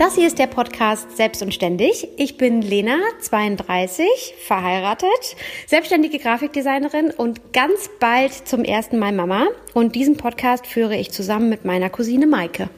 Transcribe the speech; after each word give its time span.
Das 0.00 0.14
hier 0.14 0.26
ist 0.26 0.38
der 0.38 0.46
Podcast 0.46 1.14
Selbst 1.18 1.42
und 1.42 1.52
Ständig. 1.52 2.08
Ich 2.16 2.38
bin 2.38 2.62
Lena, 2.62 2.96
32, 3.20 4.06
verheiratet, 4.46 5.36
selbstständige 5.66 6.18
Grafikdesignerin 6.18 7.10
und 7.10 7.52
ganz 7.52 7.90
bald 8.00 8.32
zum 8.32 8.64
ersten 8.64 8.98
Mal 8.98 9.12
Mama. 9.12 9.48
Und 9.74 9.94
diesen 9.94 10.16
Podcast 10.16 10.66
führe 10.66 10.96
ich 10.96 11.12
zusammen 11.12 11.50
mit 11.50 11.66
meiner 11.66 11.90
Cousine 11.90 12.26
Maike. 12.26 12.70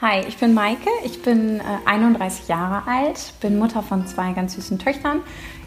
Hi, 0.00 0.20
ich 0.28 0.36
bin 0.36 0.54
Maike, 0.54 0.88
ich 1.04 1.20
bin 1.22 1.58
äh, 1.58 1.62
31 1.86 2.46
Jahre 2.46 2.88
alt, 2.88 3.34
bin 3.40 3.58
Mutter 3.58 3.82
von 3.82 4.06
zwei 4.06 4.30
ganz 4.30 4.54
süßen 4.54 4.78
Töchtern, 4.78 5.22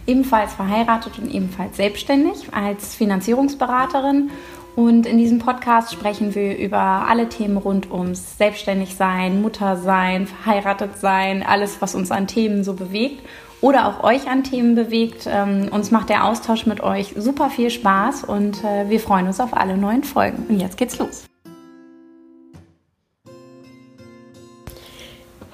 ebenfalls 0.05 0.53
verheiratet 0.53 1.19
und 1.19 1.35
ebenfalls 1.35 1.75
selbstständig 1.75 2.47
als 2.53 2.95
Finanzierungsberaterin 2.95 4.31
und 4.77 5.07
in 5.07 5.17
diesem 5.17 5.39
Podcast 5.39 5.91
sprechen 5.91 6.35
wir 6.35 6.55
über 6.55 6.77
alle 6.77 7.27
Themen 7.29 7.57
rund 7.57 7.89
ums 7.91 8.37
Selbstständigsein, 8.37 9.41
Muttersein, 9.41 10.27
verheiratet 10.27 10.99
sein, 10.99 11.41
alles, 11.41 11.81
was 11.81 11.95
uns 11.95 12.11
an 12.11 12.27
Themen 12.27 12.63
so 12.63 12.75
bewegt 12.75 13.25
oder 13.59 13.87
auch 13.87 14.03
euch 14.03 14.29
an 14.29 14.43
Themen 14.43 14.75
bewegt. 14.75 15.27
Ähm, 15.27 15.69
uns 15.71 15.89
macht 15.89 16.09
der 16.09 16.25
Austausch 16.25 16.67
mit 16.67 16.81
euch 16.81 17.15
super 17.17 17.49
viel 17.49 17.71
Spaß 17.71 18.25
und 18.25 18.63
äh, 18.63 18.87
wir 18.87 18.99
freuen 18.99 19.25
uns 19.25 19.39
auf 19.39 19.57
alle 19.57 19.77
neuen 19.77 20.03
Folgen. 20.03 20.45
Und 20.47 20.59
jetzt 20.59 20.77
geht's 20.77 20.99
los. 20.99 21.25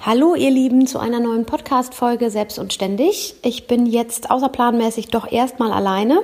Hallo 0.02 0.34
ihr 0.34 0.50
Lieben 0.50 0.86
zu 0.86 0.98
einer 0.98 1.20
neuen 1.20 1.46
Podcast-Folge 1.46 2.28
Selbst 2.28 2.58
und 2.58 2.74
Ständig. 2.74 3.36
Ich 3.40 3.66
bin 3.66 3.86
jetzt 3.86 4.30
außerplanmäßig 4.30 5.08
doch 5.08 5.32
erstmal 5.32 5.72
alleine. 5.72 6.20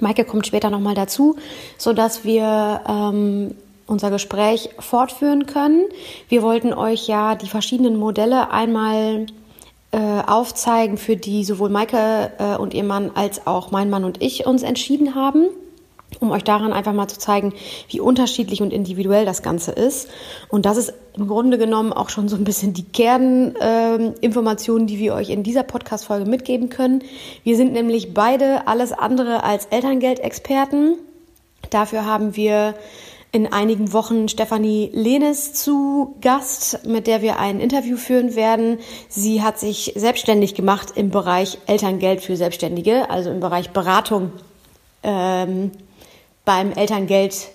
Maike 0.00 0.24
kommt 0.24 0.46
später 0.46 0.70
nochmal 0.70 0.94
dazu, 0.94 1.36
sodass 1.78 2.24
wir 2.24 2.80
ähm, 2.88 3.54
unser 3.86 4.10
Gespräch 4.10 4.70
fortführen 4.78 5.46
können. 5.46 5.84
Wir 6.28 6.42
wollten 6.42 6.72
euch 6.72 7.08
ja 7.08 7.34
die 7.34 7.48
verschiedenen 7.48 7.96
Modelle 7.96 8.50
einmal 8.50 9.26
äh, 9.92 9.98
aufzeigen, 9.98 10.96
für 10.96 11.16
die 11.16 11.44
sowohl 11.44 11.70
Maike 11.70 12.32
äh, 12.38 12.56
und 12.56 12.74
ihr 12.74 12.84
Mann 12.84 13.10
als 13.14 13.46
auch 13.46 13.70
mein 13.70 13.90
Mann 13.90 14.04
und 14.04 14.22
ich 14.22 14.46
uns 14.46 14.62
entschieden 14.62 15.14
haben 15.14 15.46
um 16.18 16.30
euch 16.30 16.44
daran 16.44 16.72
einfach 16.72 16.92
mal 16.92 17.08
zu 17.08 17.18
zeigen, 17.18 17.54
wie 17.88 18.00
unterschiedlich 18.00 18.62
und 18.62 18.72
individuell 18.72 19.24
das 19.24 19.42
Ganze 19.42 19.72
ist. 19.72 20.08
Und 20.48 20.66
das 20.66 20.76
ist 20.76 20.92
im 21.16 21.28
Grunde 21.28 21.58
genommen 21.58 21.92
auch 21.92 22.08
schon 22.08 22.28
so 22.28 22.36
ein 22.36 22.44
bisschen 22.44 22.74
die 22.74 22.84
Kerninformationen, 22.84 24.86
äh, 24.86 24.90
die 24.90 24.98
wir 24.98 25.14
euch 25.14 25.30
in 25.30 25.42
dieser 25.42 25.62
Podcast-Folge 25.62 26.28
mitgeben 26.28 26.68
können. 26.68 27.02
Wir 27.44 27.56
sind 27.56 27.72
nämlich 27.72 28.12
beide 28.12 28.66
alles 28.66 28.92
andere 28.92 29.44
als 29.44 29.66
Elterngeldexperten. 29.66 30.96
Dafür 31.70 32.04
haben 32.04 32.36
wir 32.36 32.74
in 33.32 33.52
einigen 33.52 33.92
Wochen 33.92 34.28
Stefanie 34.28 34.90
Lehnes 34.92 35.52
zu 35.52 36.16
Gast, 36.20 36.84
mit 36.84 37.06
der 37.06 37.22
wir 37.22 37.38
ein 37.38 37.60
Interview 37.60 37.96
führen 37.96 38.34
werden. 38.34 38.78
Sie 39.08 39.40
hat 39.40 39.60
sich 39.60 39.92
selbstständig 39.94 40.54
gemacht 40.54 40.94
im 40.96 41.10
Bereich 41.10 41.58
Elterngeld 41.66 42.22
für 42.22 42.36
Selbstständige, 42.36 43.08
also 43.08 43.30
im 43.30 43.38
Bereich 43.38 43.70
Beratung 43.70 44.32
ähm, 45.04 45.70
beim 46.50 46.72
Elterngeld, 46.72 47.46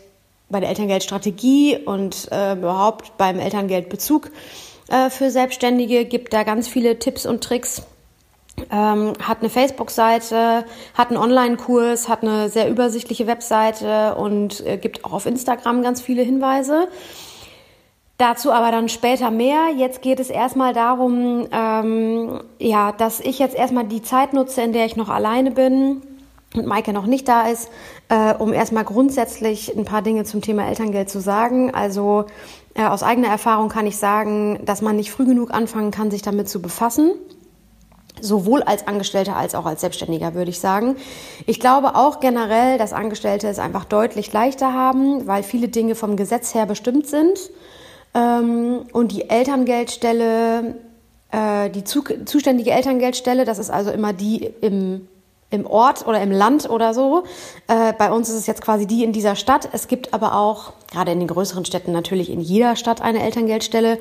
bei 0.48 0.62
der 0.62 0.70
Elterngeldstrategie 0.70 1.80
und 1.80 2.30
äh, 2.32 2.54
überhaupt 2.54 3.18
beim 3.18 3.40
Elterngeldbezug 3.40 4.32
äh, 4.88 5.10
für 5.10 5.32
Selbstständige, 5.32 6.06
gibt 6.06 6.32
da 6.32 6.44
ganz 6.44 6.70
viele 6.70 6.98
Tipps 6.98 7.26
und 7.26 7.44
Tricks. 7.44 7.82
Ähm, 8.72 9.12
hat 9.22 9.40
eine 9.42 9.50
Facebook-Seite, 9.50 10.64
hat 10.94 11.10
einen 11.10 11.18
Online-Kurs, 11.18 12.08
hat 12.08 12.24
eine 12.24 12.48
sehr 12.48 12.70
übersichtliche 12.70 13.28
Webseite 13.28 14.16
und 14.16 14.66
äh, 14.66 14.78
gibt 14.78 15.04
auch 15.04 15.12
auf 15.12 15.26
Instagram 15.26 15.84
ganz 15.84 16.00
viele 16.00 16.22
Hinweise. 16.22 16.88
Dazu 18.18 18.54
aber 18.54 18.72
dann 18.72 18.88
später 18.88 19.30
mehr. 19.30 19.72
Jetzt 19.76 20.04
geht 20.04 20.22
es 20.22 20.30
erstmal 20.30 20.72
darum, 20.72 21.50
ähm, 21.52 22.40
ja, 22.60 22.94
dass 22.94 23.20
ich 23.20 23.40
jetzt 23.40 23.58
erstmal 23.58 23.88
die 23.88 24.04
Zeit 24.04 24.32
nutze, 24.32 24.62
in 24.62 24.72
der 24.72 24.86
ich 24.86 24.96
noch 24.96 25.10
alleine 25.10 25.52
bin 25.52 26.02
und 26.56 26.66
Maike 26.66 26.94
noch 26.94 27.06
nicht 27.06 27.28
da 27.28 27.48
ist, 27.48 27.70
äh, 28.10 28.34
um 28.34 28.54
erstmal 28.54 28.84
grundsätzlich 28.84 29.76
ein 29.76 29.86
paar 29.86 30.02
Dinge 30.02 30.24
zum 30.24 30.42
Thema 30.42 30.68
Elterngeld 30.68 31.10
zu 31.10 31.20
sagen. 31.20 31.74
Also 31.74 32.26
äh, 32.76 32.84
aus 32.84 33.04
eigener 33.04 33.30
Erfahrung 33.30 33.70
kann 33.70 33.88
ich 33.88 33.98
sagen, 33.98 34.60
dass 34.66 34.82
man 34.82 34.96
nicht 34.96 35.12
früh 35.12 35.26
genug 35.26 35.54
anfangen 35.54 35.92
kann, 35.92 36.12
sich 36.12 36.22
damit 36.22 36.50
zu 36.50 36.62
befassen. 36.62 37.12
Sowohl 38.22 38.64
als 38.64 38.88
Angestellter 38.88 39.36
als 39.36 39.56
auch 39.56 39.66
als 39.66 39.82
Selbstständiger, 39.82 40.36
würde 40.36 40.50
ich 40.50 40.60
sagen. 40.60 40.96
Ich 41.46 41.60
glaube 41.60 41.96
auch 41.96 42.22
generell, 42.22 42.78
dass 42.78 42.94
Angestellte 42.94 43.48
es 43.48 43.60
einfach 43.60 43.86
deutlich 43.86 44.32
leichter 44.32 44.74
haben, 44.74 45.28
weil 45.28 45.44
viele 45.44 45.68
Dinge 45.68 45.96
vom 45.96 46.16
Gesetz 46.16 46.54
her 46.54 46.66
bestimmt 46.66 47.08
sind. 47.08 47.38
Ähm, 48.14 48.84
und 48.94 49.12
die 49.12 49.30
Elterngeldstelle, 49.30 50.76
äh, 51.32 51.70
die 51.70 51.84
zu, 51.84 52.04
zuständige 52.24 52.72
Elterngeldstelle, 52.72 53.44
das 53.44 53.60
ist 53.60 53.70
also 53.70 53.92
immer 53.92 54.14
die 54.14 54.50
im 54.62 55.08
im 55.56 55.66
Ort 55.66 56.06
oder 56.08 56.22
im 56.22 56.32
Land 56.32 56.70
oder 56.70 56.94
so. 56.94 57.24
Äh, 57.68 57.94
bei 57.94 58.12
uns 58.12 58.30
ist 58.30 58.36
es 58.36 58.48
jetzt 58.48 58.62
quasi 58.62 58.86
die 58.86 59.04
in 59.04 59.12
dieser 59.12 59.36
Stadt. 59.36 59.70
Es 59.72 59.88
gibt 59.88 60.14
aber 60.14 60.36
auch, 60.36 60.74
gerade 60.92 61.12
in 61.12 61.20
den 61.20 61.28
größeren 61.28 61.66
Städten 61.66 61.92
natürlich 61.92 62.30
in 62.30 62.42
jeder 62.42 62.76
Stadt 62.76 63.02
eine 63.02 63.24
Elterngeldstelle. 63.24 63.98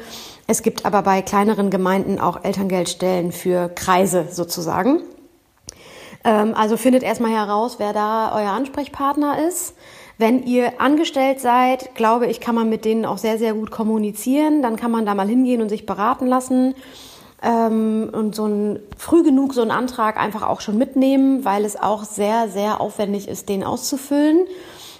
Es 0.46 0.62
gibt 0.62 0.84
aber 0.84 1.02
bei 1.02 1.22
kleineren 1.22 1.70
Gemeinden 1.70 2.20
auch 2.20 2.44
Elterngeldstellen 2.44 3.32
für 3.32 3.68
Kreise 3.68 4.26
sozusagen. 4.30 5.02
Ähm, 6.24 6.54
also 6.54 6.76
findet 6.76 7.02
erstmal 7.02 7.30
heraus, 7.30 7.76
wer 7.78 7.92
da 7.92 8.34
euer 8.34 8.50
Ansprechpartner 8.50 9.46
ist. 9.46 9.74
Wenn 10.18 10.44
ihr 10.44 10.80
angestellt 10.80 11.40
seid, 11.40 11.94
glaube 11.94 12.26
ich, 12.26 12.40
kann 12.40 12.54
man 12.54 12.68
mit 12.68 12.84
denen 12.84 13.04
auch 13.04 13.18
sehr, 13.18 13.38
sehr 13.38 13.54
gut 13.54 13.70
kommunizieren. 13.70 14.62
Dann 14.62 14.76
kann 14.76 14.90
man 14.90 15.06
da 15.06 15.14
mal 15.14 15.26
hingehen 15.26 15.60
und 15.60 15.68
sich 15.68 15.86
beraten 15.86 16.26
lassen 16.26 16.74
ähm, 17.44 18.08
und 18.10 18.34
so 18.34 18.46
ein 18.46 18.80
früh 18.96 19.22
genug 19.22 19.54
so 19.54 19.60
einen 19.60 19.70
Antrag 19.70 20.16
einfach 20.16 20.42
auch 20.42 20.60
schon 20.60 20.78
mitnehmen, 20.78 21.44
weil 21.44 21.64
es 21.64 21.80
auch 21.80 22.04
sehr, 22.04 22.48
sehr 22.48 22.80
aufwendig 22.80 23.28
ist, 23.28 23.48
den 23.48 23.62
auszufüllen. 23.62 24.46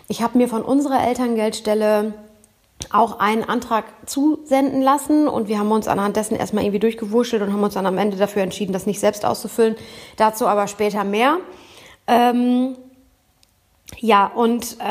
Ich 0.08 0.22
habe 0.22 0.36
mir 0.36 0.48
von 0.48 0.62
unserer 0.62 1.02
Elterngeldstelle 1.06 2.12
auch 2.90 3.18
einen 3.18 3.44
Antrag 3.44 3.84
zusenden 4.04 4.82
lassen 4.82 5.26
und 5.26 5.48
wir 5.48 5.58
haben 5.58 5.72
uns 5.72 5.88
anhand 5.88 6.16
dessen 6.16 6.36
erstmal 6.36 6.64
irgendwie 6.64 6.80
durchgewurschtelt 6.80 7.42
und 7.42 7.52
haben 7.52 7.62
uns 7.62 7.74
dann 7.74 7.86
am 7.86 7.96
Ende 7.96 8.18
dafür 8.18 8.42
entschieden, 8.42 8.74
das 8.74 8.84
nicht 8.84 9.00
selbst 9.00 9.24
auszufüllen. 9.24 9.76
Dazu 10.18 10.46
aber 10.46 10.66
später 10.66 11.02
mehr. 11.02 11.38
Ähm, 12.06 12.76
ja, 14.00 14.26
und 14.26 14.76
äh, 14.80 14.84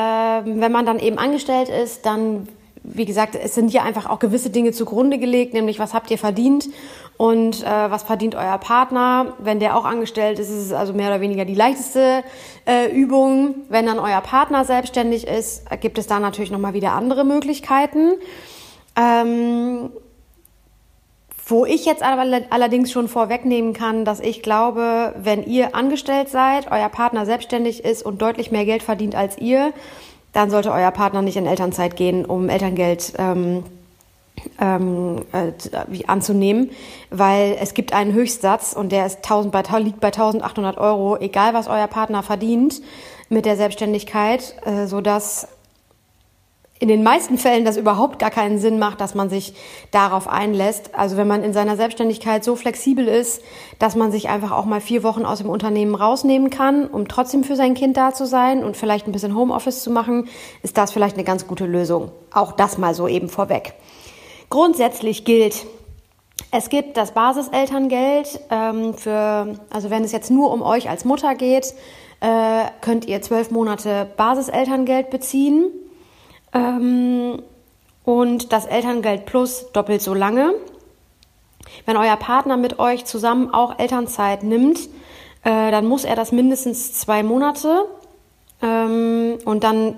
wenn 0.44 0.72
man 0.72 0.86
dann 0.86 0.98
eben 0.98 1.18
angestellt 1.18 1.68
ist, 1.68 2.04
dann 2.04 2.48
wie 2.84 3.06
gesagt, 3.06 3.34
es 3.34 3.54
sind 3.54 3.70
hier 3.70 3.82
einfach 3.82 4.08
auch 4.08 4.18
gewisse 4.18 4.50
Dinge 4.50 4.72
zugrunde 4.72 5.18
gelegt, 5.18 5.54
nämlich 5.54 5.78
was 5.78 5.94
habt 5.94 6.10
ihr 6.10 6.18
verdient 6.18 6.68
und 7.16 7.62
äh, 7.62 7.66
was 7.66 8.02
verdient 8.02 8.34
euer 8.34 8.58
Partner. 8.58 9.34
Wenn 9.38 9.60
der 9.60 9.76
auch 9.76 9.84
angestellt 9.84 10.38
ist, 10.38 10.50
ist 10.50 10.66
es 10.66 10.72
also 10.72 10.92
mehr 10.92 11.08
oder 11.08 11.20
weniger 11.20 11.44
die 11.44 11.54
leichteste 11.54 12.24
äh, 12.66 12.90
Übung. 12.90 13.54
Wenn 13.68 13.86
dann 13.86 13.98
euer 13.98 14.20
Partner 14.20 14.64
selbstständig 14.64 15.26
ist, 15.26 15.64
gibt 15.80 15.98
es 15.98 16.06
da 16.06 16.18
natürlich 16.18 16.50
nochmal 16.50 16.74
wieder 16.74 16.92
andere 16.92 17.24
Möglichkeiten. 17.24 18.14
Ähm, 18.96 19.90
wo 21.46 21.66
ich 21.66 21.84
jetzt 21.84 22.02
allerdings 22.02 22.90
schon 22.90 23.06
vorwegnehmen 23.06 23.74
kann, 23.74 24.06
dass 24.06 24.20
ich 24.20 24.42
glaube, 24.42 25.14
wenn 25.18 25.44
ihr 25.44 25.74
angestellt 25.74 26.30
seid, 26.30 26.72
euer 26.72 26.88
Partner 26.88 27.26
selbstständig 27.26 27.84
ist 27.84 28.02
und 28.02 28.22
deutlich 28.22 28.50
mehr 28.50 28.64
Geld 28.64 28.82
verdient 28.82 29.14
als 29.14 29.36
ihr, 29.36 29.74
dann 30.32 30.50
sollte 30.50 30.72
euer 30.72 30.90
Partner 30.90 31.20
nicht 31.20 31.36
in 31.36 31.46
Elternzeit 31.46 31.96
gehen, 31.96 32.24
um 32.24 32.48
Elterngeld 32.48 33.12
ähm, 33.18 33.62
ähm, 34.60 35.24
äh, 35.32 35.52
anzunehmen, 36.06 36.70
weil 37.10 37.56
es 37.60 37.74
gibt 37.74 37.92
einen 37.92 38.12
Höchstsatz 38.12 38.72
und 38.72 38.92
der 38.92 39.06
ist 39.06 39.16
1000 39.16 39.52
bei, 39.52 39.62
liegt 39.78 40.00
bei 40.00 40.08
1800 40.08 40.78
Euro, 40.78 41.16
egal 41.18 41.54
was 41.54 41.68
euer 41.68 41.86
Partner 41.86 42.22
verdient 42.22 42.80
mit 43.28 43.46
der 43.46 43.56
Selbstständigkeit, 43.56 44.56
äh, 44.64 44.86
so 44.86 45.00
dass 45.00 45.48
in 46.80 46.88
den 46.88 47.04
meisten 47.04 47.38
Fällen 47.38 47.64
das 47.64 47.76
überhaupt 47.76 48.18
gar 48.18 48.30
keinen 48.30 48.58
Sinn 48.58 48.78
macht, 48.78 49.00
dass 49.00 49.14
man 49.14 49.30
sich 49.30 49.54
darauf 49.92 50.28
einlässt. 50.28 50.94
Also 50.94 51.16
wenn 51.16 51.28
man 51.28 51.44
in 51.44 51.52
seiner 51.52 51.76
Selbstständigkeit 51.76 52.42
so 52.42 52.56
flexibel 52.56 53.06
ist, 53.06 53.42
dass 53.78 53.94
man 53.94 54.10
sich 54.10 54.28
einfach 54.28 54.50
auch 54.50 54.64
mal 54.66 54.80
vier 54.80 55.02
Wochen 55.04 55.24
aus 55.24 55.38
dem 55.38 55.48
Unternehmen 55.48 55.94
rausnehmen 55.94 56.50
kann, 56.50 56.86
um 56.86 57.06
trotzdem 57.06 57.44
für 57.44 57.56
sein 57.56 57.74
Kind 57.74 57.96
da 57.96 58.12
zu 58.12 58.26
sein 58.26 58.64
und 58.64 58.76
vielleicht 58.76 59.06
ein 59.06 59.12
bisschen 59.12 59.36
Homeoffice 59.36 59.82
zu 59.82 59.90
machen, 59.90 60.28
ist 60.62 60.76
das 60.76 60.92
vielleicht 60.92 61.16
eine 61.16 61.24
ganz 61.24 61.46
gute 61.46 61.64
Lösung. 61.64 62.10
Auch 62.32 62.52
das 62.52 62.76
mal 62.76 62.94
so 62.94 63.06
eben 63.06 63.28
vorweg. 63.28 63.74
Grundsätzlich 64.54 65.24
gilt, 65.24 65.66
es 66.52 66.68
gibt 66.68 66.96
das 66.96 67.10
Basiselterngeld 67.10 68.38
ähm, 68.52 68.94
für, 68.94 69.58
also 69.68 69.90
wenn 69.90 70.04
es 70.04 70.12
jetzt 70.12 70.30
nur 70.30 70.52
um 70.52 70.62
euch 70.62 70.88
als 70.88 71.04
Mutter 71.04 71.34
geht, 71.34 71.74
äh, 72.20 72.66
könnt 72.80 73.06
ihr 73.06 73.20
zwölf 73.20 73.50
Monate 73.50 74.06
Basiselterngeld 74.16 75.10
beziehen. 75.10 75.72
Ähm, 76.52 77.42
und 78.04 78.52
das 78.52 78.66
Elterngeld 78.66 79.26
Plus 79.26 79.72
doppelt 79.72 80.02
so 80.02 80.14
lange. 80.14 80.54
Wenn 81.84 81.96
euer 81.96 82.16
Partner 82.16 82.56
mit 82.56 82.78
euch 82.78 83.04
zusammen 83.06 83.52
auch 83.52 83.80
Elternzeit 83.80 84.44
nimmt, 84.44 84.78
äh, 85.42 85.72
dann 85.72 85.84
muss 85.84 86.04
er 86.04 86.14
das 86.14 86.30
mindestens 86.30 86.92
zwei 86.92 87.24
Monate. 87.24 87.86
Ähm, 88.62 89.36
und 89.46 89.64
dann 89.64 89.96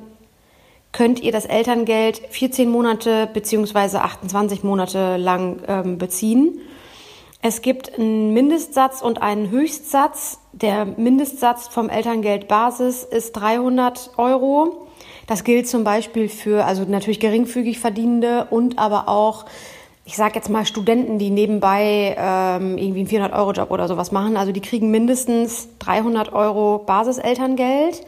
könnt 0.96 1.20
ihr 1.20 1.30
das 1.30 1.44
Elterngeld 1.44 2.22
14 2.30 2.70
Monate 2.70 3.28
beziehungsweise 3.30 4.00
28 4.00 4.64
Monate 4.64 5.18
lang 5.18 5.58
ähm, 5.68 5.98
beziehen. 5.98 6.58
Es 7.42 7.60
gibt 7.60 7.98
einen 7.98 8.32
Mindestsatz 8.32 9.02
und 9.02 9.20
einen 9.20 9.50
Höchstsatz. 9.50 10.38
Der 10.52 10.86
Mindestsatz 10.86 11.68
vom 11.68 11.90
Elterngeldbasis 11.90 13.04
ist 13.04 13.32
300 13.32 14.12
Euro. 14.16 14.88
Das 15.26 15.44
gilt 15.44 15.68
zum 15.68 15.84
Beispiel 15.84 16.30
für, 16.30 16.64
also 16.64 16.84
natürlich 16.84 17.20
geringfügig 17.20 17.78
Verdienende 17.78 18.46
und 18.48 18.78
aber 18.78 19.06
auch, 19.06 19.44
ich 20.06 20.16
sage 20.16 20.36
jetzt 20.36 20.48
mal 20.48 20.64
Studenten, 20.64 21.18
die 21.18 21.28
nebenbei 21.28 22.16
ähm, 22.18 22.78
irgendwie 22.78 23.18
einen 23.18 23.30
400-Euro-Job 23.30 23.70
oder 23.70 23.86
sowas 23.86 24.12
machen. 24.12 24.38
Also 24.38 24.50
die 24.50 24.62
kriegen 24.62 24.90
mindestens 24.90 25.68
300 25.80 26.32
Euro 26.32 26.78
Basiselterngeld 26.78 28.02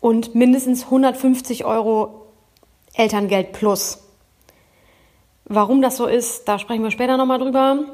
und 0.00 0.34
mindestens 0.34 0.84
150 0.84 1.64
Euro 1.64 2.26
Elterngeld 2.94 3.52
plus. 3.52 4.02
Warum 5.44 5.80
das 5.80 5.96
so 5.96 6.06
ist, 6.06 6.46
da 6.48 6.58
sprechen 6.58 6.82
wir 6.82 6.90
später 6.90 7.16
nochmal 7.16 7.38
drüber. 7.38 7.84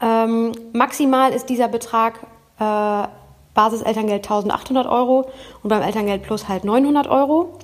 Ähm, 0.00 0.52
maximal 0.72 1.32
ist 1.32 1.48
dieser 1.48 1.68
Betrag 1.68 2.20
äh, 2.58 3.08
Basiselterngeld 3.54 4.24
1800 4.24 4.86
Euro 4.86 5.30
und 5.62 5.68
beim 5.68 5.82
Elterngeld 5.82 6.22
plus 6.22 6.48
halt 6.48 6.64
900 6.64 7.06
Euro. 7.06 7.58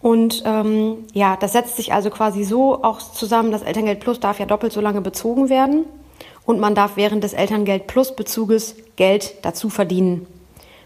Und 0.00 0.42
ähm, 0.44 1.04
ja, 1.12 1.36
das 1.36 1.52
setzt 1.52 1.76
sich 1.76 1.92
also 1.92 2.10
quasi 2.10 2.42
so 2.42 2.82
auch 2.82 2.98
zusammen, 2.98 3.52
das 3.52 3.62
Elterngeld 3.62 4.00
plus 4.00 4.18
darf 4.18 4.40
ja 4.40 4.46
doppelt 4.46 4.72
so 4.72 4.80
lange 4.80 5.00
bezogen 5.00 5.48
werden 5.48 5.84
und 6.44 6.58
man 6.58 6.74
darf 6.74 6.96
während 6.96 7.22
des 7.22 7.34
Elterngeld 7.34 7.86
plus 7.86 8.16
Bezuges 8.16 8.74
Geld 8.96 9.34
dazu 9.42 9.68
verdienen. 9.68 10.26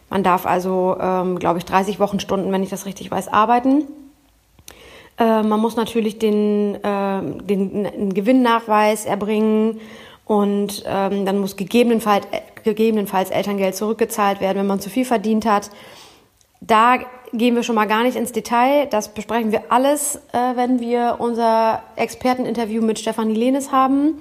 Man 0.09 0.23
darf 0.23 0.47
also, 0.47 0.97
ähm, 1.01 1.39
glaube 1.39 1.59
ich, 1.59 1.65
30 1.65 1.99
Wochenstunden, 1.99 2.53
wenn 2.53 2.63
ich 2.63 2.71
das 2.71 2.87
richtig 2.87 3.11
weiß, 3.11 3.29
arbeiten. 3.29 3.85
Äh, 5.19 5.43
man 5.43 5.61
muss 5.61 5.77
natürlich 5.77 6.19
den, 6.19 6.77
äh, 6.77 7.23
den, 7.43 7.85
den 7.85 8.15
Gewinnnachweis 8.15 9.05
erbringen 9.05 9.81
und 10.25 10.85
ähm, 10.87 11.25
dann 11.25 11.39
muss 11.39 11.57
gegebenenfalls, 11.57 12.27
gegebenenfalls 12.65 13.31
Elterngeld 13.31 13.77
zurückgezahlt 13.77 14.41
werden, 14.41 14.59
wenn 14.59 14.67
man 14.67 14.81
zu 14.81 14.91
viel 14.91 15.05
verdient 15.05 15.47
hat. 15.47 15.71
Da 16.61 16.99
gehen 17.33 17.55
wir 17.55 17.63
schon 17.63 17.75
mal 17.75 17.87
gar 17.87 18.03
nicht 18.03 18.17
ins 18.17 18.33
Detail. 18.33 18.87
Das 18.91 19.13
besprechen 19.13 19.53
wir 19.53 19.65
alles, 19.71 20.17
äh, 20.33 20.57
wenn 20.57 20.81
wir 20.81 21.17
unser 21.19 21.83
Experteninterview 21.97 22.83
mit 22.83 22.99
Stefanie 22.99 23.35
Lehnes 23.35 23.73
haben. 23.73 24.21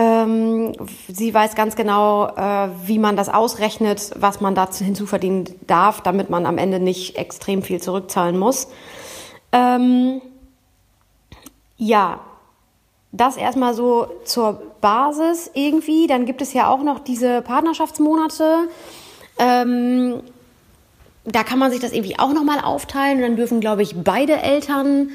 Ähm, 0.00 0.72
sie 1.08 1.34
weiß 1.34 1.54
ganz 1.54 1.76
genau, 1.76 2.28
äh, 2.28 2.70
wie 2.86 2.98
man 2.98 3.16
das 3.16 3.28
ausrechnet, 3.28 4.12
was 4.16 4.40
man 4.40 4.54
dazu 4.54 4.82
hinzuverdienen 4.82 5.44
darf, 5.66 6.00
damit 6.00 6.30
man 6.30 6.46
am 6.46 6.56
Ende 6.56 6.80
nicht 6.80 7.18
extrem 7.18 7.62
viel 7.62 7.82
zurückzahlen 7.82 8.38
muss. 8.38 8.68
Ähm, 9.52 10.22
ja, 11.76 12.20
das 13.12 13.36
erstmal 13.36 13.74
so 13.74 14.06
zur 14.24 14.62
Basis 14.80 15.50
irgendwie. 15.52 16.06
Dann 16.06 16.24
gibt 16.24 16.40
es 16.40 16.54
ja 16.54 16.68
auch 16.68 16.82
noch 16.82 17.00
diese 17.00 17.42
Partnerschaftsmonate. 17.42 18.68
Ähm, 19.38 20.22
da 21.26 21.44
kann 21.44 21.58
man 21.58 21.70
sich 21.70 21.80
das 21.80 21.92
irgendwie 21.92 22.18
auch 22.18 22.32
nochmal 22.32 22.60
aufteilen. 22.60 23.18
Und 23.18 23.22
dann 23.22 23.36
dürfen, 23.36 23.60
glaube 23.60 23.82
ich, 23.82 24.02
beide 24.02 24.40
Eltern 24.40 25.10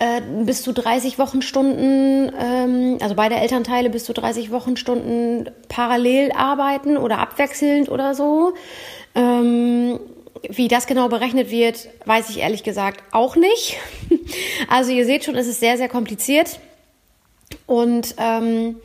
äh, 0.00 0.22
bis 0.44 0.62
zu 0.62 0.72
30 0.72 1.18
Wochenstunden, 1.18 2.32
ähm, 2.38 2.96
also 3.02 3.14
beide 3.14 3.34
Elternteile 3.34 3.90
bis 3.90 4.04
zu 4.04 4.14
30 4.14 4.50
Wochenstunden 4.50 5.50
parallel 5.68 6.32
arbeiten 6.32 6.96
oder 6.96 7.18
abwechselnd 7.18 7.90
oder 7.90 8.14
so. 8.14 8.54
Ähm, 9.14 10.00
wie 10.48 10.68
das 10.68 10.86
genau 10.86 11.08
berechnet 11.08 11.50
wird, 11.50 11.88
weiß 12.06 12.30
ich 12.30 12.38
ehrlich 12.38 12.62
gesagt 12.62 13.04
auch 13.12 13.36
nicht. 13.36 13.76
Also 14.68 14.92
ihr 14.92 15.04
seht 15.04 15.24
schon, 15.24 15.34
es 15.34 15.46
ist 15.46 15.60
sehr, 15.60 15.76
sehr 15.76 15.88
kompliziert. 15.88 16.60
Und 17.66 18.14
ähm, 18.18 18.76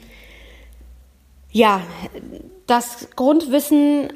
ja, 1.52 1.82
das 2.66 3.10
Grundwissen, 3.16 4.12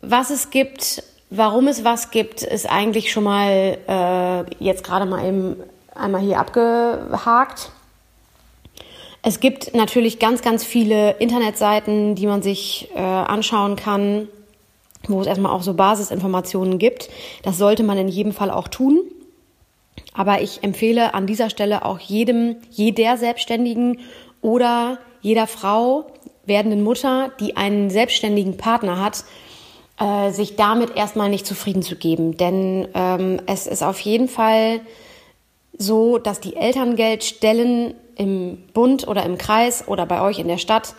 was 0.00 0.30
es 0.30 0.50
gibt, 0.50 1.02
warum 1.30 1.66
es 1.66 1.82
was 1.82 2.10
gibt, 2.10 2.42
ist 2.42 2.70
eigentlich 2.70 3.10
schon 3.10 3.24
mal 3.24 3.78
äh, 3.88 4.64
jetzt 4.64 4.84
gerade 4.84 5.06
mal 5.06 5.26
eben 5.26 5.56
einmal 5.98 6.20
hier 6.20 6.38
abgehakt. 6.38 7.70
Es 9.22 9.40
gibt 9.40 9.74
natürlich 9.74 10.18
ganz, 10.18 10.40
ganz 10.40 10.62
viele 10.62 11.16
Internetseiten, 11.18 12.14
die 12.14 12.26
man 12.26 12.42
sich 12.42 12.88
äh, 12.94 13.00
anschauen 13.00 13.74
kann, 13.74 14.28
wo 15.08 15.20
es 15.20 15.26
erstmal 15.26 15.52
auch 15.52 15.62
so 15.62 15.74
Basisinformationen 15.74 16.78
gibt. 16.78 17.08
Das 17.42 17.58
sollte 17.58 17.82
man 17.82 17.98
in 17.98 18.08
jedem 18.08 18.32
Fall 18.32 18.50
auch 18.50 18.68
tun. 18.68 19.00
Aber 20.14 20.40
ich 20.42 20.62
empfehle 20.62 21.14
an 21.14 21.26
dieser 21.26 21.50
Stelle 21.50 21.84
auch 21.84 21.98
jedem, 21.98 22.56
jeder 22.70 23.16
Selbstständigen 23.16 24.00
oder 24.42 24.98
jeder 25.20 25.46
Frau, 25.46 26.06
werdenden 26.44 26.84
Mutter, 26.84 27.32
die 27.40 27.56
einen 27.56 27.90
selbstständigen 27.90 28.56
Partner 28.56 29.00
hat, 29.02 29.24
äh, 29.98 30.30
sich 30.30 30.56
damit 30.56 30.96
erstmal 30.96 31.28
nicht 31.28 31.46
zufrieden 31.46 31.82
zu 31.82 31.96
geben. 31.96 32.36
Denn 32.36 32.86
ähm, 32.94 33.40
es 33.46 33.66
ist 33.66 33.82
auf 33.82 33.98
jeden 34.00 34.28
Fall 34.28 34.80
so, 35.78 36.18
dass 36.18 36.40
die 36.40 36.56
Elterngeldstellen 36.56 37.94
im 38.16 38.58
Bund 38.72 39.06
oder 39.06 39.24
im 39.24 39.38
Kreis 39.38 39.86
oder 39.86 40.06
bei 40.06 40.22
euch 40.22 40.38
in 40.38 40.48
der 40.48 40.58
Stadt 40.58 40.94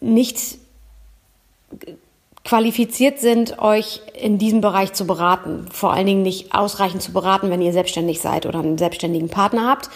nicht 0.00 0.58
qualifiziert 2.44 3.18
sind, 3.18 3.58
euch 3.58 4.00
in 4.14 4.38
diesem 4.38 4.60
Bereich 4.60 4.92
zu 4.92 5.06
beraten. 5.06 5.66
Vor 5.72 5.92
allen 5.92 6.06
Dingen 6.06 6.22
nicht 6.22 6.54
ausreichend 6.54 7.02
zu 7.02 7.12
beraten, 7.12 7.50
wenn 7.50 7.60
ihr 7.60 7.72
selbstständig 7.72 8.20
seid 8.20 8.46
oder 8.46 8.60
einen 8.60 8.78
selbstständigen 8.78 9.28
Partner 9.28 9.68
habt. 9.68 9.90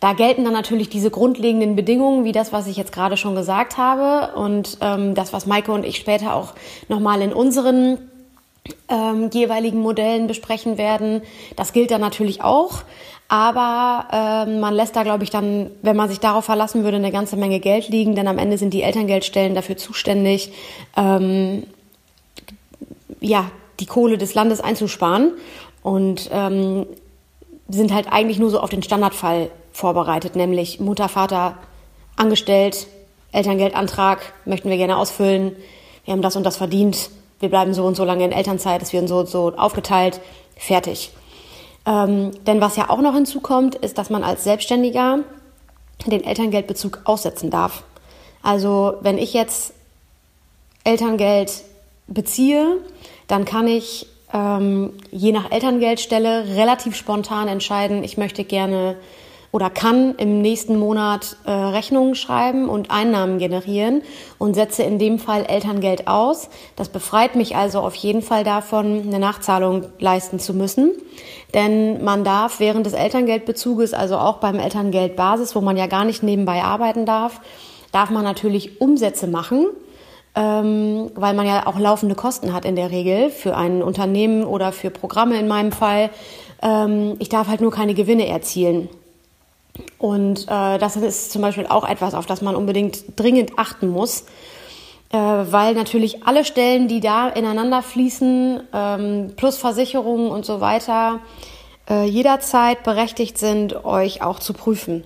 Da 0.00 0.12
gelten 0.12 0.44
dann 0.44 0.52
natürlich 0.52 0.88
diese 0.88 1.10
grundlegenden 1.10 1.74
Bedingungen, 1.74 2.24
wie 2.24 2.30
das, 2.30 2.52
was 2.52 2.68
ich 2.68 2.76
jetzt 2.76 2.92
gerade 2.92 3.16
schon 3.16 3.34
gesagt 3.34 3.76
habe 3.78 4.36
und 4.36 4.78
ähm, 4.80 5.16
das, 5.16 5.32
was 5.32 5.46
Maike 5.46 5.72
und 5.72 5.84
ich 5.84 5.96
später 5.96 6.34
auch 6.34 6.54
nochmal 6.88 7.20
in 7.20 7.32
unseren 7.32 7.98
ähm, 8.88 9.30
jeweiligen 9.32 9.80
Modellen 9.80 10.28
besprechen 10.28 10.78
werden. 10.78 11.22
Das 11.56 11.72
gilt 11.72 11.90
dann 11.90 12.00
natürlich 12.00 12.42
auch. 12.42 12.82
Aber 13.28 14.08
ähm, 14.10 14.58
man 14.58 14.74
lässt 14.74 14.96
da, 14.96 15.02
glaube 15.02 15.22
ich, 15.22 15.28
dann, 15.28 15.70
wenn 15.82 15.96
man 15.96 16.08
sich 16.08 16.18
darauf 16.18 16.46
verlassen 16.46 16.82
würde, 16.82 16.96
eine 16.96 17.12
ganze 17.12 17.36
Menge 17.36 17.60
Geld 17.60 17.88
liegen, 17.88 18.14
denn 18.14 18.26
am 18.26 18.38
Ende 18.38 18.56
sind 18.56 18.72
die 18.72 18.82
Elterngeldstellen 18.82 19.54
dafür 19.54 19.76
zuständig, 19.76 20.50
ähm, 20.96 21.64
ja, 23.20 23.50
die 23.80 23.86
Kohle 23.86 24.16
des 24.16 24.34
Landes 24.34 24.60
einzusparen 24.62 25.32
und 25.82 26.30
ähm, 26.32 26.86
sind 27.68 27.92
halt 27.92 28.10
eigentlich 28.10 28.38
nur 28.38 28.48
so 28.48 28.60
auf 28.60 28.70
den 28.70 28.82
Standardfall 28.82 29.50
vorbereitet, 29.72 30.34
nämlich 30.34 30.80
Mutter, 30.80 31.10
Vater 31.10 31.58
angestellt, 32.16 32.86
Elterngeldantrag 33.32 34.32
möchten 34.46 34.70
wir 34.70 34.78
gerne 34.78 34.96
ausfüllen, 34.96 35.54
wir 36.06 36.12
haben 36.12 36.22
das 36.22 36.34
und 36.34 36.44
das 36.44 36.56
verdient, 36.56 37.10
wir 37.40 37.50
bleiben 37.50 37.74
so 37.74 37.84
und 37.84 37.94
so 37.94 38.04
lange 38.04 38.24
in 38.24 38.32
Elternzeit, 38.32 38.80
es 38.80 38.94
wird 38.94 39.06
so 39.06 39.18
und 39.18 39.28
so 39.28 39.52
aufgeteilt, 39.54 40.20
fertig. 40.56 41.10
Ähm, 41.88 42.32
denn 42.44 42.60
was 42.60 42.76
ja 42.76 42.90
auch 42.90 43.00
noch 43.00 43.14
hinzukommt, 43.14 43.74
ist, 43.74 43.96
dass 43.96 44.10
man 44.10 44.22
als 44.22 44.44
Selbstständiger 44.44 45.20
den 46.06 46.22
Elterngeldbezug 46.22 47.00
aussetzen 47.04 47.50
darf. 47.50 47.82
Also 48.42 48.98
wenn 49.00 49.16
ich 49.16 49.32
jetzt 49.32 49.72
Elterngeld 50.84 51.50
beziehe, 52.06 52.76
dann 53.26 53.46
kann 53.46 53.66
ich 53.66 54.06
ähm, 54.34 54.92
je 55.10 55.32
nach 55.32 55.50
Elterngeldstelle 55.50 56.56
relativ 56.56 56.94
spontan 56.94 57.48
entscheiden, 57.48 58.04
ich 58.04 58.18
möchte 58.18 58.44
gerne 58.44 58.96
oder 59.50 59.70
kann 59.70 60.14
im 60.16 60.42
nächsten 60.42 60.78
Monat 60.78 61.36
äh, 61.44 61.50
Rechnungen 61.50 62.14
schreiben 62.14 62.68
und 62.68 62.90
Einnahmen 62.90 63.38
generieren 63.38 64.02
und 64.38 64.54
setze 64.54 64.82
in 64.82 64.98
dem 64.98 65.18
Fall 65.18 65.46
Elterngeld 65.46 66.06
aus. 66.06 66.50
Das 66.76 66.90
befreit 66.90 67.34
mich 67.34 67.56
also 67.56 67.80
auf 67.80 67.94
jeden 67.94 68.20
Fall 68.20 68.44
davon, 68.44 69.04
eine 69.06 69.18
Nachzahlung 69.18 69.86
leisten 69.98 70.38
zu 70.38 70.52
müssen. 70.52 70.92
Denn 71.54 72.04
man 72.04 72.24
darf 72.24 72.60
während 72.60 72.84
des 72.84 72.92
Elterngeldbezuges, 72.92 73.94
also 73.94 74.18
auch 74.18 74.36
beim 74.36 74.58
Elterngeldbasis, 74.58 75.54
wo 75.56 75.62
man 75.62 75.78
ja 75.78 75.86
gar 75.86 76.04
nicht 76.04 76.22
nebenbei 76.22 76.62
arbeiten 76.62 77.06
darf, 77.06 77.40
darf 77.90 78.10
man 78.10 78.24
natürlich 78.24 78.82
Umsätze 78.82 79.26
machen, 79.26 79.66
ähm, 80.34 81.10
weil 81.14 81.32
man 81.32 81.46
ja 81.46 81.66
auch 81.66 81.78
laufende 81.78 82.14
Kosten 82.14 82.52
hat 82.52 82.66
in 82.66 82.76
der 82.76 82.90
Regel 82.90 83.30
für 83.30 83.56
ein 83.56 83.82
Unternehmen 83.82 84.44
oder 84.44 84.72
für 84.72 84.90
Programme 84.90 85.38
in 85.38 85.48
meinem 85.48 85.72
Fall. 85.72 86.10
Ähm, 86.60 87.16
ich 87.18 87.30
darf 87.30 87.48
halt 87.48 87.62
nur 87.62 87.70
keine 87.70 87.94
Gewinne 87.94 88.28
erzielen. 88.28 88.90
Und 89.98 90.44
äh, 90.48 90.78
das 90.78 90.96
ist 90.96 91.32
zum 91.32 91.42
Beispiel 91.42 91.66
auch 91.66 91.88
etwas, 91.88 92.14
auf 92.14 92.26
das 92.26 92.42
man 92.42 92.54
unbedingt 92.54 93.04
dringend 93.16 93.52
achten 93.58 93.88
muss, 93.88 94.22
äh, 95.10 95.16
weil 95.16 95.74
natürlich 95.74 96.24
alle 96.26 96.44
Stellen, 96.44 96.88
die 96.88 97.00
da 97.00 97.28
ineinander 97.28 97.82
fließen, 97.82 98.60
ähm, 98.72 99.32
plus 99.36 99.58
Versicherungen 99.58 100.30
und 100.30 100.44
so 100.44 100.60
weiter, 100.60 101.20
äh, 101.88 102.04
jederzeit 102.04 102.82
berechtigt 102.82 103.38
sind, 103.38 103.84
euch 103.84 104.22
auch 104.22 104.38
zu 104.38 104.52
prüfen. 104.52 105.04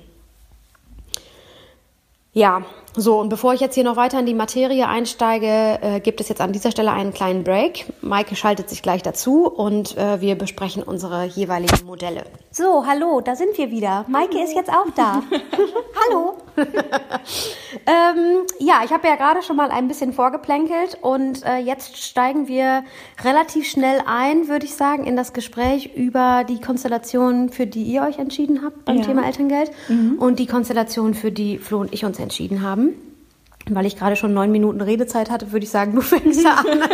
Ja, 2.32 2.62
so, 2.94 3.18
und 3.18 3.30
bevor 3.30 3.54
ich 3.54 3.60
jetzt 3.60 3.74
hier 3.74 3.84
noch 3.84 3.96
weiter 3.96 4.18
in 4.18 4.26
die 4.26 4.34
Materie 4.34 4.86
einsteige, 4.86 5.78
äh, 5.80 6.00
gibt 6.00 6.20
es 6.20 6.28
jetzt 6.28 6.42
an 6.42 6.52
dieser 6.52 6.70
Stelle 6.70 6.92
einen 6.92 7.14
kleinen 7.14 7.42
Break. 7.42 7.86
Maike 8.02 8.36
schaltet 8.36 8.68
sich 8.68 8.82
gleich 8.82 9.02
dazu 9.02 9.46
und 9.46 9.96
äh, 9.96 10.20
wir 10.20 10.34
besprechen 10.36 10.82
unsere 10.82 11.24
jeweiligen 11.24 11.86
Modelle. 11.86 12.24
So, 12.50 12.84
hallo, 12.86 13.22
da 13.22 13.34
sind 13.34 13.56
wir 13.56 13.70
wieder. 13.70 14.04
Maike 14.08 14.42
ist 14.42 14.54
jetzt 14.54 14.68
auch 14.68 14.90
da. 14.94 15.22
hallo. 16.06 16.34
ähm, 16.56 18.42
ja, 18.58 18.82
ich 18.84 18.92
habe 18.92 19.08
ja 19.08 19.14
gerade 19.16 19.42
schon 19.42 19.56
mal 19.56 19.70
ein 19.70 19.88
bisschen 19.88 20.12
vorgeplänkelt 20.12 20.98
und 21.00 21.46
äh, 21.46 21.56
jetzt 21.56 21.96
steigen 21.96 22.46
wir 22.46 22.84
relativ 23.24 23.66
schnell 23.66 24.02
ein, 24.04 24.48
würde 24.48 24.66
ich 24.66 24.74
sagen, 24.74 25.04
in 25.06 25.16
das 25.16 25.32
Gespräch 25.32 25.94
über 25.96 26.44
die 26.46 26.60
Konstellation, 26.60 27.48
für 27.48 27.66
die 27.66 27.84
ihr 27.84 28.02
euch 28.02 28.18
entschieden 28.18 28.60
habt 28.62 28.84
beim 28.84 28.98
Ja. 28.98 29.04
Thema 29.04 29.24
Elterngeld 29.24 29.70
und 30.18 30.38
die 30.38 30.46
Konstellation, 30.46 31.14
für 31.14 31.32
die 31.32 31.56
Flo 31.56 31.78
und 31.78 31.92
ich 31.94 32.04
uns 32.04 32.18
entschieden 32.18 32.62
haben. 32.62 32.81
Weil 33.70 33.86
ich 33.86 33.96
gerade 33.96 34.16
schon 34.16 34.34
neun 34.34 34.50
Minuten 34.50 34.80
Redezeit 34.80 35.30
hatte, 35.30 35.52
würde 35.52 35.64
ich 35.64 35.70
sagen, 35.70 35.94
du 35.96 36.00
fängst 36.00 36.44
an. 36.46 36.64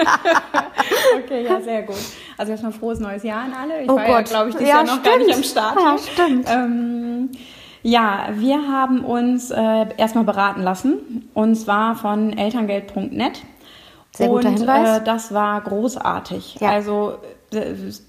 Okay, 1.24 1.44
ja, 1.44 1.60
sehr 1.60 1.82
gut. 1.82 1.96
Also 2.36 2.52
erstmal 2.52 2.72
frohes 2.72 3.00
neues 3.00 3.22
Jahr 3.22 3.42
an 3.42 3.52
alle. 3.52 3.82
Ich 3.82 3.90
Oh 3.90 3.96
war 3.96 4.08
ja, 4.08 4.16
Gott. 4.18 4.26
glaube 4.26 4.48
ich, 4.50 4.54
dieses 4.56 4.68
Ja, 4.68 4.76
Jahr 4.76 4.84
noch 4.84 5.02
gar 5.02 5.14
stimmt. 5.14 5.26
nicht 5.26 5.36
am 5.36 5.42
Start. 5.42 5.76
Ja, 5.78 5.96
stimmt. 5.98 6.48
Ähm, 6.48 7.30
ja, 7.82 8.28
wir 8.34 8.56
haben 8.68 9.04
uns 9.04 9.50
äh, 9.50 9.86
erstmal 9.96 10.24
beraten 10.24 10.62
lassen 10.62 11.28
und 11.34 11.56
zwar 11.56 11.96
von 11.96 12.36
elterngeld.net. 12.36 13.42
Sehr 14.12 14.28
guter 14.28 14.48
und, 14.48 14.58
Hinweis. 14.58 14.98
Äh, 14.98 15.04
das 15.04 15.34
war 15.34 15.60
großartig. 15.62 16.56
Ja. 16.60 16.70
Also 16.70 17.18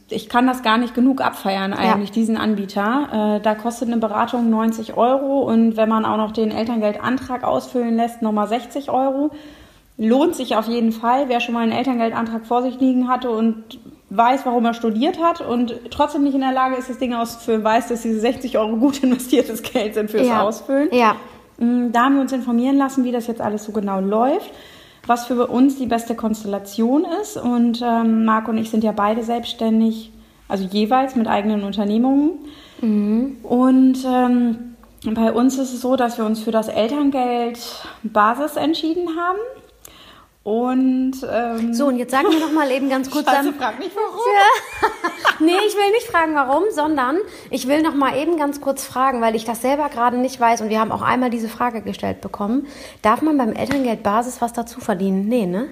ich 0.10 0.28
kann 0.30 0.48
das 0.48 0.64
gar 0.64 0.78
nicht 0.78 0.94
genug 0.94 1.22
abfeiern 1.22 1.74
eigentlich, 1.74 2.10
Ja. 2.10 2.14
diesen 2.16 2.36
Anbieter. 2.38 3.38
Äh, 3.38 3.42
da 3.42 3.56
kostet 3.56 3.88
eine 3.88 3.98
Beratung 3.98 4.50
90 4.50 4.98
Euro 4.98 5.40
und 5.50 5.78
wenn 5.78 5.88
man 5.90 6.04
auch 6.06 6.18
noch 6.18 6.32
den 6.32 6.52
Elterngeldantrag 6.52 7.44
ausfüllen 7.44 7.96
lässt, 7.96 8.22
nochmal 8.22 8.48
60 8.48 8.90
Euro. 8.90 9.32
Lohnt 9.98 10.36
sich 10.36 10.56
auf 10.56 10.68
jeden 10.68 10.92
Fall, 10.94 11.26
wer 11.28 11.40
schon 11.42 11.54
mal 11.54 11.62
einen 11.64 11.72
Elterngeldantrag 11.74 12.46
vor 12.46 12.62
sich 12.64 12.80
liegen 12.80 13.08
hatte 13.10 13.30
und 13.30 13.80
weiß, 14.10 14.46
warum 14.46 14.66
er 14.66 14.74
studiert 14.74 15.22
hat 15.22 15.42
und 15.42 15.76
trotzdem 15.92 16.24
nicht 16.24 16.34
in 16.36 16.42
der 16.42 16.52
Lage 16.54 16.76
ist, 16.76 16.90
das 16.90 16.98
Ding 17.00 17.14
auszufüllen, 17.14 17.64
weiß, 17.64 17.90
dass 17.90 18.02
diese 18.02 18.20
60 18.20 18.58
Euro 18.58 18.76
gut 18.78 19.04
investiertes 19.04 19.62
Geld 19.62 19.94
sind 19.96 20.10
fürs 20.10 20.28
Ja. 20.28 20.42
Ausfüllen. 20.42 20.90
Ja. 20.92 21.16
Mm, 21.60 21.92
Da 21.92 22.04
haben 22.06 22.16
wir 22.16 22.22
uns 22.22 22.32
informieren 22.32 22.78
lassen, 22.78 23.04
wie 23.04 23.12
das 23.12 23.28
jetzt 23.28 23.42
alles 23.42 23.66
so 23.66 23.72
genau 23.72 24.00
läuft, 24.00 24.50
was 25.08 25.26
für 25.26 25.48
uns 25.48 25.78
die 25.78 25.86
beste 25.86 26.16
Konstellation 26.16 27.06
ist. 27.22 27.38
Und 27.38 27.82
ähm, 27.84 28.26
Marc 28.26 28.48
und 28.48 28.58
ich 28.58 28.70
sind 28.70 28.84
ja 28.84 28.92
beide 28.92 29.24
selbstständig, 29.24 30.12
also 30.48 30.66
jeweils 30.66 31.16
mit 31.16 31.28
eigenen 31.28 31.64
Unternehmungen. 31.64 32.32
Und 33.44 33.98
ähm, 34.06 34.76
bei 35.04 35.32
uns 35.32 35.58
ist 35.58 35.74
es 35.74 35.82
so, 35.82 35.96
dass 35.96 36.18
wir 36.18 36.26
uns 36.26 36.40
für 36.40 36.52
das 36.52 36.68
Elterngeld 36.68 37.60
Basis 38.04 38.56
entschieden 38.56 39.08
haben. 39.18 39.40
Und 40.44 41.14
ähm, 41.30 41.74
So, 41.74 41.88
und 41.88 41.98
jetzt 41.98 42.12
sagen 42.12 42.30
wir 42.32 42.40
noch 42.40 42.52
mal 42.52 42.72
eben 42.72 42.90
ganz 42.90 43.10
kurz. 43.12 43.26
Scheiße, 43.26 43.50
am- 43.50 43.54
frag 43.56 43.78
nicht 43.80 43.92
warum. 43.96 44.20
nee, 45.40 45.52
ich 45.68 45.76
will 45.76 45.92
nicht 45.92 46.08
fragen, 46.08 46.34
warum, 46.34 46.64
sondern 46.72 47.18
ich 47.50 47.68
will 47.68 47.82
noch 47.82 47.94
mal 47.94 48.16
eben 48.18 48.38
ganz 48.38 48.62
kurz 48.62 48.86
fragen, 48.86 49.22
weil 49.22 49.36
ich 49.36 49.44
das 49.46 49.62
selber 49.62 49.90
gerade 49.90 50.18
nicht 50.18 50.40
weiß 50.40 50.62
und 50.62 50.70
wir 50.70 50.80
haben 50.80 50.92
auch 50.92 51.02
einmal 51.02 51.30
diese 51.30 51.50
Frage 51.50 51.82
gestellt 51.82 52.22
bekommen. 52.22 52.68
Darf 53.02 53.22
man 53.22 53.38
beim 53.38 53.52
Elterngeld 53.54 54.02
Basis 54.02 54.42
was 54.42 54.54
dazu 54.54 54.80
verdienen? 54.80 55.28
Nee, 55.28 55.46
ne? 55.46 55.68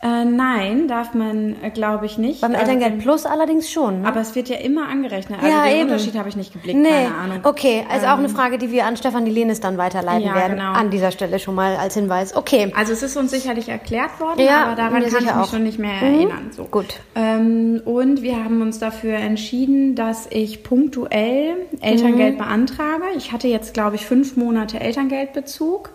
Äh, 0.00 0.24
nein, 0.24 0.86
darf 0.86 1.12
man, 1.12 1.56
äh, 1.60 1.70
glaube 1.70 2.06
ich 2.06 2.18
nicht. 2.18 2.40
Beim 2.40 2.54
Elterngeld 2.54 3.00
Plus 3.00 3.26
allerdings 3.26 3.68
schon. 3.68 4.02
Ne? 4.02 4.06
Aber 4.08 4.20
es 4.20 4.36
wird 4.36 4.48
ja 4.48 4.56
immer 4.58 4.88
angerechnet. 4.88 5.40
Also 5.42 5.52
Ja, 5.52 5.64
den 5.64 5.72
eben. 5.72 5.82
Unterschied 5.90 6.14
habe 6.16 6.28
ich 6.28 6.36
nicht 6.36 6.52
geblickt, 6.52 6.78
Nee, 6.78 6.88
keine 6.88 7.14
Ahnung. 7.16 7.36
Ähm, 7.38 7.42
okay, 7.42 7.84
also 7.90 8.06
auch 8.06 8.18
eine 8.18 8.28
Frage, 8.28 8.58
die 8.58 8.70
wir 8.70 8.86
an 8.86 8.96
Stefanie 8.96 9.30
Lehnes 9.30 9.58
dann 9.58 9.76
weiterleiten 9.76 10.22
Ja, 10.28 10.36
werden. 10.36 10.52
genau. 10.56 10.70
An 10.70 10.90
dieser 10.90 11.10
Stelle 11.10 11.40
schon 11.40 11.56
mal 11.56 11.74
als 11.74 11.94
Hinweis. 11.94 12.36
Okay. 12.36 12.72
Also 12.76 12.92
es 12.92 13.02
ist 13.02 13.16
uns 13.16 13.32
sicherlich 13.32 13.68
erklärt 13.70 14.20
worden, 14.20 14.38
Ja, 14.40 14.66
aber 14.66 14.76
daran 14.76 14.92
kann 14.92 15.02
ich 15.02 15.08
sicher 15.10 15.20
mich 15.24 15.32
auch. 15.34 15.50
schon 15.50 15.64
nicht 15.64 15.80
mehr 15.80 15.94
Mhm. 16.00 16.14
erinnern. 16.14 16.50
So. 16.52 16.66
Gut. 16.66 17.00
Ähm, 17.16 17.82
und 17.84 18.22
wir 18.22 18.36
haben 18.44 18.62
uns 18.62 18.78
dafür 18.78 19.14
entschieden, 19.16 19.96
dass 19.96 20.28
ich 20.30 20.62
punktuell 20.62 21.56
Elterngeld 21.80 22.34
Mhm. 22.34 22.38
beantrage. 22.38 23.02
Ich 23.16 23.32
hatte 23.32 23.48
jetzt, 23.48 23.74
glaube 23.74 23.96
ich, 23.96 24.06
fünf 24.06 24.36
Monate 24.36 24.78
Elterngeldbezug. 24.78 25.90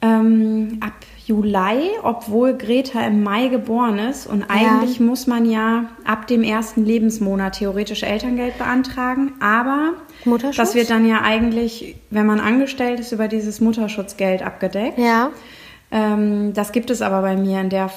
Ähm, 0.00 0.78
ab 0.80 0.92
Juli, 1.26 1.90
obwohl 2.02 2.54
Greta 2.54 3.06
im 3.06 3.22
Mai 3.22 3.48
geboren 3.48 3.98
ist. 3.98 4.26
Und 4.26 4.44
eigentlich 4.48 4.98
muss 5.00 5.26
man 5.26 5.48
ja 5.48 5.86
ab 6.04 6.26
dem 6.26 6.42
ersten 6.42 6.84
Lebensmonat 6.84 7.58
theoretisch 7.58 8.02
Elterngeld 8.02 8.58
beantragen. 8.58 9.32
Aber 9.40 9.94
das 10.56 10.74
wird 10.74 10.90
dann 10.90 11.06
ja 11.06 11.22
eigentlich, 11.22 11.96
wenn 12.10 12.26
man 12.26 12.40
angestellt 12.40 13.00
ist, 13.00 13.12
über 13.12 13.28
dieses 13.28 13.60
Mutterschutzgeld 13.60 14.42
abgedeckt. 14.42 14.98
Ja. 14.98 15.30
Ähm, 15.90 16.52
das 16.54 16.72
gibt 16.72 16.90
es 16.90 17.02
aber 17.02 17.22
bei 17.22 17.36
mir 17.36 17.60
in 17.60 17.68
der. 17.68 17.90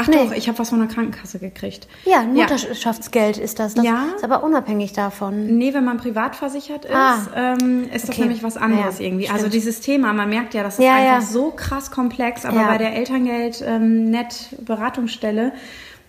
Ach 0.00 0.06
Nee. 0.06 0.14
doch, 0.16 0.32
ich 0.32 0.48
habe 0.48 0.58
was 0.58 0.70
von 0.70 0.78
der 0.78 0.86
Krankenkasse 0.88 1.38
gekriegt. 1.40 1.88
Ja, 2.04 2.20
ein 2.20 2.32
Mutterschaftsgeld 2.34 3.36
ist 3.36 3.58
das. 3.58 3.74
Das 3.74 3.84
Ja. 3.84 4.04
ist 4.16 4.22
aber 4.24 4.44
unabhängig 4.44 4.92
davon. 4.92 5.58
Nee, 5.58 5.74
wenn 5.74 5.84
man 5.84 5.96
privat 5.96 6.36
versichert 6.36 6.84
ist, 6.84 6.94
Ah. 6.94 7.16
ähm, 7.34 7.84
ist 7.92 8.04
das 8.08 8.10
Okay. 8.10 8.22
nämlich 8.22 8.42
was 8.44 8.56
anderes 8.56 8.98
Ja, 9.00 9.06
irgendwie. 9.06 9.24
stimmt. 9.24 9.38
Also 9.38 9.50
dieses 9.50 9.80
Thema, 9.80 10.12
man 10.12 10.28
merkt 10.28 10.54
ja, 10.54 10.62
das 10.62 10.78
ist 10.78 10.84
Ja, 10.84 10.94
einfach 10.94 11.14
ja. 11.14 11.20
so 11.20 11.50
krass 11.50 11.90
komplex, 11.90 12.44
aber 12.44 12.60
Ja. 12.60 12.68
bei 12.68 12.78
der 12.78 12.94
Elterngeld 12.94 13.62
ähm, 13.66 14.10
Net 14.10 14.50
Beratungsstelle 14.64 15.52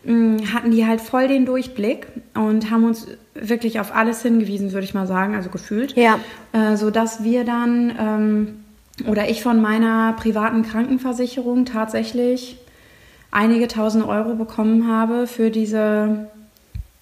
mh, 0.05 0.53
hatten 0.53 0.71
die 0.71 0.85
halt 0.85 1.01
voll 1.01 1.27
den 1.27 1.45
Durchblick 1.45 2.07
und 2.35 2.71
haben 2.71 2.83
uns 2.85 3.07
wirklich 3.33 3.79
auf 3.79 3.93
alles 3.93 4.21
hingewiesen, 4.21 4.71
würde 4.71 4.85
ich 4.85 4.93
mal 4.93 5.07
sagen, 5.07 5.35
also 5.35 5.49
gefühlt. 5.49 5.95
Ja. 5.97 6.19
Äh, 6.53 6.77
so 6.77 6.89
dass 6.91 7.23
wir 7.23 7.43
dann 7.43 7.93
ähm, 7.99 8.63
oder 9.07 9.29
ich 9.29 9.41
von 9.43 9.61
meiner 9.61 10.13
privaten 10.13 10.61
Krankenversicherung 10.63 11.65
tatsächlich 11.65 12.57
einige 13.31 13.67
tausend 13.67 14.05
Euro 14.07 14.35
bekommen 14.35 14.87
habe 14.91 15.27
für 15.27 15.51
diese 15.51 16.27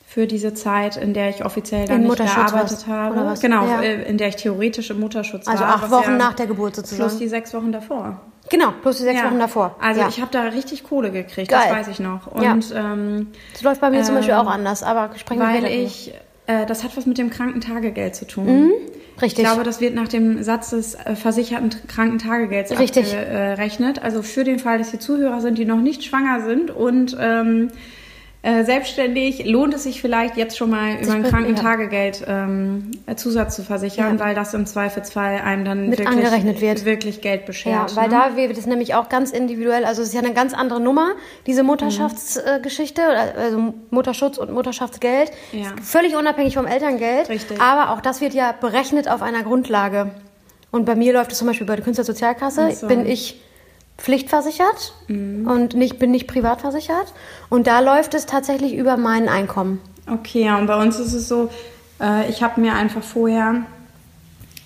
für 0.10 0.26
diese 0.26 0.54
Zeit, 0.54 0.96
in 0.96 1.14
der 1.14 1.30
ich 1.30 1.44
offiziell 1.46 1.86
dann 1.86 1.98
In 1.98 2.02
nicht 2.04 2.10
Mutterschutz 2.12 2.52
gearbeitet 2.52 2.88
habe. 2.88 3.34
Genau, 3.42 3.66
Ja. 3.68 3.82
äh, 3.82 4.04
in 4.10 4.18
der 4.18 4.30
ich 4.30 4.38
theoretisch 4.38 4.90
im 4.90 5.00
Mutterschutz 5.02 5.48
Also 5.48 5.64
war. 5.64 5.76
acht 5.76 5.84
was 5.84 5.92
Wochen 5.92 6.12
ja 6.12 6.18
nach 6.18 6.34
der 6.34 6.48
Geburt 6.48 6.76
sozusagen. 6.78 7.10
Plus 7.10 7.20
die 7.20 7.28
sechs 7.28 7.54
Wochen 7.54 7.72
davor. 7.74 8.20
Genau, 8.50 8.72
plus 8.82 8.98
die 8.98 9.04
sechs 9.04 9.20
Ja. 9.20 9.26
Wochen 9.26 9.38
davor. 9.40 9.76
Also 9.82 10.02
ich 10.08 10.22
habe 10.22 10.32
da 10.32 10.44
richtig 10.44 10.86
Kohle 10.86 11.12
gekriegt, 11.12 11.52
Geil. 11.52 11.66
das 11.68 11.78
weiß 11.80 11.88
ich 11.90 12.00
noch. 12.00 12.42
Ja. 12.42 12.54
Und 12.54 12.74
ähm, 12.74 13.28
Das 13.52 13.62
läuft 13.64 13.82
bei 13.82 13.90
mir 13.90 14.02
zum 14.04 14.16
Ähm, 14.16 14.22
Beispiel 14.22 14.36
auch 14.36 14.48
anders, 14.50 14.82
aber 14.82 15.10
sprechen 15.18 15.42
wir 15.42 15.48
weil 15.48 15.66
ich, 15.66 16.14
äh, 16.48 16.66
das 16.66 16.84
hat 16.84 16.98
was 16.98 17.06
mit 17.06 17.18
dem 17.18 17.30
Krankentagegeld 17.30 18.16
zu 18.16 18.26
tun. 18.26 18.46
Mhm. 18.46 18.72
Richtig. 19.22 19.40
Ich 19.40 19.46
glaube, 19.46 19.64
das 19.64 19.82
wird 19.82 19.96
nach 19.96 20.08
dem 20.08 20.44
Satz 20.44 20.70
des 20.70 20.96
äh, 20.96 21.16
versicherten 21.16 21.72
Krankentagegelds 21.88 22.78
Richtig. 22.78 23.16
abgerechnet. 23.16 24.02
Also 24.02 24.22
für 24.22 24.44
den 24.44 24.60
Fall, 24.60 24.78
dass 24.78 24.92
hier 24.92 25.00
Zuhörer 25.00 25.42
sind, 25.42 25.58
die 25.58 25.66
noch 25.66 25.82
nicht 25.82 26.04
schwanger 26.04 26.46
sind 26.46 26.70
und 26.70 27.18
ähm, 27.20 27.70
äh, 28.48 28.64
selbstständig, 28.64 29.46
lohnt 29.46 29.74
es 29.74 29.84
sich 29.84 30.00
vielleicht 30.00 30.38
jetzt 30.38 30.58
schon 30.58 30.70
mal 30.70 30.96
über 31.02 31.12
ein 31.12 31.24
Krankentagegeld 31.24 32.24
ähm, 32.26 32.92
Zusatz 33.18 33.58
zu 33.58 33.64
versichern, 33.64 34.18
Ja. 34.18 34.24
weil 34.24 34.36
das 34.36 34.54
im 34.54 34.66
Zweifelsfall 34.66 35.42
einem 35.42 35.66
dann 35.66 35.90
Mit 35.90 36.00
wirklich, 36.00 36.08
angerechnet 36.08 36.62
wird. 36.62 36.86
wirklich 36.86 37.20
Geld 37.20 37.46
beschert. 37.46 37.92
Ja, 37.92 37.96
weil 37.98 38.08
ne? 38.08 38.16
da 38.16 38.36
wird 38.38 38.58
es 38.58 38.66
nämlich 38.66 38.96
auch 38.96 39.10
ganz 39.10 39.32
individuell, 39.32 39.84
also 39.84 40.02
es 40.02 40.10
ist 40.10 40.14
ja 40.14 40.22
eine 40.22 40.34
ganz 40.34 40.54
andere 40.54 40.80
Nummer, 40.80 41.10
diese 41.46 41.64
Mutterschaftsgeschichte, 41.64 43.02
also 43.36 43.74
Mutterschutz 43.90 44.38
und 44.38 44.54
Mutterschaftsgeld. 44.54 45.32
Ja. 45.52 45.74
Völlig 45.84 46.16
unabhängig 46.16 46.54
vom 46.54 46.68
Elterngeld. 46.68 47.28
Richtig. 47.28 47.60
Aber 47.60 47.92
auch 47.92 48.00
das 48.00 48.22
wird 48.22 48.34
ja 48.34 48.54
berechnet 48.54 49.10
auf 49.10 49.22
einer 49.22 49.44
Grundlage. 49.44 50.12
Und 50.72 50.86
bei 50.86 50.96
mir 50.96 51.12
läuft 51.12 51.34
es 51.34 51.40
zum 51.40 51.48
Beispiel 51.48 51.68
bei 51.68 51.76
der 51.76 51.84
Künstlersozialkasse, 51.84 52.72
so. 52.72 52.88
bin 52.88 53.06
ich 53.06 53.42
pflichtversichert 53.98 54.94
und 55.10 55.74
nicht, 55.74 56.00
bin 56.00 56.12
nicht 56.12 56.28
privat 56.28 56.62
versichert. 56.62 57.14
Und 57.50 57.68
da 57.68 57.80
läuft 57.80 58.14
es 58.14 58.26
tatsächlich 58.26 58.76
über 58.76 58.96
mein 58.98 59.28
Einkommen. 59.28 59.80
Okay, 60.12 60.46
ja, 60.46 60.58
und 60.58 60.68
bei 60.68 60.76
uns 60.82 61.00
ist 61.00 61.14
es 61.14 61.28
so, 61.28 61.50
äh, 62.02 62.30
ich 62.30 62.44
habe 62.44 62.62
mir 62.62 62.74
einfach 62.74 63.02
vorher, 63.04 63.56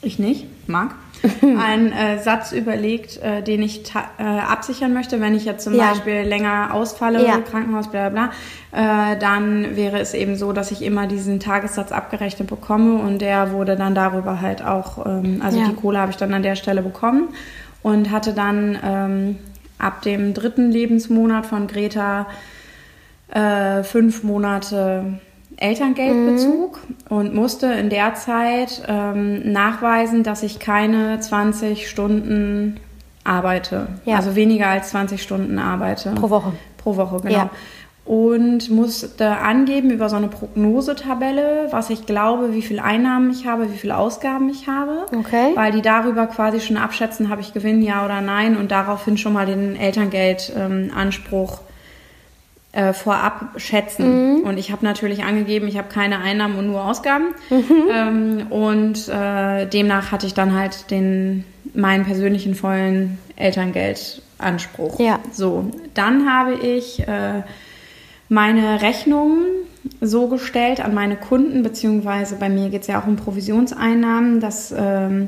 ich 0.02 0.20
nicht, 0.20 0.46
mag, 0.68 0.94
einen 1.42 1.92
äh, 1.92 2.22
Satz 2.22 2.52
überlegt, 2.52 3.18
äh, 3.18 3.42
den 3.42 3.62
ich 3.62 3.84
äh, 4.18 4.24
absichern 4.24 4.92
möchte, 4.94 5.22
wenn 5.22 5.34
ich 5.36 5.46
jetzt 5.46 5.64
zum 5.64 5.76
Ja. 5.76 5.90
Beispiel 5.92 6.22
länger 6.24 6.74
ausfalle, 6.74 7.24
Ja. 7.26 7.38
Krankenhaus, 7.40 7.88
bla 7.90 8.10
bla 8.10 8.30
bla, 8.72 9.14
äh, 9.14 9.18
dann 9.18 9.76
wäre 9.76 10.00
es 10.00 10.14
eben 10.14 10.36
so, 10.36 10.52
dass 10.52 10.72
ich 10.72 10.82
immer 10.82 11.08
diesen 11.08 11.40
Tagessatz 11.40 11.92
abgerechnet 11.92 12.48
bekomme 12.50 12.96
und 13.00 13.20
der 13.20 13.52
wurde 13.52 13.76
dann 13.76 13.96
darüber 13.96 14.42
halt 14.42 14.64
auch, 14.64 15.06
ähm, 15.06 15.42
also 15.44 15.60
Ja. 15.60 15.68
die 15.70 15.76
Kohle 15.76 16.00
habe 16.00 16.12
ich 16.12 16.18
dann 16.18 16.34
an 16.34 16.44
der 16.44 16.56
Stelle 16.56 16.82
bekommen 16.82 17.30
und 17.84 18.12
hatte 18.12 18.34
dann 18.34 18.78
ähm, 18.84 19.38
ab 19.78 20.02
dem 20.04 20.34
dritten 20.34 20.72
Lebensmonat 20.72 21.46
von 21.46 21.68
Greta 21.68 22.28
äh, 23.34 23.84
fünf 23.84 24.24
Monate 24.24 25.20
Elterngeldbezug 25.58 26.80
Mhm. 26.88 26.96
und 27.18 27.36
musste 27.36 27.68
in 27.68 27.90
der 27.90 28.16
Zeit 28.16 28.84
ähm, 28.88 29.52
nachweisen, 29.52 30.24
dass 30.24 30.44
ich 30.44 30.60
keine 30.60 31.20
20 31.20 31.88
Stunden 31.90 32.78
arbeite. 33.24 33.88
Ja. 34.06 34.18
Also 34.18 34.36
weniger 34.36 34.68
als 34.68 34.90
20 34.90 35.22
Stunden 35.22 35.60
arbeite. 35.60 36.12
Pro 36.12 36.30
Woche. 36.30 36.54
Pro 36.78 36.96
Woche, 36.98 37.18
genau. 37.22 37.34
Ja. 37.36 37.50
Und 38.04 38.70
musste 38.70 39.38
angeben 39.38 39.92
über 39.92 40.10
so 40.10 40.16
eine 40.16 40.28
Prognosetabelle, 40.28 41.68
was 41.70 41.90
ich 41.90 42.06
glaube, 42.06 42.54
wie 42.54 42.62
viele 42.62 42.84
Einnahmen 42.84 43.32
ich 43.32 43.46
habe, 43.46 43.72
wie 43.72 43.78
viele 43.78 43.96
Ausgaben 43.96 44.50
ich 44.50 44.68
habe. 44.68 45.06
Okay. 45.16 45.52
Weil 45.56 45.72
die 45.72 45.82
darüber 45.82 46.26
quasi 46.28 46.60
schon 46.60 46.78
abschätzen, 46.78 47.30
habe 47.30 47.42
ich 47.42 47.54
Gewinn, 47.54 47.82
ja 47.82 48.04
oder 48.04 48.22
nein 48.22 48.58
und 48.58 48.72
daraufhin 48.72 49.18
schon 49.18 49.34
mal 49.34 49.46
den 49.46 49.76
Elterngeldanspruch 49.76 51.62
äh, 52.72 52.94
vorab 52.94 53.52
schätzen. 53.58 54.40
Mhm. 54.40 54.42
Und 54.42 54.58
ich 54.58 54.72
habe 54.72 54.84
natürlich 54.84 55.24
angegeben, 55.24 55.68
ich 55.68 55.78
habe 55.78 55.90
keine 55.90 56.20
Einnahmen 56.20 56.58
und 56.58 56.68
nur 56.68 56.84
Ausgaben. 56.84 57.36
Mhm. 57.50 57.90
Ähm, 57.94 58.48
und 58.50 59.10
äh, 59.10 59.68
demnach 59.68 60.12
hatte 60.12 60.26
ich 60.26 60.34
dann 60.34 60.58
halt 60.58 60.90
den 60.90 61.44
meinen 61.74 62.06
persönlichen 62.06 62.56
vollen 62.56 63.20
Elterngeldanspruch. 63.36 65.00
Ja. 65.00 65.20
So, 65.32 65.70
dann 65.94 66.30
habe 66.30 66.54
ich 66.54 67.08
äh, 67.08 67.44
meine 68.32 68.82
Rechnungen 68.82 69.44
so 70.00 70.28
gestellt 70.28 70.80
an 70.80 70.94
meine 70.94 71.18
Kunden, 71.18 71.64
beziehungsweise 71.64 72.38
bei 72.38 72.48
mir 72.48 72.70
geht 72.70 72.84
es 72.84 72.88
ja 72.88 73.02
auch 73.02 73.06
um 73.06 73.18
Provisionseinnahmen, 73.18 74.40
dass 74.40 74.74
ähm, 74.78 75.28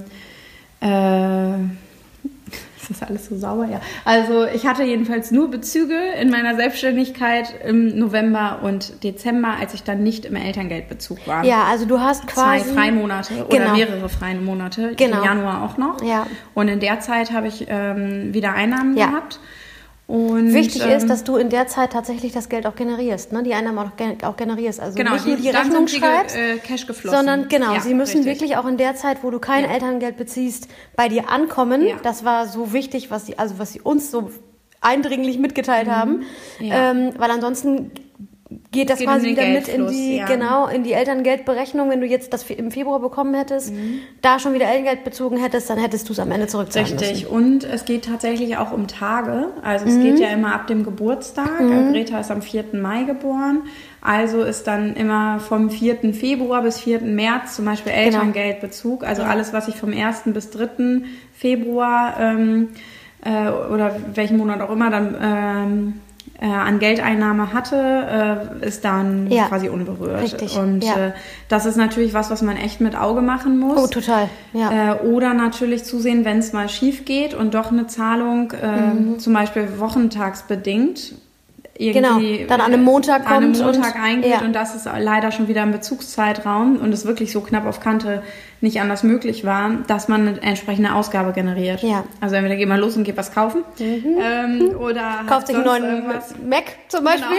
äh, 0.80 1.54
ist 2.80 2.90
das 2.90 3.04
alles 3.04 3.26
so 3.28 3.38
sauber? 3.38 3.66
Ja. 3.66 3.82
Also 4.06 4.46
ich 4.46 4.66
hatte 4.66 4.84
jedenfalls 4.84 5.32
nur 5.32 5.52
Bezüge 5.52 5.98
in 6.22 6.30
meiner 6.30 6.56
Selbstständigkeit 6.56 7.54
im 7.68 8.00
November 8.00 8.60
und 8.64 9.04
Dezember, 9.04 9.56
als 9.60 9.74
ich 9.74 9.84
dann 9.84 10.02
nicht 10.02 10.24
im 10.24 10.38
Elterngeldbezug 10.38 11.28
war. 11.28 11.44
Ja, 11.44 11.64
also 11.66 11.86
du 11.86 12.00
hast 12.00 12.26
quasi 12.28 12.64
Zwei 12.64 12.74
Freimonate 12.74 13.34
Genau. 13.34 13.48
oder 13.48 13.74
mehrere 13.74 14.08
freie 14.08 14.36
Monate, 14.36 14.94
Genau. 14.96 15.18
im 15.18 15.24
Januar 15.26 15.64
auch 15.64 15.78
noch. 15.78 16.02
Ja. 16.04 16.26
Und 16.54 16.70
in 16.70 16.80
der 16.80 17.02
Zeit 17.02 17.34
habe 17.34 17.48
ich 17.48 17.66
ähm, 17.68 18.34
wieder 18.34 18.54
Einnahmen 18.54 18.96
Ja. 18.96 19.08
gehabt. 19.08 19.40
Und, 20.06 20.54
Wichtig 20.54 20.84
ähm, 20.84 20.92
ist, 20.98 21.10
dass 21.10 21.24
du 21.24 21.38
in 21.38 21.50
der 21.50 21.68
Zeit 21.68 21.94
tatsächlich 21.94 22.34
das 22.34 22.50
Geld 22.50 22.68
auch 22.68 22.76
generierst, 22.76 23.32
ne? 23.32 23.42
die 23.42 23.54
Einnahmen 23.54 23.78
auch, 23.80 23.92
auch 24.28 24.36
generierst. 24.36 24.82
Also 24.82 24.98
genau, 24.98 25.14
nicht 25.14 25.26
nur 25.26 25.38
die 25.38 25.50
Rechnung 25.50 25.88
schreibst, 25.88 26.36
äh, 26.36 26.58
Cash 26.58 26.86
geflossen. 26.88 27.18
sondern 27.18 27.48
genau, 27.48 27.74
Ja, 27.74 27.80
sie 27.80 27.94
müssen 27.94 28.18
richtig. 28.18 28.34
wirklich 28.42 28.58
auch 28.58 28.66
in 28.66 28.76
der 28.78 28.96
Zeit, 28.96 29.20
wo 29.24 29.32
du 29.32 29.40
kein 29.40 29.64
Ja. 29.64 29.72
Elterngeld 29.72 30.18
beziehst, 30.18 30.68
bei 30.98 31.08
dir 31.08 31.30
ankommen. 31.30 31.86
Ja. 31.88 31.96
Das 32.04 32.26
war 32.26 32.48
so 32.48 32.74
wichtig, 32.74 33.12
was 33.12 33.26
sie, 33.28 33.40
also 33.40 33.60
was 33.60 33.72
sie 33.72 33.80
uns 33.82 34.12
so 34.12 34.30
eindringlich 34.82 35.40
mitgeteilt 35.40 35.88
haben, 35.88 36.26
Mhm. 36.60 36.66
Ja. 36.66 36.92
ähm, 36.92 37.14
weil 37.18 37.32
ansonsten 37.32 37.92
geht 38.72 38.90
das 38.90 39.00
Geht 39.00 39.08
quasi 39.08 39.28
wieder 39.28 39.48
mit 39.48 39.68
in 39.68 39.88
die 39.88 40.18
ja. 40.18 40.26
genau 40.26 40.68
in 40.68 40.84
die 40.84 40.94
Elterngeldberechnung. 40.94 41.90
Wenn 41.90 42.02
du 42.02 42.08
jetzt 42.08 42.34
das 42.34 42.50
im 42.50 42.72
Februar 42.72 43.00
bekommen 43.00 43.34
hättest, 43.34 43.72
Mhm. 43.74 44.00
da 44.22 44.40
schon 44.40 44.54
wieder 44.54 44.66
Elterngeld 44.68 45.04
bezogen 45.04 45.38
hättest, 45.38 45.70
dann 45.70 45.78
hättest 45.78 46.08
du 46.10 46.14
es 46.14 46.20
am 46.20 46.32
Ende 46.32 46.48
zurückzahlen 46.48 46.92
müssen. 46.94 47.00
Richtig. 47.06 47.30
Und 47.30 47.64
es 47.64 47.86
geht 47.86 48.06
tatsächlich 48.06 48.58
auch 48.58 48.72
um 48.72 48.88
Tage. 48.88 49.48
Also 49.62 49.86
es 49.86 49.94
Mhm. 49.96 50.02
geht 50.04 50.20
ja 50.20 50.28
immer 50.30 50.54
ab 50.54 50.68
dem 50.68 50.84
Geburtstag. 50.84 51.60
Äh, 51.60 51.92
Greta 51.92 52.20
ist 52.20 52.32
am 52.32 52.42
4. 52.42 52.66
Mai 52.82 53.04
geboren. 53.04 53.64
Also 54.02 54.42
ist 54.44 54.68
dann 54.68 54.96
immer 54.96 55.40
vom 55.40 55.70
4. 55.70 56.14
Februar 56.14 56.62
bis 56.62 56.80
4. 56.80 57.00
März 57.02 57.56
zum 57.56 57.66
Beispiel 57.66 57.92
Genau. 57.94 58.06
Elterngeldbezug. 58.06 59.04
Also 59.06 59.24
alles, 59.24 59.54
was 59.54 59.68
ich 59.70 59.76
vom 59.76 59.94
1. 59.94 60.34
bis 60.34 60.50
3. 60.52 61.04
Februar 61.34 62.16
ähm, 62.20 62.70
äh, 63.24 63.50
oder 63.74 63.96
welchen 64.14 64.38
Monat 64.38 64.62
auch 64.62 64.70
immer 64.72 64.90
dann 64.90 65.16
ähm, 65.22 65.94
äh, 66.42 66.46
an 66.48 66.80
Geldeinnahme 66.80 67.54
hatte, 67.54 67.76
äh, 68.62 68.66
ist 68.68 68.84
dann 68.84 69.30
Ja. 69.30 69.46
quasi 69.48 69.70
unberührt. 69.70 70.22
Richtig, 70.24 70.58
Und 70.58 70.84
ja. 70.84 71.08
äh, 71.08 71.12
das 71.48 71.66
ist 71.66 71.78
natürlich 71.78 72.14
was, 72.14 72.30
was 72.32 72.42
man 72.42 72.58
echt 72.58 72.82
mit 72.82 72.96
Auge 72.98 73.22
machen 73.22 73.58
muss. 73.60 73.78
Oh, 73.78 73.88
total. 73.88 74.30
Ja. 74.52 74.94
Äh, 74.96 75.00
oder 75.06 75.34
natürlich 75.34 75.84
zusehen, 75.86 76.26
wenn 76.26 76.40
es 76.40 76.52
mal 76.54 76.68
schief 76.70 77.06
geht 77.06 77.34
und 77.34 77.54
doch 77.54 77.72
eine 77.72 77.88
Zahlung, 77.88 78.52
äh, 78.52 78.94
Mhm. 78.94 79.20
zum 79.20 79.34
Beispiel 79.34 79.68
wochentagsbedingt, 79.80 81.16
Genau, 81.78 82.20
irgendwie 82.20 82.46
dann 82.48 82.62
an 82.62 82.72
einem 82.74 82.84
Montag 82.84 83.26
an 83.26 83.38
einem 83.38 83.54
kommt 83.54 83.66
und- 83.66 83.76
Montag 83.78 83.96
eingeht 83.96 84.32
ja. 84.32 84.42
und 84.42 84.54
das 84.54 84.76
ist 84.76 84.86
leider 84.86 85.32
schon 85.32 85.48
wieder 85.48 85.64
im 85.64 85.72
Bezugszeitraum 85.72 86.78
und 86.78 86.94
es 86.94 87.06
wirklich 87.06 87.32
so 87.32 87.42
knapp 87.42 87.66
auf 87.66 87.80
Kante 87.80 88.22
nicht 88.62 88.80
anders 88.80 89.02
möglich 89.04 89.44
war, 89.44 89.72
dass 89.88 90.08
man 90.08 90.28
eine 90.28 90.42
entsprechende 90.42 90.94
Ausgabe 90.94 91.34
generiert. 91.34 91.82
Ja. 91.82 92.02
Mhm. 92.02 92.04
Also 92.22 92.36
entweder 92.36 92.56
geht 92.58 92.70
man 92.70 92.80
los 92.80 92.96
und 92.96 93.04
geht 93.06 93.18
was 93.18 93.34
kaufen 93.34 93.64
ähm, 93.80 94.76
oder 94.80 95.20
hat 95.20 95.28
Kauft 95.28 95.48
sich 95.48 95.56
einen 95.56 95.66
neuen 95.66 95.84
irgendwas, 95.84 96.36
Mac 96.48 96.64
zum 96.90 97.04
Beispiel, 97.04 97.38